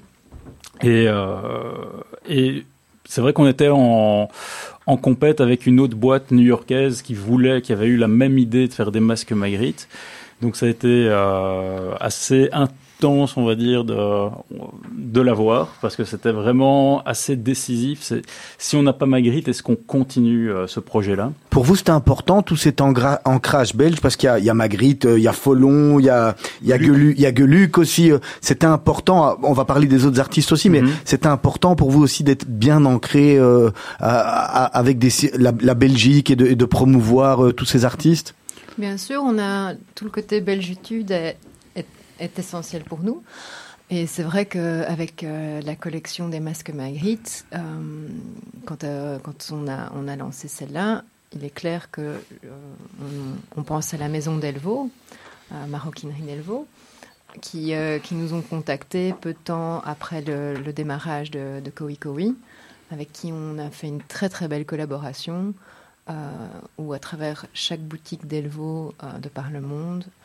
Et, 0.83 1.07
euh, 1.09 1.43
et 2.29 2.65
c'est 3.05 3.21
vrai 3.21 3.33
qu'on 3.33 3.47
était 3.47 3.69
en, 3.69 4.29
en 4.87 4.97
compète 4.97 5.41
avec 5.41 5.67
une 5.67 5.81
autre 5.81 5.97
boîte 5.97 6.31
new-yorkaise 6.31 7.03
qui 7.03 7.15
voulait, 7.15 7.61
qui 7.61 7.73
avait 7.73 7.87
eu 7.87 7.97
la 7.97 8.09
même 8.09 8.39
idée 8.39 8.67
de 8.67 8.73
faire 8.73 8.91
des 8.91 9.01
masques 9.01 9.33
Magritte. 9.33 9.89
Donc 10.41 10.57
ça 10.57 10.67
a 10.67 10.69
été 10.71 10.89
euh, 10.89 11.95
assez 12.01 12.49
on 13.09 13.45
va 13.45 13.55
dire, 13.55 13.85
de, 13.85 14.29
de 14.97 15.21
l'avoir, 15.21 15.69
parce 15.81 15.97
que 15.97 16.05
c'était 16.05 16.33
vraiment 16.33 17.03
assez 17.05 17.37
décisif. 17.37 18.13
Si 18.59 18.77
on 18.77 18.83
n'a 18.83 18.93
pas 18.93 19.07
Magritte, 19.07 19.49
est-ce 19.49 19.63
qu'on 19.63 19.77
continue 19.77 20.51
euh, 20.51 20.67
ce 20.67 20.81
projet-là? 20.81 21.33
Pour 21.51 21.65
vous, 21.65 21.77
c'était 21.77 21.91
important, 21.91 22.43
tout 22.43 22.57
cet 22.57 22.81
ancrage 22.81 23.75
belge, 23.75 24.01
parce 24.01 24.17
qu'il 24.17 24.27
y 24.27 24.31
a, 24.31 24.39
il 24.39 24.45
y 24.45 24.51
a 24.51 24.55
Magritte, 24.55 25.07
euh, 25.07 25.19
il 25.19 25.23
y 25.23 25.29
a 25.29 25.33
Folon, 25.33 25.99
il 25.99 26.05
y 26.05 26.11
a, 26.11 26.37
il 26.63 26.69
y 26.69 26.73
a, 26.73 26.79
Geluc. 26.79 27.15
il 27.17 27.23
y 27.23 27.27
a 27.27 27.35
Geluc 27.35 27.79
aussi. 27.79 28.11
Euh, 28.11 28.19
c'était 28.41 28.67
important, 28.67 29.39
on 29.43 29.53
va 29.53 29.65
parler 29.65 29.87
des 29.87 30.07
autres 30.07 30.21
artistes 30.21 30.53
aussi, 30.53 30.71
mais 30.71 30.83
mhm. 30.83 30.91
c'était 31.05 31.27
important 31.27 31.77
pour 31.77 31.91
vous 31.91 32.03
aussi 32.03 32.25
d'être 32.25 32.47
bien 32.47 32.85
ancré 32.85 33.37
euh, 33.39 33.71
avec 34.01 34.99
des, 34.99 35.11
la, 35.39 35.53
la, 35.61 35.75
Belgique 35.75 36.31
et 36.31 36.37
de, 36.37 36.47
et 36.47 36.55
de 36.55 36.65
promouvoir 36.65 37.55
tous 37.55 37.65
ces 37.65 37.85
artistes? 37.85 38.35
Bien 38.79 38.97
sûr, 38.97 39.23
on 39.25 39.39
a 39.39 39.75
tout 39.95 40.05
le 40.05 40.11
côté 40.11 40.41
belgitude 40.41 41.11
est 41.11 41.37
essentiel 42.21 42.85
pour 42.85 43.01
nous. 43.01 43.23
Et 43.93 44.07
c'est 44.07 44.23
vrai 44.23 44.47
qu'avec 44.47 45.25
euh, 45.25 45.61
la 45.63 45.75
collection 45.75 46.29
des 46.29 46.39
masques 46.39 46.71
Magritte, 46.71 47.45
euh, 47.55 48.09
quand, 48.65 48.85
euh, 48.85 49.19
quand 49.19 49.51
on, 49.51 49.67
a, 49.67 49.91
on 49.97 50.07
a 50.07 50.15
lancé 50.15 50.47
celle-là, 50.47 51.03
il 51.35 51.45
est 51.45 51.51
clair 51.51 51.91
que 51.91 52.21
on, 53.57 53.63
pense 53.63 53.95
à 53.95 53.97
la 53.97 54.09
maison 54.09 54.37
d'Elvaux, 54.37 54.91
Maroquinerie 55.69 56.23
d'Elvaux, 56.23 56.67
qui, 57.41 57.73
qui 58.03 58.15
nous 58.17 58.35
ont 58.35 58.43
contactés 58.43 59.15
peu 59.21 59.33
de 59.33 59.39
temps 59.39 59.81
après 59.83 60.23
le, 60.23 60.73
démarrage 60.73 61.31
de, 61.31 61.61
de 61.61 61.71
Kowi 61.71 62.35
avec 62.91 63.13
qui 63.13 63.31
on 63.33 63.59
a 63.59 63.71
fait 63.71 63.87
une 63.87 64.03
très 64.03 64.29
très 64.29 64.49
belle 64.49 64.67
collaboration, 64.67 65.55
où 66.79 66.93
à 66.93 66.99
travers 66.99 67.47
chaque 67.55 67.83
boutique 67.83 68.27
d'Elvaux 68.27 68.93
de 69.21 69.29
par 69.29 69.53
le 69.53 69.61
monde, 69.61 70.07
euh, 70.09 70.20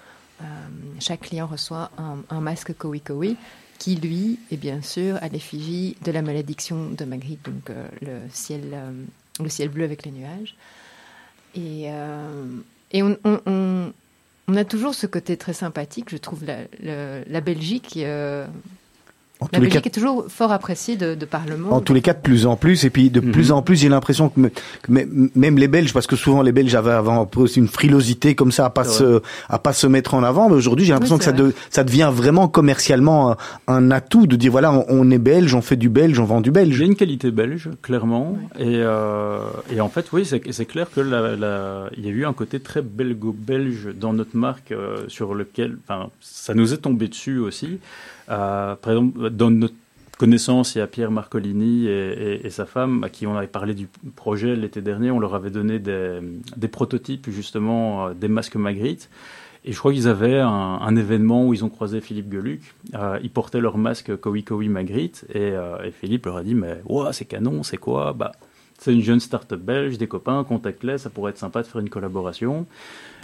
chaque 0.99 1.21
client 1.21 1.47
reçoit 1.47 1.91
un, 1.97 2.41
masque 2.41 2.73
Kowi 2.73 3.01
Kowi 3.01 3.37
qui, 3.79 3.95
lui, 3.95 4.39
est 4.51 4.57
bien 4.57 4.81
sûr 4.81 5.17
à 5.21 5.27
l'effigie 5.27 5.97
de 6.03 6.11
la 6.11 6.21
malédiction 6.21 6.89
de 6.91 7.05
Magritte, 7.05 7.43
donc 7.45 7.69
euh, 7.69 7.87
le, 8.01 8.19
ciel, 8.31 8.61
euh, 8.73 8.91
le 9.41 9.49
ciel 9.49 9.69
bleu 9.69 9.83
avec 9.83 10.05
les 10.05 10.11
nuages. 10.11 10.55
Et, 11.55 11.89
on, 13.01 13.93
a 14.55 14.65
toujours 14.65 14.93
ce 14.93 15.07
côté 15.07 15.37
très 15.37 15.53
sympathique, 15.53 16.09
je 16.09 16.17
trouve, 16.17 16.43
la 16.45 17.41
Belgique 17.41 17.97
en 19.41 19.47
la 19.51 19.59
Belgique 19.59 19.85
est 19.85 19.91
toujours 19.91 20.25
fort 20.29 20.51
appréciée 20.51 20.95
de, 20.95 21.13
de 21.13 21.25
par 21.25 21.45
le 21.45 21.57
monde. 21.57 21.73
En 21.73 21.81
tous 21.81 21.93
les 21.93 22.01
cas, 22.01 22.13
de 22.13 22.19
plus 22.19 22.45
en 22.45 22.55
plus, 22.55 22.85
et 22.85 22.89
puis 22.89 23.09
de 23.09 23.19
plus 23.19 23.49
mhm. 23.49 23.57
en 23.57 23.61
plus, 23.61 23.75
j'ai 23.75 23.89
l'impression 23.89 24.29
que, 24.29 24.39
même 24.87 25.57
les 25.57 25.67
Belges, 25.67 25.93
parce 25.93 26.07
que 26.07 26.15
souvent 26.15 26.41
les 26.41 26.51
Belges 26.51 26.73
avaient 26.75 26.91
avant 26.91 27.29
aussi 27.35 27.59
une 27.59 27.67
frilosité 27.67 28.33
comme 28.33 28.51
ça 28.51 28.65
à 28.65 28.69
pas 28.69 28.85
se 28.85 29.21
à 29.49 29.59
pas 29.59 29.73
se 29.73 29.87
mettre 29.87 30.13
en 30.13 30.23
avant, 30.23 30.49
mais 30.49 30.55
aujourd'hui 30.55 30.85
j'ai 30.85 30.93
l'impression 30.93 31.17
que 31.17 31.23
ça, 31.23 31.33
ça 31.69 31.83
devient 31.83 32.09
vraiment 32.13 32.47
commercialement 32.47 33.35
un, 33.67 33.91
atout 33.91 34.25
de 34.25 34.35
dire 34.35 34.51
voilà, 34.51 34.71
on, 34.87 35.11
est 35.11 35.17
belge, 35.17 35.53
on 35.53 35.61
fait 35.61 35.75
du 35.75 35.89
belge, 35.89 36.17
on 36.19 36.25
vend 36.25 36.41
du 36.41 36.51
belge. 36.51 36.81
A 36.81 36.85
une 36.85 36.95
qualité 36.95 37.31
belge, 37.31 37.69
clairement, 37.81 38.37
et, 38.57 38.77
euh, 38.77 39.39
et 39.71 39.81
en 39.81 39.89
fait, 39.89 40.11
oui, 40.13 40.25
c'est 40.25 40.65
clair 40.65 40.87
que 40.93 41.01
la, 41.01 41.35
la, 41.35 41.89
il 41.97 42.05
y 42.05 42.07
a 42.07 42.11
eu 42.11 42.25
un 42.25 42.33
côté 42.33 42.59
très 42.59 42.81
belgo-belge 42.81 43.89
dans 43.99 44.13
notre 44.13 44.37
marque 44.37 44.71
euh, 44.71 45.03
sur 45.07 45.33
lequel, 45.33 45.77
enfin, 45.83 46.09
ça 46.21 46.53
nous 46.53 46.73
est 46.73 46.77
tombé 46.77 47.07
dessus 47.07 47.39
aussi. 47.39 47.79
Euh, 48.29 48.75
par 48.75 48.93
exemple, 48.93 49.29
dans 49.29 49.51
notre 49.51 49.75
connaissance, 50.17 50.75
il 50.75 50.79
y 50.79 50.81
a 50.81 50.87
Pierre 50.87 51.11
Marcolini 51.11 51.87
et, 51.87 52.49
sa 52.49 52.65
femme 52.65 53.03
à 53.03 53.09
qui 53.09 53.27
on 53.27 53.35
avait 53.35 53.47
parlé 53.47 53.73
du 53.73 53.87
projet 54.15 54.55
l'été 54.55 54.81
dernier. 54.81 55.11
On 55.11 55.19
leur 55.19 55.35
avait 55.35 55.49
donné 55.49 55.79
des, 55.79 56.67
prototypes 56.71 57.29
justement 57.29 58.07
euh, 58.07 58.13
des 58.13 58.27
masques 58.27 58.55
Magritte. 58.55 59.09
Et 59.67 59.71
je 59.71 59.79
crois 59.79 59.91
qu'ils 59.91 60.07
avaient 60.07 60.39
un, 60.39 60.95
événement 60.95 61.47
où 61.47 61.53
ils 61.53 61.65
ont 61.65 61.69
croisé 61.69 61.99
Philippe 61.99 62.31
Geluc. 62.31 62.75
Euh, 62.93 63.17
ils 63.23 63.31
portaient 63.31 63.59
leur 63.59 63.79
masque 63.79 64.15
Kowi 64.15 64.43
Kowi 64.43 64.69
Magritte 64.69 65.25
et, 65.33 65.53
Philippe 65.91 66.27
leur 66.27 66.37
a 66.37 66.43
dit 66.43 66.53
mais 66.53 66.81
ouais 66.85 67.11
c'est 67.13 67.25
canon 67.25 67.63
c'est 67.63 67.77
quoi? 67.77 68.13
Bah 68.13 68.31
c'est 68.85 68.93
une 68.93 69.01
jeune 69.01 69.19
start-up 69.19 69.59
belge, 69.59 69.97
des 69.97 70.05
copains, 70.05 70.43
contacte-les, 70.43 70.99
ça 70.99 71.09
pourrait 71.09 71.31
être 71.31 71.39
sympa 71.39 71.63
de 71.63 71.67
faire 71.67 71.81
une 71.81 71.89
collaboration. 71.89 72.67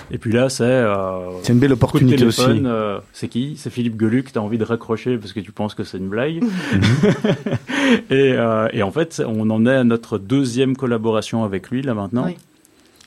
Et 0.09 0.18
puis 0.18 0.32
là, 0.32 0.49
c'est. 0.49 0.64
Euh, 0.64 1.30
c'est 1.43 1.53
une 1.53 1.59
belle 1.59 1.74
opportunité 1.74 2.26
aussi. 2.26 2.41
Euh, 2.47 2.99
c'est 3.14 3.28
qui? 3.28 3.55
C'est 3.57 3.70
Philippe 3.70 3.99
Geluc. 3.99 4.34
Tu 4.34 4.39
as 4.39 4.41
envie 4.41 4.57
de 4.57 4.64
raccrocher 4.64 5.20
parce 5.20 5.34
que 5.34 5.39
tu 5.39 5.51
penses 5.51 5.76
que 5.76 5.84
c'est 5.84 5.99
une 5.99 6.09
blague. 6.09 6.43
Et, 8.09 8.34
euh, 8.34 8.70
et, 8.74 8.84
en 8.84 8.91
fait, 8.91 9.22
on 9.26 9.49
en 9.49 9.66
est 9.66 9.76
à 9.76 9.84
notre 9.84 10.18
deuxième 10.18 10.76
collaboration 10.76 11.43
avec 11.43 11.70
lui 11.70 11.82
là 11.82 11.93
maintenant. 11.93 12.28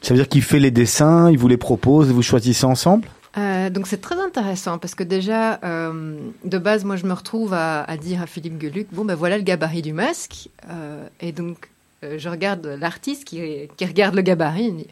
Ça 0.03 0.13
veut 0.13 0.21
dire 0.21 0.29
qu'il 0.29 0.43
fait 0.43 0.61
les 0.61 0.71
dessins, 0.71 1.31
il 1.31 1.39
vous 1.39 1.49
les 1.49 1.57
propose, 1.57 2.13
vous 2.13 2.23
choisissez 2.23 2.67
ensemble? 2.67 3.09
Euh, 3.37 3.69
donc 3.69 3.87
c'est 3.87 4.01
très 4.01 4.21
intéressant 4.21 4.79
parce 4.79 4.95
que 4.95 5.03
déjà, 5.03 5.59
euh, 5.65 6.17
de 6.45 6.59
base, 6.59 6.85
moi 6.85 6.97
je 6.97 7.07
me 7.07 7.13
retrouve 7.13 7.53
à, 7.53 7.83
à, 7.83 7.97
dire 7.97 8.23
à 8.23 8.27
Philippe 8.27 8.61
Geluc, 8.61 8.87
bon 8.93 9.05
ben 9.05 9.17
voilà 9.17 9.39
le 9.39 9.43
gabarit 9.43 9.83
du 9.83 9.93
masque. 9.93 10.51
Euh, 10.71 11.07
et 11.21 11.33
donc 11.33 11.71
je 12.19 12.29
regarde 12.29 12.67
l'artiste 12.67 13.25
qui, 13.25 13.69
qui, 13.77 13.87
regarde 13.87 14.15
le 14.15 14.23
gabarit 14.23 14.67
et 14.67 14.73
dit, 14.73 14.87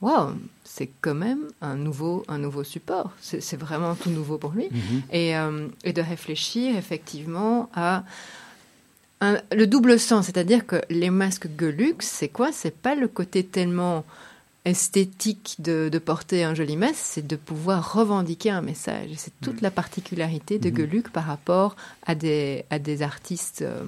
waouh, 0.00 0.32
c'est 0.64 0.90
quand 1.00 1.14
même 1.14 1.44
un 1.60 1.76
nouveau, 1.76 2.24
un 2.28 2.38
nouveau 2.38 2.64
support. 2.64 3.12
C'est 3.20 3.56
vraiment 3.56 3.94
tout 3.94 4.10
nouveau 4.10 4.38
pour 4.38 4.52
lui. 4.52 4.68
Mhm. 4.70 5.02
et, 5.12 5.32
et, 5.84 5.92
de 5.92 6.02
réfléchir 6.02 6.76
effectivement 6.76 7.70
à... 7.74 8.04
Un, 9.20 9.38
le 9.52 9.68
double 9.68 10.00
sens, 10.00 10.26
c'est-à-dire 10.26 10.66
que 10.66 10.82
les 10.90 11.10
masques 11.10 11.46
Geluc, 11.56 12.02
c'est 12.02 12.28
quoi? 12.28 12.50
C'est 12.50 12.76
pas 12.76 12.96
le 12.96 13.06
côté 13.06 13.44
tellement 13.44 14.04
esthétique 14.64 15.56
de, 15.58 15.90
porter 15.98 16.44
un 16.44 16.54
joli 16.54 16.76
masque, 16.76 16.96
c'est 16.96 17.26
de 17.26 17.36
pouvoir 17.36 17.94
revendiquer 17.94 18.50
un 18.50 18.62
message. 18.62 19.10
C'est 19.16 19.32
toute 19.40 19.60
mm. 19.60 19.64
la 19.64 19.70
particularité 19.70 20.58
de 20.58 20.70
mmh. 20.70 21.02
par 21.12 21.24
rapport 21.24 21.76
à 22.06 22.14
des, 22.14 22.64
à 22.70 22.78
des 22.78 23.02
artistes 23.02 23.62
euh, 23.62 23.82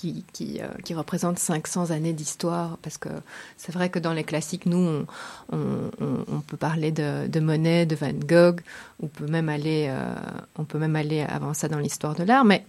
qui, 0.00 0.24
qui, 0.32 0.60
euh, 0.60 0.68
qui, 0.82 0.94
représentent 0.94 1.38
500 1.38 1.90
années 1.90 2.14
d'histoire. 2.14 2.78
Parce 2.82 2.96
que 2.96 3.10
c'est 3.58 3.72
vrai 3.72 3.90
que 3.90 3.98
dans 3.98 4.14
les 4.14 4.24
classiques, 4.24 4.64
nous, 4.66 5.04
on, 5.52 5.90
on, 6.00 6.40
peut 6.40 6.56
parler 6.56 6.90
de, 6.90 7.26
de, 7.26 7.40
Monet, 7.40 7.84
de 7.84 7.94
Van 7.94 8.12
Gogh, 8.12 8.60
on 9.02 9.08
peut 9.08 9.26
même 9.26 9.48
aller, 9.50 9.88
euh, 9.90 10.14
on 10.56 10.64
peut 10.64 10.78
même 10.78 10.96
aller 10.96 11.20
avant 11.20 11.52
ça 11.52 11.68
dans 11.68 11.78
l'histoire 11.78 12.14
de 12.14 12.24
l'art. 12.24 12.44
Mais 12.44 12.64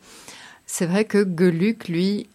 c'est 0.65 0.85
vrai 0.85 1.05
que 1.05 1.25
Geluc, 1.25 1.87
lui, 1.87 2.27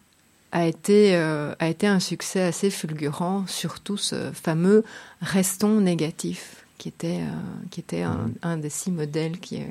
a 0.53 0.67
été, 0.67 1.15
euh, 1.17 1.55
a 1.59 1.69
été 1.69 1.87
un 1.87 2.01
succès 2.01 2.41
assez 2.41 2.71
fulgurant, 2.71 3.47
surtout 3.47 3.99
ce 3.99 4.33
fameux 4.33 4.83
Restons 5.21 5.81
négatif, 5.81 6.65
qui 6.79 6.89
était, 6.89 7.21
qui 7.71 7.81
était 7.81 8.03
un, 8.03 8.31
mhm. 8.43 8.61
des 8.61 8.71
six 8.71 8.91
modèles 8.91 9.39
qui, 9.41 9.63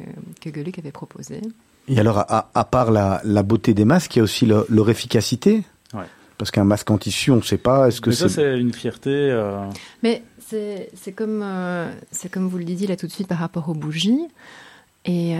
que 0.42 0.50
Gueluc 0.50 0.78
avait 0.78 0.92
proposé. 0.92 1.42
Et 1.88 2.00
alors, 2.00 2.20
à, 2.20 2.50
à 2.54 2.64
part 2.64 2.92
la, 2.92 3.22
la, 3.24 3.44
beauté 3.44 3.74
des 3.74 3.86
masques, 3.86 4.16
il 4.16 4.20
y 4.20 4.22
a 4.22 4.24
aussi 4.24 4.46
leur, 4.46 4.90
efficacité 4.90 5.64
ouais. 5.94 6.06
Parce 6.38 6.52
qu'un 6.52 6.64
masque 6.64 6.90
en 6.92 6.98
tissu, 6.98 7.32
on 7.32 7.38
ne 7.38 7.42
sait 7.42 7.58
pas. 7.58 7.88
Est-ce 7.88 8.02
que 8.02 8.12
ça, 8.12 8.28
c'est 8.28 8.60
une 8.60 8.74
fierté. 8.74 9.32
Mais 10.04 10.22
c'est 10.40 11.14
comme, 11.16 11.46
c'est 12.12 12.30
comme 12.30 12.48
vous 12.48 12.58
le 12.58 12.66
disiez 12.66 12.88
là 12.88 12.98
tout 12.98 13.08
de 13.08 13.12
suite 13.12 13.28
par 13.28 13.38
rapport 13.38 13.70
aux 13.70 13.74
bougies. 13.74 14.28
Et 15.06 15.38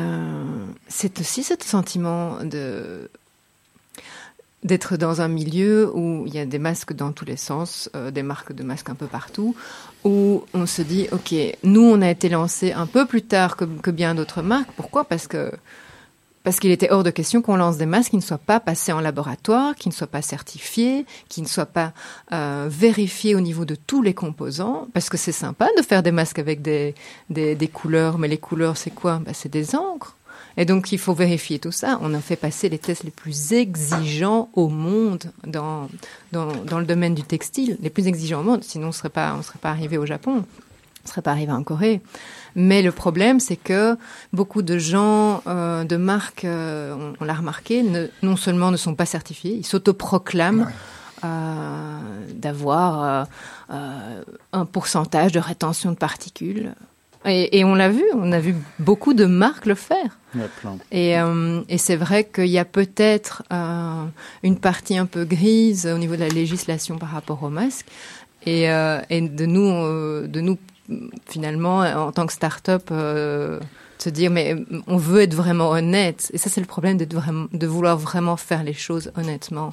c'est 0.88 1.20
aussi 1.20 1.44
ce 1.44 1.56
sentiment 1.60 2.38
de 2.46 3.10
d'être 4.66 4.98
dans 4.98 5.22
un 5.22 5.28
milieu 5.28 5.92
où 5.94 6.26
il 6.26 6.34
y 6.34 6.40
a 6.40 6.46
des 6.46 6.58
masques 6.58 6.94
dans 6.94 7.12
tous 7.12 7.24
les 7.24 7.38
sens, 7.38 7.90
euh, 7.96 8.10
des 8.10 8.24
marques 8.24 8.52
de 8.52 8.64
masques 8.64 8.90
un 8.90 8.96
peu 8.96 9.06
partout, 9.06 9.56
où 10.04 10.44
on 10.56 10.66
se 10.66 10.82
dit, 10.82 11.08
OK, 11.12 11.36
nous, 11.64 11.84
on 11.84 12.02
a 12.02 12.10
été 12.10 12.30
lancé 12.30 12.74
un 12.74 12.88
peu 12.88 13.06
plus 13.06 13.22
tard 13.22 13.58
que, 13.58 13.66
que 13.66 13.92
bien 13.92 14.16
d'autres 14.16 14.42
marques. 14.42 14.72
Pourquoi? 14.76 15.06
Parce 15.06 15.28
que 15.28 15.52
parce 16.46 16.60
qu'il 16.60 16.70
était 16.70 16.92
hors 16.92 17.04
de 17.04 17.10
question 17.10 17.42
qu'on 17.42 17.56
lance 17.56 17.78
des 17.78 17.88
masques 17.88 18.12
qui 18.12 18.18
ne 18.18 18.22
soient 18.22 18.38
pas 18.38 18.60
passés 18.60 18.94
en 18.94 19.02
laboratoire, 19.02 19.76
qui 19.76 19.90
ne 19.90 19.94
soient 19.94 20.06
pas 20.06 20.22
certifiés, 20.22 21.06
qui 21.28 21.42
ne 21.42 21.48
soient 21.48 21.66
pas 21.66 21.92
euh, 22.32 22.68
vérifiés 22.70 23.34
au 23.34 23.42
niveau 23.42 23.66
de 23.66 23.74
tous 23.76 24.04
les 24.04 24.14
composants. 24.14 24.88
Parce 24.94 25.10
que 25.10 25.18
c'est 25.18 25.32
sympa 25.32 25.68
de 25.76 25.82
faire 25.82 26.04
des 26.04 26.12
masques 26.12 26.38
avec 26.40 26.62
des, 26.62 26.94
des, 27.32 27.56
des 27.56 27.68
couleurs, 27.68 28.20
mais 28.20 28.28
les 28.28 28.38
couleurs, 28.38 28.78
c'est 28.78 28.92
quoi? 28.92 29.20
Bah, 29.26 29.32
C'est 29.34 29.52
des 29.52 29.76
encres. 29.76 30.16
Et 30.58 30.66
donc, 30.66 30.92
il 30.92 31.00
faut 31.00 31.14
vérifier 31.14 31.58
tout 31.58 31.72
ça. 31.72 31.98
On 32.02 32.14
a 32.14 32.22
fait 32.22 32.36
passer 32.36 32.70
les 32.70 32.78
tests 32.78 33.04
les 33.04 33.12
plus 33.12 33.52
exigeants 33.54 34.50
au 34.54 34.70
monde 34.70 35.32
dans, 35.48 35.90
dans, 36.32 36.56
dans 36.64 36.80
le 36.80 36.86
domaine 36.86 37.16
du 37.16 37.24
textile, 37.24 37.78
les 37.82 37.90
plus 37.90 38.08
exigeants 38.08 38.42
au 38.42 38.44
monde. 38.44 38.64
Sinon, 38.64 38.86
on 38.86 38.88
ne 38.90 38.94
serait 38.94 39.10
pas 39.10 39.36
arrivé 39.64 39.98
au 39.98 40.06
Japon, 40.06 40.44
on 41.06 41.08
ne 41.08 41.10
serait 41.10 41.22
pas 41.22 41.32
arrivé 41.32 41.52
en 41.52 41.64
Corée. 41.64 42.02
Mais 42.56 42.82
le 42.82 42.92
problème, 42.92 43.40
c'est 43.40 43.58
que 43.58 43.98
beaucoup 44.34 44.62
de 44.62 44.78
gens, 44.78 45.42
euh, 45.48 45.84
de 45.84 45.98
marques, 45.98 46.46
euh, 46.46 47.14
on, 47.20 47.26
l'a 47.26 47.34
remarqué, 47.34 47.84
ne, 47.84 48.08
non 48.24 48.38
seulement 48.38 48.72
ne 48.72 48.78
sont 48.78 48.96
pas 48.96 49.06
certifiés, 49.06 49.56
ils 49.56 49.66
s'autoproclament 49.66 50.72
euh, 51.24 52.00
d'avoir 52.34 53.28
un 53.70 54.66
pourcentage 54.66 55.32
de 55.32 55.40
rétention 55.40 55.92
de 55.92 55.98
particules 55.98 56.74
et, 57.28 57.64
on 57.64 57.74
l'a 57.74 57.90
vu, 57.90 58.04
on 58.14 58.32
a 58.32 58.40
vu 58.40 58.56
beaucoup 58.78 59.16
de 59.16 59.26
marques 59.26 59.66
le 59.66 59.76
faire. 59.76 60.20
Et, 60.92 61.18
euh, 61.18 61.62
et 61.70 61.78
c'est 61.80 61.96
vrai 61.96 62.24
qu'il 62.24 62.48
y 62.48 62.60
a 62.60 62.66
peut-être 62.66 63.44
euh, 63.52 64.06
une 64.44 64.58
partie 64.60 64.98
un 64.98 65.08
peu 65.08 65.26
grise 65.26 65.88
au 65.88 65.98
niveau 65.98 66.16
de 66.16 66.22
la 66.22 66.28
législation 66.28 66.98
par 66.98 67.10
rapport 67.10 67.42
aux 67.42 67.50
masques. 67.50 67.88
Et, 68.46 68.70
euh, 68.70 69.02
et 69.10 69.22
de 69.22 69.46
nous, 69.48 70.28
de 70.28 70.42
nous 70.42 70.58
finalement, 71.26 71.80
en 71.80 72.12
tant 72.12 72.26
que 72.26 72.34
start-up, 72.34 72.90
se 72.90 74.10
dire 74.10 74.32
mais 74.32 74.56
on 74.88 74.98
veut 74.98 75.22
être 75.22 75.34
vraiment 75.34 75.70
honnête. 75.70 76.30
Et 76.34 76.38
ça, 76.38 76.50
c'est 76.50 76.62
le 76.62 76.68
problème 76.68 76.98
de 76.98 77.68
vouloir 77.68 77.98
vraiment 77.98 78.38
faire 78.38 78.64
les 78.64 78.74
choses 78.74 79.12
honnêtement. 79.16 79.72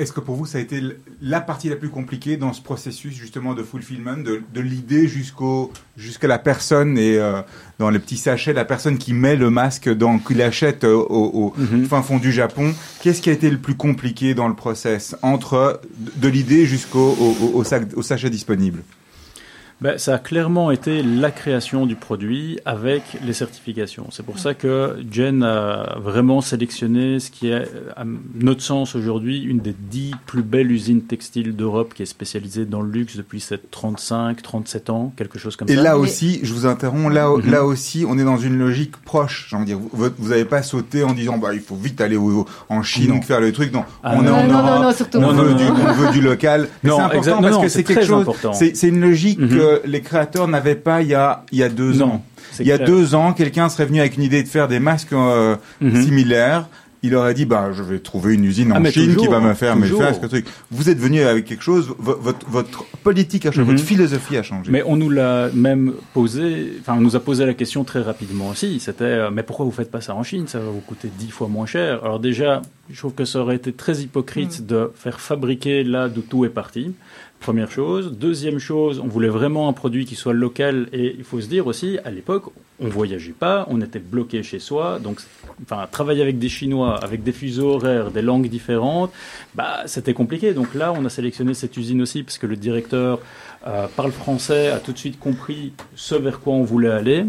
Est-ce 0.00 0.14
que 0.14 0.20
pour 0.20 0.34
vous, 0.34 0.46
ça 0.46 0.56
a 0.56 0.62
été 0.62 0.80
la 1.20 1.42
partie 1.42 1.68
la 1.68 1.76
plus 1.76 1.90
compliquée 1.90 2.38
dans 2.38 2.54
ce 2.54 2.62
processus 2.62 3.12
justement 3.12 3.52
de 3.52 3.62
fulfillment, 3.62 4.16
de, 4.16 4.40
de 4.54 4.60
l'idée 4.62 5.06
jusqu'au 5.08 5.70
jusqu'à 5.98 6.26
la 6.26 6.38
personne 6.38 6.96
et 6.96 7.18
euh, 7.18 7.42
dans 7.78 7.90
les 7.90 7.98
petits 7.98 8.16
sachets, 8.16 8.54
la 8.54 8.64
personne 8.64 8.96
qui 8.96 9.12
met 9.12 9.36
le 9.36 9.50
masque, 9.50 9.90
dans, 9.90 10.18
qui 10.18 10.32
l'achète 10.32 10.84
euh, 10.84 10.94
au, 10.94 11.52
mhm. 11.54 11.84
fin 11.84 12.00
fond 12.00 12.16
du 12.16 12.32
Japon? 12.32 12.72
Qu'est-ce 13.02 13.20
qui 13.20 13.28
a 13.28 13.34
été 13.34 13.50
le 13.50 13.58
plus 13.58 13.74
compliqué 13.74 14.32
dans 14.32 14.48
le 14.48 14.54
process 14.54 15.16
entre 15.20 15.82
de 15.98 16.28
l'idée 16.28 16.64
jusqu'au 16.64 17.14
au, 17.20 17.62
au 17.62 18.02
sachet 18.02 18.30
disponible? 18.30 18.82
Ben, 19.80 19.98
Ça 19.98 20.14
a 20.14 20.18
clairement 20.18 20.70
été 20.70 21.02
la 21.02 21.30
création 21.30 21.86
du 21.86 21.96
produit 21.96 22.58
avec 22.64 23.02
les 23.24 23.32
certifications. 23.32 24.06
C'est 24.10 24.24
pour 24.24 24.38
ça 24.38 24.54
que 24.54 24.96
Jen 25.10 25.42
a 25.42 25.98
vraiment 25.98 26.40
sélectionné 26.40 27.18
ce 27.20 27.30
qui 27.30 27.48
est, 27.48 27.64
à 27.96 28.04
notre 28.34 28.62
sens 28.62 28.94
aujourd'hui, 28.94 29.42
une 29.42 29.60
des 29.60 29.74
dix 29.78 30.12
plus 30.26 30.42
belles 30.42 30.70
usines 30.70 31.02
textiles 31.02 31.56
d'Europe 31.56 31.94
qui 31.94 32.02
est 32.02 32.06
spécialisée 32.06 32.64
dans 32.64 32.82
le 32.82 32.90
luxe 32.90 33.16
depuis 33.16 33.44
35, 33.70 34.42
37 34.42 34.90
ans, 34.90 35.12
quelque 35.16 35.38
chose 35.38 35.56
comme 35.56 35.68
ça. 35.68 35.74
Et 35.74 35.76
là 35.76 35.98
aussi, 35.98 36.40
je 36.42 36.52
vous 36.52 36.66
interromps, 36.66 37.12
là, 37.12 37.28
mhm. 37.28 37.50
là 37.50 37.64
aussi, 37.64 38.04
on 38.08 38.18
est 38.18 38.24
dans 38.24 38.38
une 38.38 38.58
logique 38.58 38.96
proche. 38.98 39.48
J'ai 39.50 39.56
envie 39.56 39.66
dire, 39.66 39.78
vous 39.92 40.28
n'avez 40.28 40.44
pas 40.44 40.62
sauté 40.62 41.04
en 41.04 41.12
disant, 41.12 41.38
bah, 41.38 41.54
il 41.54 41.60
faut 41.60 41.76
vite 41.76 42.00
aller 42.00 42.18
en 42.68 42.82
Chine 42.82 43.22
faire 43.22 43.40
le 43.40 43.52
truc. 43.52 43.72
Non, 43.72 43.84
ah 44.02 44.14
on 44.16 44.24
est 44.24 44.30
en 44.30 44.46
Europe, 44.46 44.94
on, 45.14 45.32
veut 45.32 45.54
du, 45.54 45.64
on 45.64 45.92
veut 45.92 46.10
du 46.12 46.20
local. 46.20 46.68
C'est 46.82 46.90
important 46.90 47.42
parce 47.42 47.58
que 47.58 47.68
c'est 47.68 47.84
quelque 47.84 48.04
chose, 48.04 48.26
c'est 48.52 48.88
une 48.88 49.00
logique 49.00 49.40
les 49.84 50.00
créateurs 50.00 50.48
n'avaient 50.48 50.74
pas 50.74 51.02
il 51.02 51.08
y 51.08 51.14
a, 51.14 51.44
il 51.52 51.58
y 51.58 51.62
a 51.62 51.68
deux 51.68 52.02
ans. 52.02 52.24
Il 52.58 52.66
y 52.66 52.72
a 52.72 52.78
deux 52.78 53.14
ans, 53.14 53.32
quelqu'un 53.32 53.68
serait 53.68 53.86
venu 53.86 54.00
avec 54.00 54.16
une 54.16 54.22
idée 54.22 54.42
de 54.42 54.48
faire 54.48 54.68
des 54.68 54.80
masques 54.80 55.12
euh, 55.12 55.56
mhm. 55.80 56.02
similaires. 56.02 56.68
Il 57.02 57.14
aurait 57.14 57.32
dit, 57.32 57.46
bah, 57.46 57.70
je 57.72 57.82
vais 57.82 57.98
trouver 57.98 58.34
une 58.34 58.44
usine 58.44 58.72
ah, 58.74 58.78
en 58.78 58.84
Chine 58.84 59.16
qui 59.16 59.26
va 59.26 59.40
me 59.40 59.54
faire 59.54 59.74
mes 59.74 59.88
masques. 59.88 60.28
Truc. 60.28 60.44
Vous 60.70 60.90
êtes 60.90 60.98
venu 60.98 61.22
avec 61.22 61.46
quelque 61.46 61.62
chose, 61.62 61.94
votre, 61.98 62.46
votre 62.46 62.84
politique 63.02 63.46
a 63.46 63.52
changé, 63.52 63.64
votre 63.64 63.80
mhm. 63.80 63.86
philosophie 63.86 64.36
a 64.36 64.42
changé. 64.42 64.70
Mais 64.70 64.82
on 64.84 64.96
nous 64.98 65.08
l'a 65.08 65.48
même 65.54 65.94
posé, 66.12 66.72
enfin, 66.80 66.96
on 66.98 67.00
nous 67.00 67.16
a 67.16 67.20
posé 67.20 67.46
la 67.46 67.54
question 67.54 67.84
très 67.84 68.02
rapidement 68.02 68.48
aussi. 68.48 68.80
C'était, 68.80 69.04
euh, 69.04 69.30
mais 69.32 69.42
pourquoi 69.42 69.64
vous 69.64 69.70
faites 69.70 69.90
pas 69.90 70.02
ça 70.02 70.14
en 70.14 70.22
Chine? 70.22 70.46
Ça 70.46 70.58
va 70.58 70.66
vous 70.66 70.80
coûter 70.80 71.08
dix 71.18 71.30
fois 71.30 71.48
moins 71.48 71.64
cher. 71.64 72.04
Alors 72.04 72.20
déjà, 72.20 72.60
je 72.90 72.98
trouve 72.98 73.14
que 73.14 73.24
ça 73.24 73.38
aurait 73.38 73.56
été 73.56 73.72
très 73.72 74.00
hypocrite 74.00 74.60
mm. 74.60 74.66
de 74.66 74.92
faire 74.94 75.20
fabriquer 75.20 75.84
là 75.84 76.10
d'où 76.10 76.20
tout 76.20 76.44
est 76.44 76.50
parti. 76.50 76.92
Première 77.40 77.70
chose. 77.70 78.12
Deuxième 78.12 78.58
chose, 78.58 79.00
on 79.02 79.08
voulait 79.08 79.30
vraiment 79.30 79.70
un 79.70 79.72
produit 79.72 80.04
qui 80.04 80.14
soit 80.14 80.34
local 80.34 80.88
et 80.92 81.16
il 81.16 81.24
faut 81.24 81.40
se 81.40 81.46
dire 81.46 81.66
aussi, 81.66 81.98
à 82.04 82.10
l'époque, 82.10 82.44
on 82.78 82.88
voyageait 82.88 83.32
pas, 83.32 83.66
on 83.70 83.80
était 83.80 83.98
bloqué 83.98 84.42
chez 84.42 84.58
soi, 84.58 84.98
donc 84.98 85.20
enfin 85.62 85.86
travailler 85.90 86.20
avec 86.20 86.38
des 86.38 86.50
Chinois, 86.50 87.02
avec 87.02 87.22
des 87.22 87.32
fuseaux 87.32 87.76
horaires, 87.76 88.10
des 88.10 88.20
langues 88.20 88.48
différentes, 88.48 89.10
bah 89.54 89.78
c'était 89.86 90.12
compliqué. 90.12 90.52
Donc 90.52 90.74
là, 90.74 90.92
on 90.92 91.02
a 91.06 91.08
sélectionné 91.08 91.54
cette 91.54 91.74
usine 91.78 92.02
aussi 92.02 92.22
parce 92.22 92.36
que 92.36 92.46
le 92.46 92.56
directeur 92.56 93.20
euh, 93.66 93.86
parle 93.96 94.12
français, 94.12 94.68
a 94.68 94.78
tout 94.78 94.92
de 94.92 94.98
suite 94.98 95.18
compris 95.18 95.72
ce 95.94 96.16
vers 96.16 96.40
quoi 96.40 96.52
on 96.52 96.62
voulait 96.62 96.90
aller. 96.90 97.24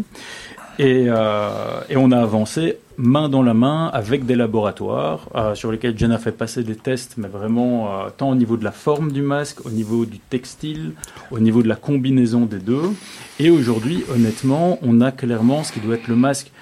Et, 0.78 1.06
euh, 1.08 1.80
et, 1.88 1.96
on 1.96 2.10
a 2.12 2.20
avancé 2.20 2.78
main 2.96 3.28
dans 3.28 3.42
la 3.42 3.54
main 3.54 3.88
avec 3.92 4.26
des 4.26 4.34
laboratoires 4.34 5.28
euh, 5.34 5.54
sur 5.54 5.72
lesquels 5.72 5.98
Jen 5.98 6.12
a 6.12 6.18
fait 6.18 6.32
passer 6.32 6.62
des 6.62 6.76
tests, 6.76 7.14
mais 7.16 7.28
vraiment 7.28 7.88
euh, 7.88 8.10
tant 8.16 8.30
au 8.30 8.34
niveau 8.34 8.56
de 8.56 8.64
la 8.64 8.72
forme 8.72 9.12
du 9.12 9.22
masque, 9.22 9.64
au 9.66 9.70
niveau 9.70 10.04
du 10.04 10.18
textile, 10.18 10.92
au 11.30 11.38
niveau 11.38 11.62
de 11.62 11.68
la 11.68 11.76
combinaison 11.76 12.46
des 12.46 12.58
deux. 12.58 12.90
Et 13.38 13.50
aujourd'hui, 13.50 14.04
honnêtement, 14.14 14.78
on 14.82 15.00
a 15.00 15.12
clairement 15.12 15.64
ce 15.64 15.72
qui 15.72 15.80
doit 15.80 15.94
être 15.94 16.08
le 16.08 16.16
masque 16.16 16.52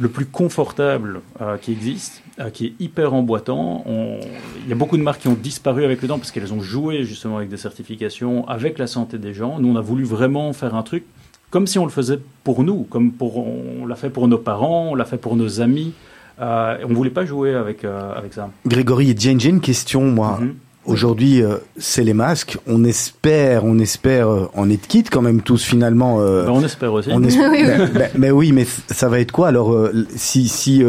le 0.00 0.08
plus 0.08 0.26
confortable 0.26 1.22
qui 1.60 1.72
existe, 1.72 2.22
qui 2.52 2.66
est 2.66 2.72
hyper 2.78 3.14
emboîtant. 3.14 3.84
Il 4.62 4.68
y 4.68 4.72
a 4.72 4.76
beaucoup 4.76 4.96
de 4.96 5.02
marques 5.02 5.22
qui 5.22 5.26
ont 5.26 5.34
disparu 5.34 5.84
avec 5.84 6.02
le 6.02 6.06
temps 6.06 6.18
parce 6.18 6.30
qu'elles 6.30 6.52
ont 6.52 6.60
joué 6.60 7.02
justement 7.02 7.38
avec 7.38 7.48
des 7.48 7.56
certifications, 7.56 8.46
avec 8.46 8.78
la 8.78 8.86
santé 8.86 9.18
des 9.18 9.34
gens. 9.34 9.58
Nous, 9.58 9.68
on 9.68 9.74
a 9.74 9.80
voulu 9.80 10.04
vraiment 10.04 10.52
faire 10.52 10.76
un 10.76 10.84
truc 10.84 11.02
comme 11.50 11.66
si 11.66 11.78
on 11.78 11.84
le 11.84 11.90
faisait 11.90 12.18
pour 12.44 12.62
nous, 12.62 12.84
comme 12.84 13.12
pour, 13.12 13.38
on 13.38 13.86
l'a 13.86 13.96
fait 13.96 14.10
pour 14.10 14.28
nos 14.28 14.38
parents, 14.38 14.90
on 14.90 14.94
l'a 14.94 15.04
fait 15.04 15.18
pour 15.18 15.36
nos 15.36 15.60
amis. 15.60 15.92
Euh, 16.40 16.78
on 16.84 16.88
ne 16.88 16.94
voulait 16.94 17.10
pas 17.10 17.24
jouer 17.24 17.54
avec, 17.54 17.84
avec 17.84 18.32
ça. 18.32 18.50
Grégory, 18.66 19.14
j'ai 19.18 19.48
une 19.48 19.60
question, 19.60 20.02
moi. 20.02 20.38
Mhm. 20.40 20.54
Aujourd'hui, 20.88 21.42
euh, 21.42 21.58
c'est 21.76 22.02
les 22.02 22.14
masques. 22.14 22.56
On 22.66 22.82
espère, 22.82 23.62
on 23.66 23.78
espère 23.78 24.28
euh, 24.28 24.50
en 24.54 24.70
être 24.70 24.88
quitte 24.88 25.10
quand 25.10 25.20
même 25.20 25.42
tous 25.42 25.62
finalement. 25.62 26.16
Euh, 26.20 26.46
ben, 26.46 26.52
on 26.52 26.62
espère 26.62 26.94
aussi. 26.94 27.10
On 27.12 27.20
mais, 28.18 28.30
oui, 28.30 28.52
mais 28.52 28.66
ça 28.88 29.10
va 29.10 29.20
être 29.20 29.30
quoi 29.30 29.48
alors 29.48 29.76
si 30.16 30.48
si 30.48 30.82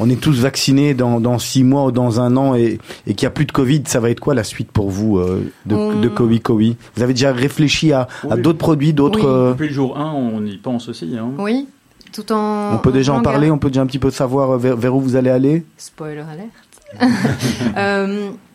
on 0.00 0.08
est 0.08 0.20
tous 0.20 0.40
vaccinés 0.40 0.94
dans 0.94 1.20
dans 1.20 1.38
six 1.38 1.64
mois 1.64 1.84
ou 1.84 1.92
dans 1.92 2.18
un 2.18 2.36
an 2.38 2.54
et 2.54 2.78
et 3.06 3.12
qu'il 3.12 3.24
y 3.24 3.26
a 3.26 3.30
plus 3.30 3.44
de 3.44 3.52
Covid, 3.52 3.82
ça 3.86 4.00
va 4.00 4.08
être 4.08 4.20
quoi 4.20 4.34
la 4.34 4.42
suite 4.42 4.72
pour 4.72 4.88
vous 4.88 5.20
de, 5.66 6.00
de 6.00 6.08
Covid 6.08 6.40
Covid 6.40 6.76
Vous 6.96 7.02
avez 7.02 7.12
déjà 7.12 7.32
réfléchi 7.32 7.92
à, 7.92 8.08
à 8.30 8.38
d'autres 8.38 8.58
produits, 8.58 8.94
d'autres. 8.94 9.50
Depuis 9.50 9.68
le 9.68 9.74
jour 9.74 9.98
1, 9.98 10.12
on 10.12 10.46
y 10.46 10.56
pense 10.56 10.88
aussi. 10.88 11.14
Hein. 11.18 11.30
Oui. 11.38 11.68
Tout 12.12 12.32
en, 12.32 12.74
on 12.74 12.78
peut 12.78 12.92
déjà 12.92 13.12
en, 13.12 13.20
parler, 13.22 13.50
on 13.50 13.58
peut 13.58 13.68
déjà 13.68 13.82
un 13.82 13.86
petit 13.86 13.98
peu 13.98 14.10
savoir 14.10 14.58
vers, 14.58 14.76
vers 14.76 14.94
où 14.94 15.00
vous 15.00 15.16
allez 15.16 15.30
aller? 15.30 15.64
Spoiler 15.76 16.22
alert. 16.30 16.52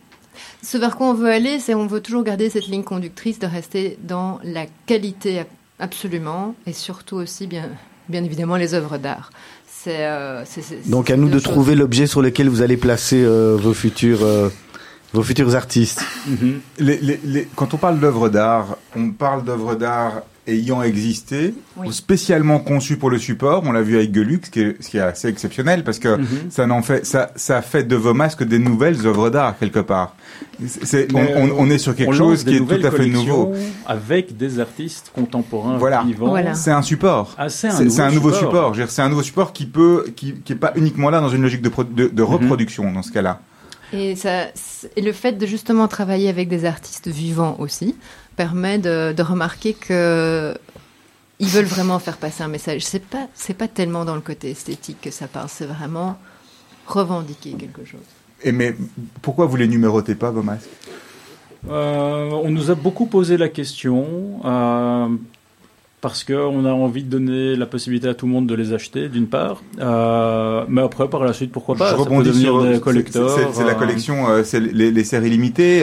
ce 0.70 0.76
vers 0.76 0.96
quoi 0.96 1.06
on 1.06 1.14
veut 1.14 1.30
aller, 1.30 1.60
c'est 1.60 1.74
on 1.74 1.86
veut 1.86 2.02
toujours 2.02 2.22
garder 2.22 2.50
cette 2.50 2.66
ligne 2.66 2.82
conductrice 2.82 3.38
de 3.38 3.46
rester 3.46 3.96
dans 4.02 4.38
la 4.44 4.66
qualité 4.84 5.44
absolument, 5.78 6.54
et 6.66 6.74
surtout 6.74 7.16
aussi 7.16 7.46
bien, 7.46 7.70
bien 8.10 8.22
évidemment 8.22 8.56
les 8.56 8.74
œuvres 8.74 8.98
d'art. 8.98 9.30
C'est, 9.66 10.04
euh, 10.06 10.44
Donc 10.86 11.08
à 11.08 11.16
nous 11.16 11.30
de 11.30 11.38
trouver 11.38 11.74
l'objet 11.74 12.06
sur 12.06 12.20
lequel 12.20 12.50
vous 12.50 12.60
allez 12.60 12.76
placer 12.76 13.24
euh, 13.24 13.56
vos 13.58 13.72
futurs. 13.72 14.22
Euh, 14.22 14.50
vos 15.14 15.22
futurs 15.22 15.54
artistes. 15.54 16.04
Mhm. 16.26 16.60
les, 16.80 17.48
quand 17.56 17.72
on 17.72 17.78
parle 17.78 17.98
d'œuvres 17.98 18.28
d'art, 18.28 18.76
on 18.94 19.10
parle 19.10 19.42
d'œuvres 19.42 19.74
d'art 19.74 20.20
ayant 20.48 20.82
existé, 20.82 21.54
spécialement 21.90 22.58
conçu 22.58 22.96
pour 22.96 23.10
le 23.10 23.18
support. 23.18 23.62
On 23.66 23.72
l'a 23.72 23.82
vu 23.82 23.96
avec 23.96 24.14
Gelux, 24.14 24.40
ce 24.44 24.50
qui 24.50 24.60
est, 24.60 24.82
ce 24.82 24.88
qui 24.88 24.96
est 24.96 25.00
assez 25.00 25.28
exceptionnel 25.28 25.84
parce 25.84 25.98
que 25.98 26.16
mhm. 26.16 26.26
ça 26.50 26.66
n'en 26.66 26.82
fait, 26.82 27.06
ça, 27.06 27.30
ça 27.36 27.62
fait 27.62 27.84
de 27.84 27.96
vos 27.96 28.14
masques 28.14 28.44
des 28.44 28.58
nouvelles 28.58 29.06
œuvres 29.06 29.30
d'art 29.30 29.58
quelque 29.58 29.80
part. 29.80 30.14
C'est, 30.66 31.08
on, 31.14 31.50
on, 31.56 31.70
est 31.70 31.78
sur 31.78 31.94
quelque 31.94 32.14
chose 32.14 32.42
qui 32.44 32.56
est 32.56 32.60
tout 32.60 32.86
à 32.86 32.90
fait 32.90 33.06
nouveau. 33.06 33.54
Avec 33.86 34.36
des 34.36 34.58
artistes 34.58 35.12
contemporains 35.14 35.78
voilà. 35.78 36.02
vivants. 36.02 36.34
C'est 36.54 36.72
un 36.72 36.82
support. 36.82 37.34
Ah, 37.38 37.48
c'est 37.48 37.68
un, 37.68 38.10
nouveau 38.10 38.32
support. 38.32 38.74
C'est 38.88 39.02
un 39.02 39.08
nouveau 39.08 39.22
support 39.22 39.52
qui 39.52 39.66
peut, 39.66 40.06
qui, 40.16 40.34
qui 40.44 40.52
est 40.52 40.56
pas 40.56 40.72
uniquement 40.74 41.10
là 41.10 41.20
dans 41.20 41.28
une 41.28 41.42
logique 41.42 41.62
de, 41.62 41.70
de, 41.90 42.08
de 42.08 42.22
mhm. 42.22 42.28
reproduction 42.28 42.90
dans 42.90 43.02
ce 43.02 43.12
cas-là. 43.12 43.40
Et, 43.92 44.16
ça, 44.16 44.48
et 44.96 45.00
le 45.00 45.12
fait 45.12 45.32
de 45.32 45.46
justement 45.46 45.88
travailler 45.88 46.28
avec 46.28 46.48
des 46.48 46.64
artistes 46.64 47.08
vivants 47.08 47.56
aussi, 47.58 47.96
permet 48.38 48.78
de, 48.78 49.22
remarquer 49.22 49.74
que 49.74 50.54
ils 51.40 51.48
veulent 51.48 51.72
vraiment 51.76 51.98
faire 51.98 52.16
passer 52.16 52.42
un 52.44 52.48
message. 52.48 52.82
C'est 52.86 53.04
pas 53.04 53.26
c'est 53.34 53.58
pas 53.62 53.68
tellement 53.68 54.04
dans 54.04 54.14
le 54.14 54.20
côté 54.20 54.50
esthétique 54.50 55.00
que 55.02 55.10
ça 55.10 55.26
parle, 55.26 55.48
c'est 55.48 55.66
vraiment 55.66 56.16
revendiquer 56.86 57.52
quelque 57.52 57.84
chose. 57.84 58.08
Et 58.44 58.52
mais 58.52 58.76
pourquoi 59.22 59.46
vous 59.46 59.56
les 59.56 59.66
numérotez 59.66 60.14
pas 60.14 60.30
vos 60.30 60.42
masques? 60.42 60.70
Euh, 61.68 62.30
On 62.30 62.50
nous 62.50 62.70
a 62.70 62.76
beaucoup 62.76 63.06
posé 63.06 63.36
la 63.36 63.48
question. 63.48 64.06
Euh, 64.44 65.08
parce 66.00 66.22
qu'on 66.22 66.64
a 66.64 66.72
envie 66.72 67.02
de 67.02 67.10
donner 67.10 67.56
la 67.56 67.66
possibilité 67.66 68.08
à 68.08 68.14
tout 68.14 68.26
le 68.26 68.32
monde 68.32 68.46
de 68.46 68.54
les 68.54 68.72
acheter, 68.72 69.08
d'une 69.08 69.26
part. 69.26 69.62
Euh, 69.80 70.64
mais 70.68 70.82
après, 70.82 71.08
par 71.08 71.24
la 71.24 71.32
suite, 71.32 71.50
pourquoi 71.50 71.74
pas 71.74 71.90
Je 71.90 71.96
rebondis 71.96 72.40
sur 72.40 72.62
des 72.62 72.80
collecteurs. 72.80 73.30
C'est 73.52 73.64
la 73.64 73.72
euh, 73.72 73.74
collection, 73.74 74.28
euh, 74.28 74.44
c'est 74.44 74.60
les, 74.60 74.92
les, 74.92 75.04
séries 75.04 75.30
limitées. 75.30 75.80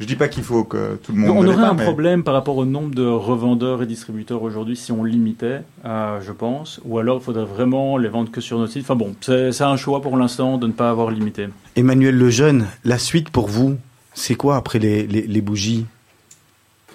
Je 0.00 0.06
dis 0.06 0.16
pas 0.16 0.28
qu'il 0.28 0.42
faut 0.42 0.64
que 0.64 0.96
tout 1.02 1.12
le 1.12 1.18
monde. 1.18 1.36
On 1.36 1.46
aurait 1.46 1.64
un 1.64 1.74
problème 1.74 2.22
par 2.22 2.34
rapport 2.34 2.56
au 2.56 2.64
nombre 2.64 2.94
de 2.94 3.04
revendeurs 3.04 3.82
et 3.82 3.86
distributeurs 3.86 4.42
aujourd'hui 4.42 4.76
si 4.76 4.90
on 4.92 5.04
limitait, 5.04 5.62
je 5.84 6.32
pense. 6.32 6.80
Ou 6.84 6.98
alors, 6.98 7.18
il 7.20 7.24
faudrait 7.24 7.44
vraiment 7.44 7.98
les 7.98 8.08
vendre 8.08 8.30
que 8.30 8.40
sur 8.40 8.58
notre 8.58 8.72
site. 8.72 8.82
Enfin 8.82 8.96
bon, 8.96 9.14
c'est 9.20 9.60
un 9.60 9.76
choix 9.76 10.00
pour 10.00 10.16
l'instant 10.16 10.56
de 10.56 10.66
ne 10.66 10.72
pas 10.72 10.88
avoir 10.88 11.10
limité. 11.10 11.48
Emmanuel 11.76 12.16
Lejeune, 12.16 12.66
la 12.84 12.98
suite 12.98 13.30
pour 13.30 13.48
vous, 13.48 13.76
c'est 14.14 14.34
quoi 14.34 14.56
après 14.56 14.78
les, 14.78 15.06
les, 15.06 15.22
les 15.22 15.40
bougies? 15.40 15.86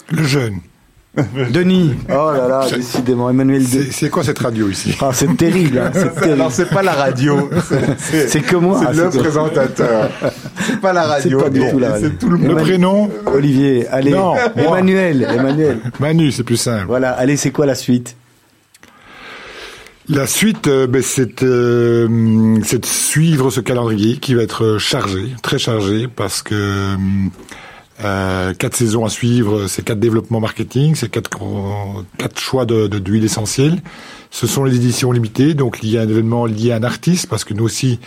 Le 0.09 0.23
jeune. 0.23 0.59
Denis. 1.51 1.95
Oh 2.09 2.31
là 2.31 2.47
là, 2.47 2.67
décidément, 2.69 3.29
Emmanuel. 3.29 3.63
C'est 3.91 4.09
quoi 4.09 4.23
cette 4.23 4.39
radio 4.39 4.69
ici 4.69 4.95
ah, 5.01 5.09
C'est 5.13 5.35
terrible. 5.35 5.79
Hein, 5.79 5.91
Alors 6.23 6.51
c'est 6.51 6.69
pas 6.69 6.83
la 6.83 6.93
radio. 6.93 7.49
C'est 8.07 8.41
que 8.41 8.55
moi. 8.55 8.79
C'est 8.85 9.03
le 9.03 9.09
présentateur. 9.09 10.09
C'est 10.65 10.79
pas 10.79 10.93
la 10.93 11.03
radio. 11.03 11.39
C'est 11.39 11.45
pas 11.45 11.49
du 11.49 11.71
tout 11.71 11.79
la 11.79 11.91
radio. 11.91 12.09
Tout 12.19 12.29
le, 12.29 12.37
le 12.37 12.55
prénom. 12.55 13.09
Olivier. 13.25 13.87
Allez. 13.87 14.11
Non, 14.11 14.35
Emmanuel. 14.55 15.27
Emmanuel. 15.29 15.79
Manu, 15.99 16.31
c'est 16.31 16.43
plus 16.43 16.57
simple. 16.57 16.85
Voilà. 16.87 17.11
Allez, 17.11 17.37
c'est 17.37 17.51
quoi 17.51 17.65
la 17.65 17.75
suite? 17.75 18.15
La 20.09 20.25
suite, 20.25 20.67
euh, 20.67 20.87
ben, 20.87 21.03
euh, 21.43 22.57
c'est 22.63 22.79
de 22.79 22.85
suivre 22.85 23.49
ce 23.49 23.59
calendrier 23.59 24.17
qui 24.17 24.35
va 24.35 24.43
être 24.43 24.77
chargé, 24.77 25.35
très 25.43 25.59
chargé, 25.59 26.07
parce 26.07 26.41
que 26.41 26.95
euh, 28.03 28.53
quatre 28.53 28.75
saisons 28.75 29.05
à 29.05 29.09
suivre, 29.09 29.67
c'est 29.67 29.83
quatre 29.83 29.99
développements 29.99 30.39
marketing, 30.39 30.95
c'est 30.95 31.09
quatre, 31.09 31.29
quatre 32.17 32.39
choix 32.39 32.65
de, 32.65 32.87
d'huile 32.87 33.25
essentielle. 33.25 33.81
Ce 34.29 34.45
sont 34.45 34.63
les 34.63 34.75
éditions 34.75 35.11
limitées, 35.11 35.53
donc 35.53 35.79
il 35.81 35.89
y 35.89 35.97
a 35.97 36.01
un 36.01 36.07
événement 36.07 36.45
lié 36.45 36.71
à 36.71 36.75
un 36.75 36.83
artiste, 36.83 37.27
parce 37.27 37.43
que 37.43 37.53
nous 37.53 37.63
aussi, 37.63 37.99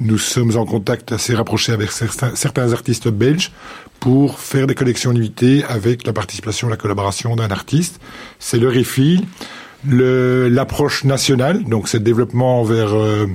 nous 0.00 0.18
sommes 0.18 0.56
en 0.56 0.66
contact 0.66 1.12
assez 1.12 1.34
rapproché 1.34 1.72
avec 1.72 1.90
certains, 1.90 2.34
certains 2.34 2.72
artistes 2.72 3.08
belges 3.08 3.50
pour 3.98 4.38
faire 4.38 4.66
des 4.66 4.74
collections 4.74 5.10
limitées 5.10 5.64
avec 5.68 6.06
la 6.06 6.12
participation, 6.12 6.68
la 6.68 6.76
collaboration 6.76 7.36
d'un 7.36 7.50
artiste. 7.50 8.00
C'est 8.38 8.58
le 8.58 8.68
refill, 8.68 9.22
le, 9.86 10.48
l'approche 10.48 11.04
nationale, 11.04 11.64
donc 11.64 11.88
c'est 11.88 11.98
le 11.98 12.04
développement 12.04 12.60
envers 12.60 12.94
euh, 12.94 13.26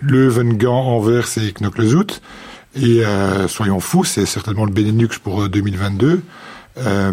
Leuven, 0.00 0.56
Gand, 0.56 0.96
Anvers 0.96 1.28
et 1.38 1.52
Knoklezout. 1.52 2.20
Et 2.76 3.04
euh, 3.04 3.48
soyons 3.48 3.80
fous, 3.80 4.04
c'est 4.04 4.26
certainement 4.26 4.64
le 4.64 4.72
Benelux 4.72 5.18
pour 5.22 5.48
2022. 5.48 6.06
Euh, 6.08 6.20
euh, 6.78 7.12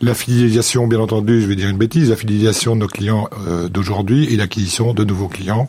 la 0.00 0.14
fidélisation, 0.14 0.86
bien 0.86 1.00
entendu, 1.00 1.40
je 1.40 1.46
vais 1.46 1.56
dire 1.56 1.68
une 1.68 1.76
bêtise, 1.76 2.10
la 2.10 2.16
fidélisation 2.16 2.76
de 2.76 2.80
nos 2.80 2.86
clients 2.86 3.28
euh, 3.46 3.68
d'aujourd'hui 3.68 4.32
et 4.32 4.36
l'acquisition 4.36 4.94
de 4.94 5.04
nouveaux 5.04 5.28
clients. 5.28 5.68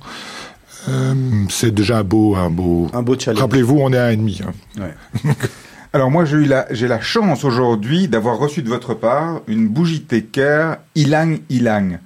Euh, 0.88 1.14
c'est 1.50 1.74
déjà 1.74 2.00
un 2.00 2.04
beau, 2.04 2.36
un 2.36 2.50
beau, 2.50 2.88
un 2.94 3.02
beau 3.02 3.18
challenge. 3.18 3.42
Rappelez-vous, 3.42 3.78
on 3.80 3.92
est 3.92 3.98
à 3.98 4.06
un 4.06 4.12
ennemi. 4.12 4.42
Hein. 4.46 4.54
Ouais. 5.24 5.34
Alors 5.94 6.12
moi, 6.12 6.26
j'ai 6.26 6.38
eu 6.38 6.46
la, 6.46 6.68
j'ai 6.72 6.88
la 6.88 7.02
chance 7.02 7.44
aujourd'hui 7.44 8.08
d'avoir 8.08 8.38
reçu 8.38 8.62
de 8.62 8.70
votre 8.70 8.94
part 8.94 9.42
une 9.48 9.68
bougie 9.68 10.02
Tecker 10.02 10.76
Ilang 10.94 11.40
Ilang. 11.50 11.98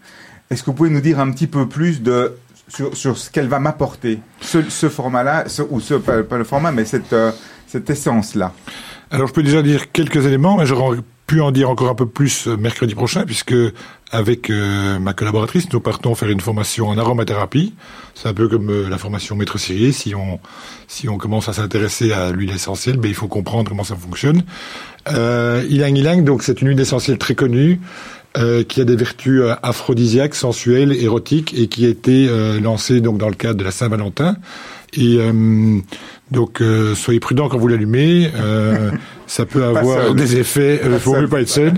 Est-ce 0.49 0.64
que 0.64 0.68
vous 0.68 0.74
pouvez 0.74 0.89
nous 0.89 1.01
dire 1.01 1.20
un 1.20 1.30
petit 1.32 1.47
peu 1.47 1.68
plus 1.68 2.01
de 2.01 2.38
sur, 2.68 3.18
ce 3.18 3.30
qu'elle 3.30 3.47
va 3.47 3.59
m'apporter, 3.59 4.20
ce, 4.41 4.89
format-là, 4.89 5.45
ou 5.70 5.80
ce, 5.80 5.95
pas, 5.95 6.38
le 6.38 6.43
format, 6.43 6.72
mais 6.72 6.86
cette, 6.86 7.14
euh, 7.14 7.32
cette 7.68 7.89
essence-là. 7.89 8.53
Alors 9.11 9.28
je 9.28 9.34
peux 9.34 9.43
déjà 9.43 9.61
dire 9.61 9.91
quelques 9.91 10.26
éléments, 10.26 10.57
mais 10.57 10.66
j'aurais 10.66 10.97
pu 11.28 11.41
en 11.41 11.51
dire 11.51 11.70
encore 11.70 11.89
un 11.89 11.95
peu 11.95 12.07
plus 12.07 12.47
euh, 12.47 12.57
mercredi 12.57 12.95
prochain, 12.95 13.26
puisque 13.26 13.55
avec 14.11 14.49
euh, 14.49 14.99
ma 14.99 15.14
collaboratrice, 15.14 15.72
nous 15.72 15.80
partons 15.80 16.16
faire 16.16 16.30
une 16.30 16.39
formation 16.39 16.88
en 16.88 16.97
aromathérapie. 16.97 17.74
C'est 18.16 18.28
un 18.28 18.34
peu 18.34 18.47
comme 18.47 18.89
la 18.89 18.97
formation 18.97 19.36
maître 19.36 19.57
Sirier. 19.57 19.91
Si 19.91 20.14
on 20.16 20.39
si 20.88 21.09
on 21.09 21.18
commence 21.18 21.49
à 21.49 21.53
s'intéresser 21.53 22.11
à 22.11 22.32
l'huile 22.32 22.51
essentielle, 22.51 22.97
ben 22.97 23.09
il 23.09 23.16
faut 23.16 23.28
comprendre 23.28 23.70
comment 23.70 23.84
ça 23.84 23.95
fonctionne. 23.95 24.43
Euh, 25.11 25.66
ilang 25.70 25.95
ilang, 25.95 26.24
donc 26.24 26.43
c'est 26.43 26.61
une 26.61 26.70
huile 26.70 26.80
essentielle 26.80 27.18
très 27.18 27.36
connue. 27.36 27.82
Euh, 28.36 28.63
qui 28.63 28.81
a 28.81 28.84
des 28.84 28.95
vertus 28.95 29.41
euh, 29.41 29.53
aphrodisiaques, 29.61 30.34
sensuelles, 30.34 30.91
érotiques, 30.91 31.53
et 31.55 31.67
qui 31.67 31.86
a 31.86 31.89
été 31.89 32.27
euh, 32.27 32.59
lancé 32.59 32.99
donc 32.99 33.19
dans 33.19 33.29
le 33.29 33.36
cadre 33.36 33.59
de 33.59 33.63
la 33.63 33.69
Saint-Valentin. 33.69 34.38
Et 34.95 35.17
donc 36.29 36.61
soyez 36.93 37.19
prudents 37.19 37.49
quand 37.49 37.57
vous 37.57 37.67
l'allumez. 37.67 38.29
ça 39.25 39.47
peut 39.47 39.63
avoir 39.63 40.13
des 40.13 40.38
effets. 40.38 40.81
Il 40.86 40.99
faut 40.99 41.19
mieux 41.19 41.27
pas 41.27 41.41
être 41.41 41.49
seul, 41.49 41.73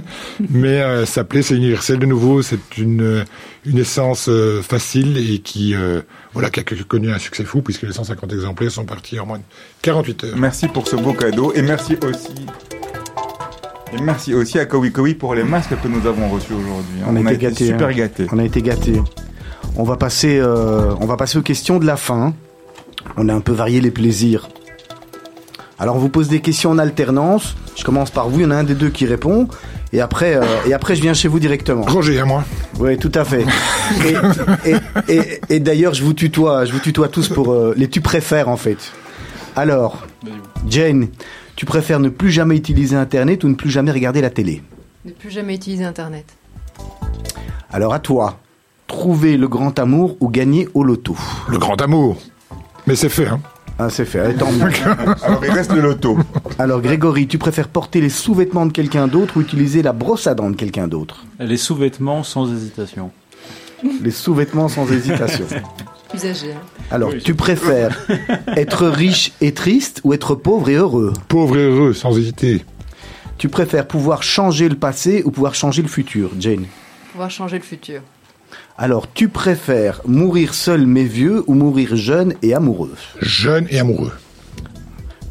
mais 0.49 1.05
ça 1.05 1.23
plaît, 1.23 1.41
c'est 1.41 1.55
universel 1.55 1.97
de 1.97 2.05
nouveau. 2.05 2.41
C'est 2.41 2.77
une 2.77 3.23
une 3.65 3.77
essence 3.77 4.29
facile 4.63 5.17
et 5.17 5.39
qui 5.39 5.73
voilà 6.33 6.49
qui 6.49 6.59
a 6.59 6.63
connu 6.63 7.09
un 7.09 7.17
succès 7.17 7.45
fou 7.45 7.61
puisque 7.61 7.83
les 7.83 7.93
150 7.93 8.33
exemplaires 8.33 8.69
sont 8.69 8.83
partis 8.83 9.17
en 9.17 9.25
moins 9.25 9.37
de 9.37 9.43
48 9.81 10.23
heures. 10.25 10.35
Merci 10.35 10.67
pour 10.67 10.85
ce 10.85 10.97
beau 10.97 11.13
cadeau 11.13 11.53
et 11.55 11.61
merci 11.61 11.95
aussi 12.05 12.45
et 13.95 14.01
merci 14.01 14.33
aussi 14.33 14.59
à 14.59 14.65
Kowi 14.65 14.91
Kowi 14.91 15.13
pour 15.15 15.35
les 15.35 15.43
masques 15.43 15.79
que 15.81 15.87
nous 15.87 16.05
avons 16.07 16.29
reçus 16.29 16.53
aujourd'hui. 16.53 16.95
On, 17.07 17.25
a, 17.25 17.33
été, 17.33 17.53
super 17.53 17.87
hein. 17.87 17.93
gâtés. 17.93 18.27
On 18.31 18.39
a 18.39 18.43
été 18.43 18.61
gâtés. 18.61 19.01
On 19.77 19.83
va 19.83 19.97
passer, 19.97 20.37
euh, 20.39 20.93
on 20.99 21.05
va 21.05 21.17
passer 21.17 21.37
aux 21.37 21.41
questions 21.41 21.79
de 21.79 21.85
la 21.85 21.97
fin. 21.97 22.33
On 23.17 23.29
a 23.29 23.33
un 23.33 23.41
peu 23.41 23.51
varié 23.51 23.81
les 23.81 23.91
plaisirs. 23.91 24.49
Alors 25.77 25.95
on 25.95 25.99
vous 25.99 26.09
pose 26.09 26.27
des 26.27 26.39
questions 26.39 26.71
en 26.71 26.77
alternance. 26.77 27.55
Je 27.75 27.83
commence 27.83 28.09
par 28.09 28.29
vous. 28.29 28.39
Il 28.39 28.43
y 28.43 28.45
en 28.45 28.51
a 28.51 28.55
un 28.55 28.63
des 28.63 28.75
deux 28.75 28.89
qui 28.89 29.05
répond. 29.05 29.47
Et 29.91 30.01
après, 30.01 30.35
euh, 30.35 30.43
et 30.67 30.73
après, 30.73 30.95
je 30.95 31.01
viens 31.01 31.13
chez 31.13 31.27
vous 31.27 31.39
directement. 31.39 31.83
Roger, 31.83 32.19
à 32.19 32.25
moi. 32.25 32.43
Oui, 32.79 32.97
tout 32.97 33.11
à 33.13 33.23
fait. 33.23 33.45
Et, 35.49 35.59
d'ailleurs, 35.59 35.93
je 35.93 36.03
vous 36.03 36.13
tutoie, 36.13 36.65
je 36.65 36.71
vous 36.71 36.79
tutoie 36.79 37.07
tous 37.07 37.29
pour 37.29 37.51
euh, 37.51 37.73
les 37.77 37.87
tu 37.87 38.01
préfères 38.01 38.49
en 38.49 38.57
fait. 38.57 38.91
Alors, 39.55 40.05
Jane, 40.67 41.07
tu 41.55 41.65
préfères 41.65 41.99
ne 41.99 42.09
plus 42.09 42.31
jamais 42.31 42.55
utiliser 42.55 42.95
Internet 42.95 43.43
ou 43.43 43.49
ne 43.49 43.55
plus 43.55 43.69
jamais 43.69 43.91
regarder 43.91 44.21
la 44.21 44.29
télé 44.29 44.61
Ne 45.05 45.11
plus 45.11 45.31
jamais 45.31 45.55
utiliser 45.55 45.85
Internet. 45.85 46.25
Alors 47.71 47.93
à 47.93 47.99
toi, 47.99 48.39
trouver 48.87 49.37
le 49.37 49.47
grand 49.47 49.77
amour 49.79 50.17
ou 50.19 50.29
gagner 50.29 50.67
au 50.73 50.83
loto 50.83 51.15
Le 51.47 51.57
grand 51.57 51.81
amour. 51.81 52.17
Mais 52.87 52.95
c'est 52.95 53.09
fait, 53.09 53.27
hein 53.27 53.39
ah, 53.77 53.89
c'est 53.89 54.05
fait. 54.05 54.19
Alors, 55.23 55.43
il 55.43 55.51
reste 55.51 55.73
le 55.73 55.81
loto. 55.81 56.17
Alors, 56.57 56.79
Grégory, 56.79 57.27
tu 57.27 57.37
préfères 57.37 57.67
porter 57.67 57.99
les 57.99 58.09
sous-vêtements 58.09 58.65
de 58.65 58.71
quelqu'un 58.71 59.07
d'autre 59.09 59.35
ou 59.35 59.41
utiliser 59.41 59.81
la 59.81 59.91
brosse 59.91 60.27
à 60.27 60.33
dents 60.33 60.49
de 60.49 60.55
quelqu'un 60.55 60.87
d'autre 60.87 61.25
Les 61.39 61.57
sous-vêtements 61.57 62.23
sans 62.23 62.49
hésitation. 62.53 63.11
Les 64.01 64.11
sous-vêtements 64.11 64.69
sans 64.69 64.89
hésitation. 64.89 65.45
Usagé. 66.15 66.53
Hein. 66.53 66.61
Alors, 66.91 67.11
tu 67.23 67.35
préfères 67.35 68.07
être 68.55 68.87
riche 68.87 69.33
et 69.41 69.53
triste 69.53 70.01
ou 70.03 70.13
être 70.13 70.35
pauvre 70.35 70.69
et 70.69 70.75
heureux 70.75 71.13
Pauvre 71.27 71.57
et 71.57 71.65
heureux, 71.65 71.93
sans 71.93 72.17
hésiter. 72.17 72.63
Tu 73.37 73.49
préfères 73.49 73.87
pouvoir 73.87 74.23
changer 74.23 74.69
le 74.69 74.75
passé 74.75 75.21
ou 75.25 75.31
pouvoir 75.31 75.55
changer 75.55 75.81
le 75.81 75.87
futur, 75.87 76.31
Jane 76.39 76.65
Pouvoir 77.11 77.29
changer 77.29 77.57
le 77.57 77.63
futur. 77.63 78.01
Alors, 78.77 79.11
tu 79.11 79.27
préfères 79.29 80.01
mourir 80.05 80.53
seul 80.53 80.85
mais 80.85 81.03
vieux 81.03 81.43
ou 81.47 81.53
mourir 81.53 81.95
jeune 81.95 82.33
et 82.41 82.53
amoureux 82.53 82.93
Jeune 83.21 83.67
et 83.69 83.79
amoureux. 83.79 84.13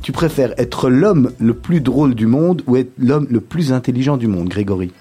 Tu 0.02 0.12
préfères 0.12 0.52
être 0.58 0.90
l'homme 0.90 1.32
le 1.38 1.54
plus 1.54 1.80
drôle 1.80 2.14
du 2.14 2.26
monde 2.26 2.62
ou 2.66 2.76
être 2.76 2.92
l'homme 2.98 3.26
le 3.30 3.40
plus 3.40 3.72
intelligent 3.72 4.18
du 4.18 4.26
monde, 4.26 4.48
Grégory 4.48 4.92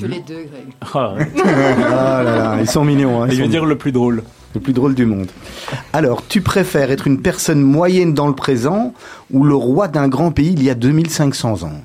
Tu 0.00 0.08
les 0.08 0.20
deux, 0.20 0.46
Greg. 0.50 0.68
Ah, 0.94 1.14
ah 1.16 2.22
là 2.22 2.36
là, 2.36 2.56
ils 2.60 2.68
sont 2.68 2.84
mignons. 2.84 3.22
Hein, 3.22 3.28
il 3.30 3.40
veut 3.40 3.48
dire 3.48 3.66
le 3.66 3.76
plus 3.76 3.92
drôle. 3.92 4.22
Le 4.54 4.60
plus 4.60 4.72
drôle 4.72 4.94
du 4.94 5.06
monde. 5.06 5.28
Alors, 5.92 6.26
tu 6.26 6.40
préfères 6.40 6.90
être 6.90 7.06
une 7.06 7.20
personne 7.20 7.60
moyenne 7.60 8.14
dans 8.14 8.26
le 8.26 8.34
présent 8.34 8.94
ou 9.30 9.44
le 9.44 9.54
roi 9.54 9.86
d'un 9.86 10.08
grand 10.08 10.32
pays 10.32 10.52
il 10.52 10.62
y 10.62 10.70
a 10.70 10.74
2500 10.74 11.62
ans? 11.62 11.84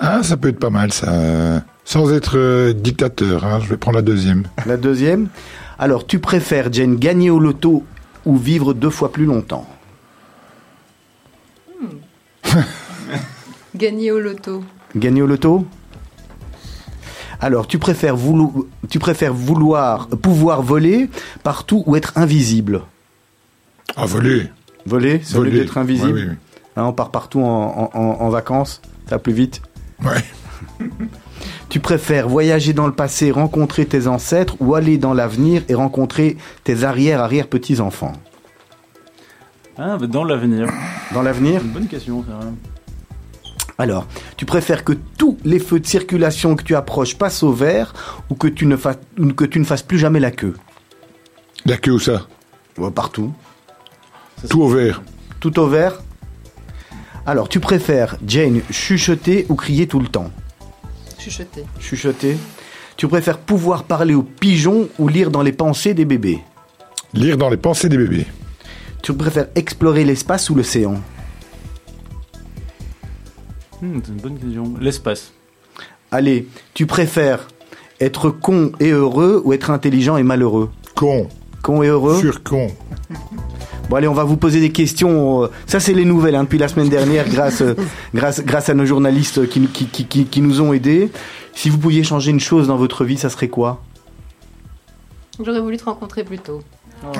Ah, 0.00 0.22
ça 0.22 0.36
peut 0.36 0.48
être 0.48 0.58
pas 0.58 0.70
mal, 0.70 0.92
ça. 0.92 1.62
Sans 1.84 2.12
être 2.12 2.36
euh, 2.36 2.72
dictateur, 2.72 3.44
hein, 3.44 3.60
je 3.62 3.68
vais 3.68 3.76
prendre 3.76 3.96
la 3.96 4.02
deuxième. 4.02 4.44
La 4.66 4.76
deuxième? 4.76 5.28
Alors, 5.78 6.06
tu 6.06 6.18
préfères, 6.18 6.72
Jane, 6.72 6.96
gagner 6.96 7.30
au 7.30 7.38
loto 7.38 7.84
ou 8.24 8.36
vivre 8.36 8.72
deux 8.72 8.90
fois 8.90 9.12
plus 9.12 9.26
longtemps? 9.26 9.66
Hmm. 11.80 12.58
Gagner 13.76 14.10
au 14.10 14.20
loto. 14.20 14.64
Gagner 14.96 15.22
au 15.22 15.26
loto? 15.26 15.66
Alors, 17.42 17.66
tu 17.66 17.78
préfères, 17.78 18.16
tu 18.88 18.98
préfères 18.98 19.34
vouloir 19.34 20.06
pouvoir 20.06 20.62
voler 20.62 21.10
partout 21.42 21.82
ou 21.86 21.96
être 21.96 22.12
invisible? 22.16 22.82
Ah, 23.96 24.06
voler. 24.06 24.48
Voler, 24.86 25.20
c'est 25.22 25.38
lieu 25.40 25.50
d'être 25.50 25.76
invisible? 25.76 26.36
Hein, 26.76 26.84
on 26.84 26.92
part 26.92 27.10
partout 27.10 27.40
en, 27.40 27.90
en 27.92 28.28
vacances, 28.30 28.80
ça 29.06 29.16
va 29.16 29.18
plus 29.18 29.32
vite. 29.34 29.60
Ouais. 30.02 30.24
Tu 31.72 31.80
préfères 31.80 32.28
voyager 32.28 32.74
dans 32.74 32.86
le 32.86 32.92
passé, 32.92 33.30
rencontrer 33.30 33.86
tes 33.86 34.06
ancêtres 34.06 34.56
ou 34.60 34.74
aller 34.74 34.98
dans 34.98 35.14
l'avenir 35.14 35.62
et 35.70 35.74
rencontrer 35.74 36.36
tes 36.64 36.84
arrière-arrière-petits-enfants 36.84 38.12
Ah, 39.78 39.96
bah, 39.98 40.06
dans 40.06 40.24
l'avenir. 40.24 40.68
Dans 41.14 41.22
l'avenir? 41.22 41.62
Une 41.62 41.70
bonne 41.70 41.86
question, 41.86 42.22
ça. 42.28 42.40
Alors, 43.78 44.06
tu 44.36 44.44
préfères 44.44 44.84
que 44.84 44.92
tous 44.92 45.38
les 45.44 45.58
feux 45.58 45.80
de 45.80 45.86
circulation 45.86 46.56
que 46.56 46.62
tu 46.62 46.74
approches 46.74 47.16
passent 47.16 47.42
au 47.42 47.52
vert 47.52 47.94
ou 48.30 48.34
que 48.34 48.48
tu 48.48 48.66
ne, 48.66 48.76
fasses, 48.76 48.98
que 49.36 49.44
tu 49.44 49.58
ne 49.58 49.64
fasses 49.64 49.82
plus 49.82 49.98
jamais 49.98 50.20
la 50.20 50.30
queue? 50.30 50.54
La 51.64 51.76
queue 51.76 51.92
où 51.92 51.98
ça 51.98 52.26
Partout. 52.94 53.32
Tout 54.48 54.62
au 54.62 54.68
vert. 54.68 55.02
Tout 55.40 55.58
au 55.58 55.66
vert? 55.68 56.02
Alors, 57.24 57.48
tu 57.48 57.60
préfères, 57.60 58.16
Jane, 58.26 58.62
chuchoter 58.70 59.46
ou 59.48 59.54
crier 59.54 59.86
tout 59.86 60.00
le 60.00 60.08
temps? 60.08 60.30
Chuchoter. 61.18 61.64
Chuchoter. 61.80 62.36
Tu 62.96 63.06
préfères 63.06 63.38
pouvoir 63.38 63.84
parler 63.84 64.14
aux 64.14 64.22
pigeons 64.22 64.88
ou 64.98 65.08
lire 65.08 65.30
dans 65.30 65.42
les 65.42 65.52
pensées 65.52 65.94
des 65.94 66.04
bébés? 66.04 66.40
Lire 67.14 67.36
dans 67.36 67.48
les 67.48 67.56
pensées 67.56 67.88
des 67.88 67.96
bébés. 67.96 68.26
Tu 69.02 69.12
préfères 69.12 69.48
explorer 69.54 70.04
l'espace 70.04 70.50
ou 70.50 70.54
l'océan? 70.54 71.00
Hmm, 73.82 74.00
C'est 74.04 74.12
une 74.12 74.20
bonne 74.20 74.38
question. 74.38 74.74
L'espace. 74.80 75.32
Allez, 76.10 76.46
tu 76.74 76.86
préfères 76.86 77.48
être 78.00 78.30
con 78.30 78.72
et 78.80 78.90
heureux 78.90 79.40
ou 79.44 79.52
être 79.52 79.70
intelligent 79.70 80.16
et 80.16 80.22
malheureux 80.22 80.70
Con. 80.94 81.28
Con 81.62 81.82
et 81.82 81.88
heureux 81.88 82.18
Sur 82.20 82.42
con. 82.42 82.68
Bon 83.88 83.96
allez, 83.96 84.08
on 84.08 84.14
va 84.14 84.24
vous 84.24 84.36
poser 84.36 84.60
des 84.60 84.70
questions. 84.70 85.42
Euh, 85.44 85.48
ça 85.66 85.80
c'est 85.80 85.92
les 85.92 86.04
nouvelles 86.04 86.34
hein, 86.34 86.44
depuis 86.44 86.58
la 86.58 86.68
semaine 86.68 86.88
dernière 86.88 87.28
grâce, 87.28 87.60
euh, 87.62 87.74
grâce, 88.14 88.42
grâce 88.42 88.68
à 88.68 88.74
nos 88.74 88.86
journalistes 88.86 89.48
qui, 89.48 89.66
qui, 89.66 89.86
qui, 89.86 90.24
qui, 90.24 90.40
nous 90.40 90.60
ont 90.60 90.72
aidés. 90.72 91.10
Si 91.52 91.68
vous 91.68 91.78
pouviez 91.78 92.02
changer 92.02 92.30
une 92.30 92.40
chose 92.40 92.68
dans 92.68 92.76
votre 92.76 93.04
vie, 93.04 93.18
ça 93.18 93.28
serait 93.28 93.48
quoi? 93.48 93.82
J'aurais 95.44 95.60
voulu 95.60 95.76
te 95.76 95.84
rencontrer 95.84 96.24
plus 96.24 96.38
tôt. 96.38 96.62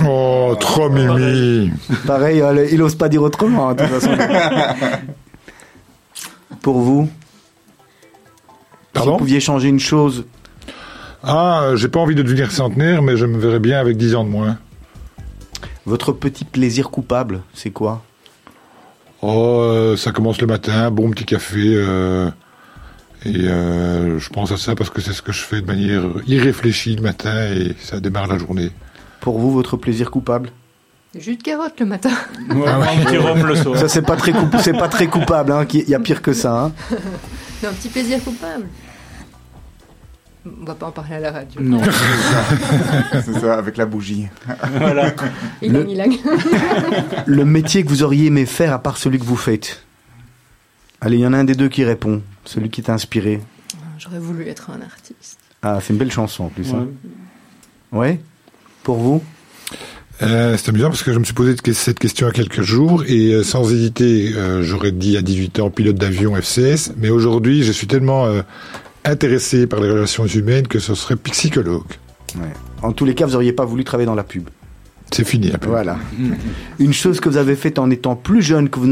Oh, 0.06 0.54
trop 0.60 0.88
mimi 0.88 1.70
Pareil, 2.06 2.40
euh, 2.40 2.66
il 2.70 2.80
ose 2.80 2.94
pas 2.94 3.08
dire 3.08 3.22
autrement, 3.22 3.70
hein, 3.70 3.74
de 3.74 3.82
toute 3.82 3.92
façon. 3.92 4.10
Pour 6.62 6.78
vous 6.78 7.08
Pardon 8.92 9.10
Si 9.10 9.12
vous 9.12 9.18
pouviez 9.18 9.40
changer 9.40 9.68
une 9.68 9.80
chose 9.80 10.24
Ah, 11.22 11.72
j'ai 11.74 11.88
pas 11.88 12.00
envie 12.00 12.14
de 12.14 12.22
devenir 12.22 12.52
centenaire, 12.52 13.02
mais 13.02 13.16
je 13.16 13.26
me 13.26 13.38
verrais 13.38 13.58
bien 13.58 13.80
avec 13.80 13.96
10 13.96 14.14
ans 14.14 14.24
de 14.24 14.30
moins. 14.30 14.58
Votre 15.86 16.12
petit 16.12 16.44
plaisir 16.44 16.90
coupable, 16.90 17.42
c'est 17.52 17.70
quoi? 17.70 18.02
Oh, 19.22 19.58
euh, 19.60 19.96
ça 19.96 20.12
commence 20.12 20.40
le 20.40 20.46
matin, 20.46 20.90
bon 20.90 21.10
petit 21.10 21.24
café. 21.24 21.74
Euh, 21.74 22.30
et 23.24 23.48
euh, 23.48 24.18
je 24.18 24.28
pense 24.30 24.52
à 24.52 24.56
ça 24.56 24.74
parce 24.74 24.90
que 24.90 25.00
c'est 25.00 25.12
ce 25.12 25.22
que 25.22 25.32
je 25.32 25.42
fais 25.42 25.60
de 25.60 25.66
manière 25.66 26.02
irréfléchie 26.26 26.94
le 26.96 27.02
matin 27.02 27.52
et 27.52 27.74
ça 27.80 28.00
démarre 28.00 28.28
la 28.28 28.38
journée. 28.38 28.70
Pour 29.20 29.38
vous, 29.38 29.50
votre 29.50 29.76
plaisir 29.76 30.10
coupable? 30.10 30.50
Jus 31.14 31.36
de 31.36 31.42
carotte 31.42 31.78
le 31.80 31.86
matin. 31.86 32.10
un 32.48 33.04
petit 33.04 33.18
rhum 33.18 33.46
le 33.46 33.54
soir. 33.54 33.78
Ça, 33.78 33.88
c'est 33.88 34.02
pas 34.02 34.16
très, 34.16 34.32
c'est 34.60 34.72
pas 34.72 34.88
très 34.88 35.08
coupable. 35.08 35.52
Hein. 35.52 35.66
Il 35.72 35.88
y 35.88 35.94
a 35.94 36.00
pire 36.00 36.22
que 36.22 36.32
ça. 36.32 36.52
Hein. 36.52 36.72
non, 37.62 37.68
un 37.68 37.72
petit 37.72 37.88
plaisir 37.88 38.22
coupable. 38.24 38.66
On 40.44 40.64
va 40.64 40.74
pas 40.74 40.86
en 40.86 40.90
parler 40.90 41.16
à 41.16 41.20
la 41.20 41.30
radio. 41.30 41.60
Non. 41.60 41.80
c'est 43.12 43.38
ça, 43.38 43.58
avec 43.58 43.76
la 43.76 43.86
bougie. 43.86 44.28
voilà. 44.76 45.14
Il 45.60 45.72
le, 45.72 45.86
le 47.26 47.44
métier 47.44 47.84
que 47.84 47.88
vous 47.88 48.02
auriez 48.02 48.26
aimé 48.26 48.44
faire 48.46 48.72
à 48.72 48.80
part 48.80 48.96
celui 48.96 49.18
que 49.18 49.24
vous 49.24 49.36
faites? 49.36 49.84
Allez, 51.00 51.18
il 51.18 51.20
y 51.20 51.26
en 51.26 51.32
a 51.32 51.38
un 51.38 51.44
des 51.44 51.54
deux 51.54 51.68
qui 51.68 51.84
répond. 51.84 52.22
Celui 52.44 52.70
qui 52.70 52.82
t'a 52.82 52.94
inspiré. 52.94 53.40
J'aurais 53.98 54.18
voulu 54.18 54.48
être 54.48 54.70
un 54.70 54.80
artiste. 54.80 55.38
Ah, 55.62 55.78
c'est 55.80 55.92
une 55.92 55.98
belle 55.98 56.10
chanson 56.10 56.44
en 56.44 56.48
plus. 56.48 56.72
Hein. 56.72 56.88
Ouais. 57.92 57.98
ouais 57.98 58.20
Pour 58.82 58.96
vous? 58.96 59.22
Euh, 60.20 60.56
c'est 60.56 60.68
amusant 60.68 60.88
parce 60.88 61.02
que 61.02 61.12
je 61.12 61.18
me 61.18 61.24
suis 61.24 61.34
posé 61.34 61.56
cette 61.72 61.98
question 61.98 62.26
il 62.26 62.28
y 62.28 62.32
a 62.32 62.34
quelques 62.34 62.62
jours 62.62 63.04
et 63.06 63.32
euh, 63.32 63.42
sans 63.42 63.72
hésiter, 63.72 64.32
euh, 64.36 64.62
j'aurais 64.62 64.92
dit 64.92 65.16
à 65.16 65.22
18 65.22 65.60
ans 65.60 65.70
pilote 65.70 65.96
d'avion 65.96 66.36
FCS, 66.36 66.92
mais 66.98 67.08
aujourd'hui 67.08 67.62
je 67.62 67.72
suis 67.72 67.86
tellement 67.86 68.28
intéressé 69.04 69.66
par 69.66 69.80
les 69.80 69.90
relations 69.90 70.26
humaines 70.26 70.68
que 70.68 70.78
ce 70.78 70.94
serait 70.94 71.16
psychologue. 71.16 71.86
En 72.82 72.92
tous 72.92 73.04
les 73.04 73.14
cas, 73.14 73.26
vous 73.26 73.32
n'auriez 73.32 73.52
pas 73.52 73.64
voulu 73.64 73.84
travailler 73.84 74.06
dans 74.06 74.14
la 74.14 74.24
pub. 74.24 74.48
C'est 75.10 75.24
fini 75.24 75.50
la 75.50 75.58
pub. 75.58 75.70
Voilà. 75.70 75.98
Une 76.78 76.92
chose 76.92 77.20
que 77.20 77.28
vous 77.28 77.36
avez 77.36 77.56
faite 77.56 77.78
en 77.78 77.90
étant 77.90 78.16
plus 78.16 78.42
jeune 78.42 78.68
que 78.68 78.78
vous 78.78 78.86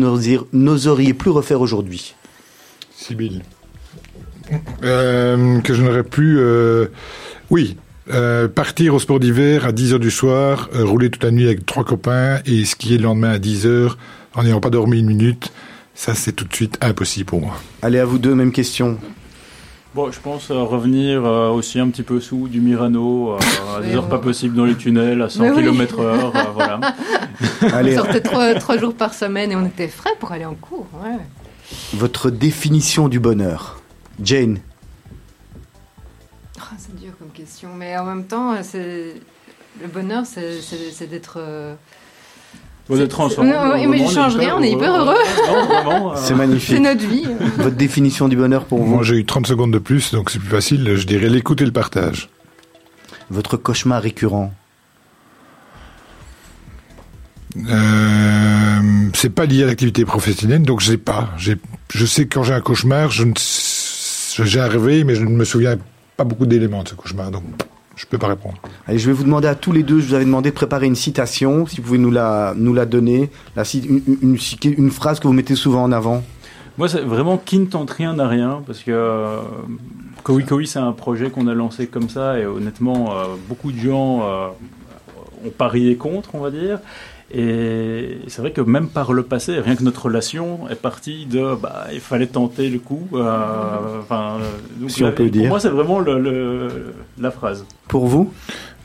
n'oseriez 0.53 1.15
plus 1.15 1.31
refaire 1.31 1.61
aujourd'hui. 1.61 2.15
Sibyl. 2.95 3.43
Euh, 4.83 5.61
que 5.61 5.75
je 5.75 5.83
n'aurais 5.83 6.03
plus... 6.03 6.41
Oui, 7.51 7.77
euh, 8.13 8.49
partir 8.49 8.95
au 8.95 8.99
sport 8.99 9.21
d'hiver 9.21 9.67
à 9.67 9.73
10h 9.73 9.99
du 9.99 10.11
soir, 10.11 10.69
rouler 10.73 11.11
toute 11.11 11.25
la 11.25 11.31
nuit 11.31 11.47
avec 11.47 11.67
trois 11.67 11.85
copains 11.85 12.41
et 12.47 12.65
skier 12.65 12.99
le 12.99 13.05
lendemain 13.05 13.31
à 13.31 13.39
10h 13.39 13.93
en 14.35 14.43
n'ayant 14.43 14.61
pas 14.61 14.71
dormi 14.71 14.99
une 15.01 15.07
minute, 15.07 15.53
ça 15.95 16.15
c'est 16.15 16.33
tout 16.33 16.45
de 16.45 16.55
suite 16.55 16.79
impossible 16.81 17.27
pour 17.27 17.41
moi. 17.41 17.55
Allez, 17.83 17.99
à 17.99 18.05
vous 18.05 18.19
deux, 18.19 18.35
même 18.35 18.53
question. 18.53 18.99
Bon, 19.93 20.13
je 20.13 20.21
pense 20.21 20.53
euh, 20.53 20.63
revenir 20.63 21.25
euh, 21.27 21.49
aussi 21.51 21.81
un 21.81 21.89
petit 21.89 22.05
peu 22.05 22.21
sous 22.21 22.47
du 22.47 22.61
Mirano, 22.61 23.33
euh, 23.33 23.39
à 23.77 23.83
des 23.83 23.97
heures 23.97 24.09
pas 24.09 24.19
possibles 24.19 24.55
dans 24.55 24.65
les 24.65 24.77
tunnels, 24.77 25.21
à 25.21 25.29
100 25.29 25.57
km/h, 25.57 26.33
voilà. 26.55 26.81
On 27.63 27.97
sortait 27.97 28.21
trois, 28.21 28.79
jours 28.79 28.95
par 28.95 29.15
semaine 29.15 29.51
et 29.51 29.57
on 29.57 29.67
était 29.67 29.89
frais 29.89 30.13
pour 30.21 30.31
aller 30.31 30.45
en 30.45 30.55
cours. 30.55 30.87
Votre 31.95 32.31
définition 32.31 33.09
du 33.09 33.19
bonheur, 33.19 33.81
Jane 34.23 34.59
question, 37.61 37.77
mais 37.77 37.97
en 37.97 38.05
même 38.05 38.25
temps, 38.25 38.55
le 38.55 39.87
bonheur, 39.93 40.25
c'est 40.27 41.11
d'être 41.11 41.39
Vous 42.89 43.01
êtes 43.01 43.19
Non, 43.19 43.89
mais 43.89 43.99
je 43.99 44.13
change 44.13 44.37
rien, 44.37 44.57
on 44.57 44.63
est 44.63 44.73
hyper 44.73 44.95
heureux. 44.95 45.15
Euh, 45.15 46.17
c'est 46.17 46.35
magnifique. 46.35 46.77
C'est 46.77 46.81
notre 46.81 47.07
vie. 47.07 47.27
Votre 47.59 47.77
définition 47.77 48.29
du 48.29 48.37
bonheur 48.37 48.65
pour 48.65 48.79
vous 48.79 48.95
Moi, 48.95 49.03
j'ai 49.03 49.17
eu 49.17 49.25
30 49.27 49.47
secondes 49.47 49.73
de 49.73 49.79
plus, 49.79 50.13
donc 50.13 50.31
c'est 50.31 50.39
plus 50.39 50.49
facile. 50.49 50.97
Je 50.97 51.07
dirais 51.07 51.29
l'écoute 51.29 51.61
et 51.61 51.67
le 51.67 51.73
partage. 51.73 52.31
Votre 53.31 53.57
cauchemar 53.57 54.03
récurrent 54.03 54.53
euh, 57.69 58.81
c'est 59.13 59.31
pas 59.31 59.45
lié 59.45 59.65
à 59.65 59.67
l'activité 59.67 60.05
professionnelle, 60.05 60.63
donc 60.63 60.79
j'ai 60.79 60.97
pas. 60.97 61.31
Je 61.37 62.07
sais 62.07 62.27
que 62.27 62.35
quand 62.35 62.45
j'ai 62.45 62.55
un 62.55 62.61
cauchemar, 62.61 63.11
je 63.11 63.25
j'ai 64.45 64.61
un 64.61 64.69
réveil, 64.69 65.03
mais 65.03 65.17
je 65.17 65.25
ne 65.25 65.31
me 65.31 65.45
souviens 65.45 65.77
pas 66.21 66.25
beaucoup 66.25 66.45
d'éléments 66.45 66.83
de 66.83 66.89
ce 66.89 66.95
cauchemar, 66.95 67.31
donc 67.31 67.45
je 67.97 68.05
peux 68.05 68.19
pas 68.19 68.29
répondre. 68.29 68.57
Allez, 68.87 68.99
je 68.99 69.07
vais 69.07 69.15
vous 69.15 69.25
demander 69.25 69.49
à 69.49 69.55
tous 69.55 69.73
les 69.73 69.83
deux, 69.83 70.01
je 70.01 70.09
vous 70.09 70.13
avais 70.13 70.27
demandé 70.27 70.51
de 70.51 70.55
préparer 70.55 70.87
une 70.87 70.95
citation, 70.95 71.67
si 71.67 71.79
vous 71.79 71.83
pouvez 71.85 71.97
nous 71.97 72.11
la, 72.11 72.53
nous 72.59 72.75
la 72.75 72.85
donner, 72.85 73.31
la, 73.57 73.63
une, 73.73 74.03
une, 74.21 74.37
une 74.65 74.91
phrase 74.91 75.19
que 75.19 75.27
vous 75.27 75.33
mettez 75.33 75.55
souvent 75.55 75.83
en 75.83 75.93
avant. 75.93 76.23
Moi, 76.77 76.91
c'est 76.91 77.01
vraiment 77.01 77.39
qui 77.39 77.59
ne 77.59 77.65
tente 77.65 77.91
rien 77.91 78.13
n'a 78.13 78.29
rien, 78.29 78.63
parce 78.67 78.81
que 78.81 78.91
euh, 78.91 79.41
Kowi 80.23 80.67
c'est 80.67 80.79
un 80.79 80.93
projet 80.93 81.31
qu'on 81.31 81.47
a 81.47 81.55
lancé 81.55 81.87
comme 81.87 82.11
ça, 82.11 82.39
et 82.39 82.45
honnêtement, 82.45 83.13
euh, 83.13 83.25
beaucoup 83.49 83.73
de 83.73 83.79
gens 83.79 84.21
euh, 84.23 84.49
ont 85.47 85.51
parié 85.57 85.97
contre, 85.97 86.35
on 86.35 86.41
va 86.41 86.51
dire. 86.51 86.81
Et 87.33 88.19
c'est 88.27 88.43
vrai 88.43 88.51
que 88.51 88.61
même 88.61 88.89
par 88.89 89.13
le 89.13 89.23
passé, 89.23 89.61
rien 89.61 89.77
que 89.77 89.85
notre 89.85 90.07
relation 90.07 90.69
est 90.69 90.75
partie 90.75 91.27
de, 91.27 91.55
bah, 91.55 91.87
il 91.93 92.01
fallait 92.01 92.27
tenter 92.27 92.69
le 92.69 92.81
coup. 92.81 93.07
Euh, 93.15 94.01
enfin, 94.01 94.39
donc 94.81 94.91
si 94.91 95.05
on 95.05 95.13
peut 95.13 95.31
dire. 95.31 95.43
Pour 95.43 95.51
moi, 95.51 95.61
c'est 95.61 95.69
vraiment 95.69 96.01
le, 96.01 96.93
la 97.19 97.31
phrase. 97.31 97.65
Pour 97.87 98.07
vous? 98.07 98.33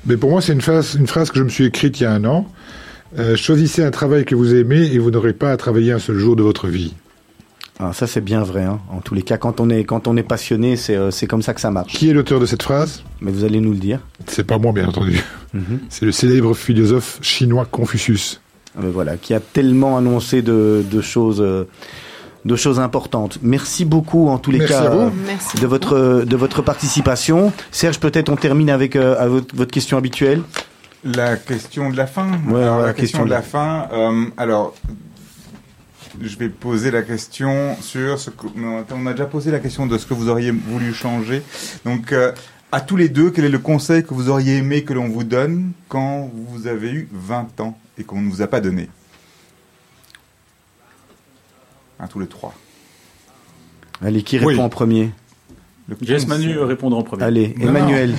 Mais 0.06 0.18
pour 0.18 0.30
moi, 0.30 0.41
c'est 0.41 0.54
une 0.54 0.62
phrase, 0.62 0.96
une 0.96 1.08
phrase 1.08 1.32
que 1.32 1.39
je 1.39 1.43
me 1.43 1.50
suis 1.50 1.66
écrite 1.66 2.00
il 2.00 2.04
y 2.04 2.06
a 2.06 2.12
un 2.12 2.26
an. 2.26 2.46
Euh, 3.18 3.36
choisissez 3.36 3.84
un 3.84 3.91
travail 3.91 4.26
que 4.26 4.36
vous 4.36 4.54
aimez 4.54 4.93
et 4.93 5.00
vous 5.00 5.10
n'aurez 5.10 5.34
pas 5.34 5.52
à 5.52 5.58
travailler 5.58 5.91
un 5.91 6.00
seul 6.00 6.18
jour 6.18 6.36
de 6.36 6.43
votre 6.43 6.68
vie. 6.68 6.93
Ah, 7.80 7.91
ça 7.91 8.07
c'est 8.07 8.21
bien 8.21 8.41
vrai. 8.41 8.63
Hein. 8.63 8.80
En 8.89 9.01
tous 9.01 9.15
les 9.15 9.21
cas, 9.21 9.38
quand 9.38 9.59
on 9.59 9.69
est 9.69 9.84
quand 9.84 10.07
on 10.07 10.15
est 10.15 10.23
passionné, 10.23 10.78
c'est 10.78 10.95
euh, 10.95 11.11
c'est 11.11 11.28
comme 11.28 11.41
ça 11.41 11.53
que 11.53 11.59
ça 11.59 11.71
marche. 11.71 11.91
Qui 11.93 12.09
est 12.09 12.13
l'auteur 12.13 12.39
de 12.39 12.45
cette 12.45 12.63
phrase? 12.63 13.03
Mais 13.19 13.32
vous 13.32 13.43
allez 13.43 13.59
nous 13.59 13.71
le 13.71 13.78
dire. 13.78 13.99
C'est 14.28 14.45
pas 14.45 14.57
moi, 14.57 14.71
bien 14.71 14.88
entendu. 14.88 15.21
Mhm. 15.53 15.80
C'est 15.89 16.05
le 16.05 16.11
célèbre 16.11 16.53
philosophe 16.53 17.19
chinois 17.21 17.65
Confucius. 17.69 18.39
Ah, 18.78 18.82
voilà, 18.93 19.17
qui 19.17 19.34
a 19.34 19.39
tellement 19.39 19.97
annoncé 19.97 20.41
de, 20.41 20.84
de 20.89 21.01
choses. 21.01 21.41
Euh, 21.41 21.67
de 22.45 22.55
choses 22.55 22.80
importantes. 22.80 23.39
Merci 23.41 23.86
beaucoup 23.86 24.28
en 24.30 24.38
tous 24.38 24.51
les 24.51 24.63
cas 24.63 24.84
euh, 24.84 25.09
de 25.59 25.65
votre 25.65 26.23
de 26.23 26.36
votre 26.36 26.61
participation. 26.61 27.51
Serge, 27.71 27.99
peut-être 27.99 28.30
on 28.30 28.36
termine 28.36 28.69
avec 28.69 28.95
votre, 28.95 29.55
votre, 29.55 29.71
question 29.71 29.97
habituelle. 29.97 30.43
La 31.03 31.38
question 31.38 31.89
de 31.89 31.97
la 31.97 32.05
fin. 32.05 32.28
Ouais, 32.47 32.61
alors, 32.61 32.82
la, 32.82 32.93
question, 32.93 33.26
de 33.26 33.32
la, 33.32 33.41
fin. 33.41 33.88
alors, 34.38 34.76
je 36.22 36.38
vais 36.38 36.49
poser 36.49 36.91
la 36.91 37.01
question 37.01 37.76
sur 37.82 38.20
ce 38.20 38.30
que 38.30 38.47
on 38.55 39.05
a 39.07 39.11
déjà 39.11 39.26
posé 39.26 39.51
la 39.51 39.59
question 39.59 39.86
de 39.86 39.97
ce 39.97 40.05
que 40.05 40.13
vous 40.13 40.30
auriez 40.30 40.51
voulu 40.51 40.93
changer. 40.93 41.41
Donc 41.86 42.11
euh, 42.11 42.32
à 42.72 42.82
tous 42.82 42.97
les 42.97 43.09
deux, 43.09 43.32
quel 43.32 43.45
est 43.45 43.49
le 43.49 43.59
conseil 43.59 44.03
que 44.03 44.13
vous 44.13 44.30
auriez 44.30 44.57
aimé 44.57 44.84
que 44.84 44.93
l'on 44.93 45.07
vous 45.07 45.24
donne 45.24 45.72
quand 45.88 46.30
vous 46.34 46.68
avez 46.68 46.91
eu 46.91 47.09
20 47.11 47.59
ans 47.61 47.78
et 47.97 48.03
qu'on 48.03 48.22
ne 48.22 48.30
vous 48.30 48.41
a 48.41 48.47
pas 48.47 48.61
donné? 48.61 48.89
À 51.99 52.07
tous 52.07 52.20
les 52.20 52.28
trois. 52.28 52.53
Allez, 54.01 54.24
qui 54.24 54.38
répond 54.38 54.63
en 54.63 54.70
premier? 54.70 55.11
Laisse 56.01 56.28
Manu 56.28 56.57
répondre 56.59 56.97
en 56.97 57.03
premier. 57.03 57.24
Allez, 57.24 57.55
Emmanuel. 57.61 58.16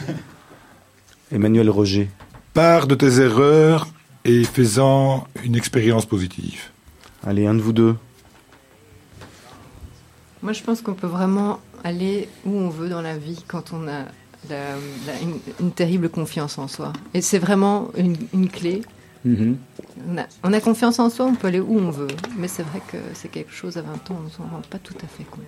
Emmanuel 1.32 1.68
Roger. 1.68 2.08
Pars 2.54 2.86
de 2.86 2.94
tes 2.94 3.20
erreurs 3.20 3.88
et 4.24 4.44
fais-en 4.44 5.26
une 5.44 5.56
expérience 5.56 6.06
positive. 6.06 6.70
Allez, 7.24 7.46
un 7.46 7.54
de 7.54 7.60
vous 7.60 7.72
deux. 7.72 7.96
Moi, 10.42 10.52
je 10.52 10.62
pense 10.62 10.80
qu'on 10.80 10.94
peut 10.94 11.06
vraiment 11.06 11.60
aller 11.84 12.28
où 12.44 12.50
on 12.50 12.68
veut 12.68 12.88
dans 12.88 13.02
la 13.02 13.16
vie 13.16 13.44
quand 13.46 13.72
on 13.72 13.88
a 13.88 14.04
une, 15.60 15.72
terrible 15.72 16.08
confiance 16.08 16.58
en 16.58 16.68
soi. 16.68 16.92
Et 17.14 17.20
c'est 17.20 17.38
vraiment 17.38 17.90
une, 17.96 18.48
clé. 18.48 18.82
Mm-hmm. 19.26 19.56
on, 20.44 20.52
a, 20.52 20.60
confiance 20.60 20.98
en 20.98 21.10
soi, 21.10 21.26
on 21.26 21.34
peut 21.34 21.48
aller 21.48 21.60
où 21.60 21.78
on 21.78 21.90
veut. 21.90 22.06
Mais 22.36 22.48
c'est 22.48 22.62
vrai 22.62 22.80
que 22.92 22.96
c'est 23.14 23.28
quelque 23.28 23.52
chose 23.52 23.76
à 23.76 23.82
20 23.82 23.92
ans, 24.10 24.16
on 24.20 24.24
ne 24.24 24.30
s'en 24.30 24.44
rend 24.44 24.62
pas 24.70 24.78
tout 24.78 24.94
à 25.02 25.06
fait 25.06 25.24
compte 25.24 25.42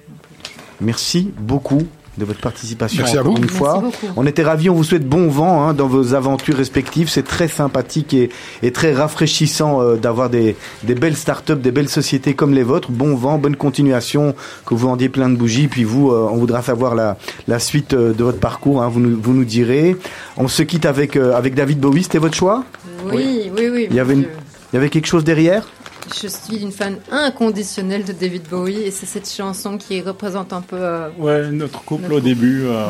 Merci 0.80 1.32
beaucoup 1.38 1.82
de 2.18 2.24
votre 2.24 2.40
participation 2.40 3.02
Merci 3.02 3.16
à 3.16 3.22
vous. 3.22 3.36
une 3.36 3.48
fois. 3.48 3.82
On 4.16 4.26
était 4.26 4.42
ravis, 4.42 4.68
on 4.68 4.74
vous 4.74 4.84
souhaite 4.84 5.08
bon 5.08 5.28
vent 5.28 5.62
hein, 5.62 5.74
dans 5.74 5.86
vos 5.86 6.14
aventures 6.14 6.56
respectives. 6.56 7.08
C'est 7.08 7.22
très 7.24 7.48
sympathique 7.48 8.12
et, 8.14 8.30
et 8.62 8.72
très 8.72 8.92
rafraîchissant 8.92 9.80
euh, 9.80 9.96
d'avoir 9.96 10.28
des, 10.28 10.56
des, 10.82 10.94
belles 10.94 11.16
startups, 11.16 11.56
des 11.56 11.70
belles 11.70 11.88
sociétés 11.88 12.34
comme 12.34 12.52
les 12.54 12.62
vôtres. 12.62 12.90
Bon 12.90 13.14
vent, 13.14 13.38
bonne 13.38 13.56
continuation, 13.56 14.34
que 14.66 14.74
vous 14.74 14.88
vendiez 14.88 15.08
plein 15.08 15.30
de 15.30 15.36
bougies. 15.36 15.68
Puis 15.68 15.84
vous, 15.84 16.10
euh, 16.10 16.28
on 16.30 16.36
voudra 16.36 16.62
savoir 16.62 16.94
la, 16.94 17.16
la 17.46 17.58
suite 17.58 17.94
euh, 17.94 18.12
de 18.12 18.24
votre 18.24 18.40
parcours. 18.40 18.82
Hein, 18.82 18.88
vous, 18.88 19.00
nous, 19.00 19.18
vous 19.20 19.32
nous 19.32 19.44
direz. 19.44 19.96
On 20.36 20.48
se 20.48 20.62
quitte 20.62 20.86
avec, 20.86 21.16
avec 21.16 21.54
David 21.54 21.80
Bowie, 21.80 22.02
c'était 22.02 22.18
votre 22.18 22.36
choix? 22.36 22.64
Oui, 23.12 23.50
oui, 23.56 23.68
oui. 23.72 23.86
il, 23.90 23.96
y 23.96 24.00
avait 24.00 24.16
il 24.16 24.26
y 24.74 24.76
avait 24.76 24.90
quelque 24.90 25.06
chose 25.06 25.24
derrière? 25.24 25.66
Je 26.14 26.28
suis 26.28 26.62
une 26.62 26.72
fan 26.72 26.96
inconditionnelle 27.11 28.04
de 28.04 28.12
David 28.12 28.42
Bowie 28.48 28.82
et 28.82 28.90
c'est 28.90 29.06
cette 29.06 29.28
chanson 29.28 29.78
qui 29.78 30.00
représente 30.00 30.52
un 30.52 30.61
peu. 30.61 30.76
Euh, 30.78 31.09
ouais, 31.18 31.50
notre 31.50 31.82
couple 31.82 32.12
au 32.12 32.20
début. 32.20 32.64
Euh, 32.66 32.86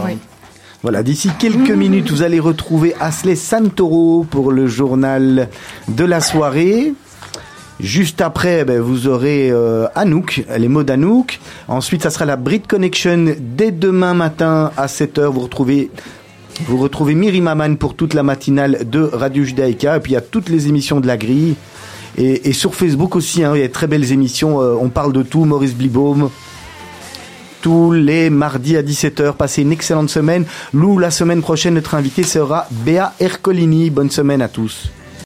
voilà, 0.82 1.02
d'ici 1.02 1.30
quelques 1.38 1.70
minutes, 1.70 2.10
vous 2.10 2.22
allez 2.22 2.40
retrouver 2.40 2.94
Asley 3.00 3.34
Santoro 3.34 4.24
pour 4.28 4.52
le 4.52 4.66
journal 4.66 5.48
de 5.88 6.04
la 6.04 6.20
soirée. 6.20 6.94
Juste 7.80 8.20
après, 8.20 8.64
ben, 8.64 8.80
vous 8.80 9.06
aurez 9.06 9.50
euh, 9.50 9.86
Anouk, 9.94 10.44
les 10.56 10.68
mots 10.68 10.82
d'Anouk. 10.82 11.40
Ensuite, 11.68 12.02
ça 12.02 12.10
sera 12.10 12.24
la 12.24 12.36
Brit 12.36 12.62
Connection 12.62 13.34
dès 13.38 13.70
demain 13.70 14.14
matin 14.14 14.72
à 14.76 14.86
7h. 14.86 15.26
Vous 15.26 15.40
retrouvez 15.40 15.90
vous 16.66 16.76
retrouvez 16.78 17.14
Miri 17.14 17.40
Maman 17.40 17.76
pour 17.76 17.94
toute 17.94 18.14
la 18.14 18.24
matinale 18.24 18.88
de 18.90 19.00
Radio 19.00 19.44
Judaïka. 19.44 19.96
Et 19.96 20.00
puis 20.00 20.12
il 20.12 20.14
y 20.14 20.18
a 20.18 20.20
toutes 20.20 20.48
les 20.48 20.66
émissions 20.66 20.98
de 21.00 21.06
la 21.06 21.16
grille. 21.16 21.54
Et, 22.20 22.52
sur 22.52 22.74
Facebook 22.74 23.14
aussi, 23.14 23.44
hein, 23.44 23.52
il 23.54 23.60
y 23.60 23.64
a 23.64 23.68
de 23.68 23.72
très 23.72 23.86
belles 23.86 24.10
émissions. 24.12 24.60
Euh, 24.60 24.74
on 24.80 24.88
parle 24.88 25.12
de 25.12 25.22
tout. 25.22 25.44
Maurice 25.44 25.74
Blibaum. 25.74 26.30
Tous 27.62 27.92
les 27.92 28.28
mardis 28.28 28.76
à 28.76 28.82
17h. 28.82 29.34
Passez 29.34 29.62
une 29.62 29.70
excellente 29.70 30.10
semaine. 30.10 30.44
Lou, 30.72 30.98
la 30.98 31.12
semaine 31.12 31.42
prochaine, 31.42 31.74
notre 31.74 31.94
invité 31.94 32.24
sera 32.24 32.66
Béa 32.70 33.14
Ercolini. 33.20 33.90
Bonne 33.90 34.10
semaine 34.10 34.42
à 34.42 34.48
tous. 34.48 34.90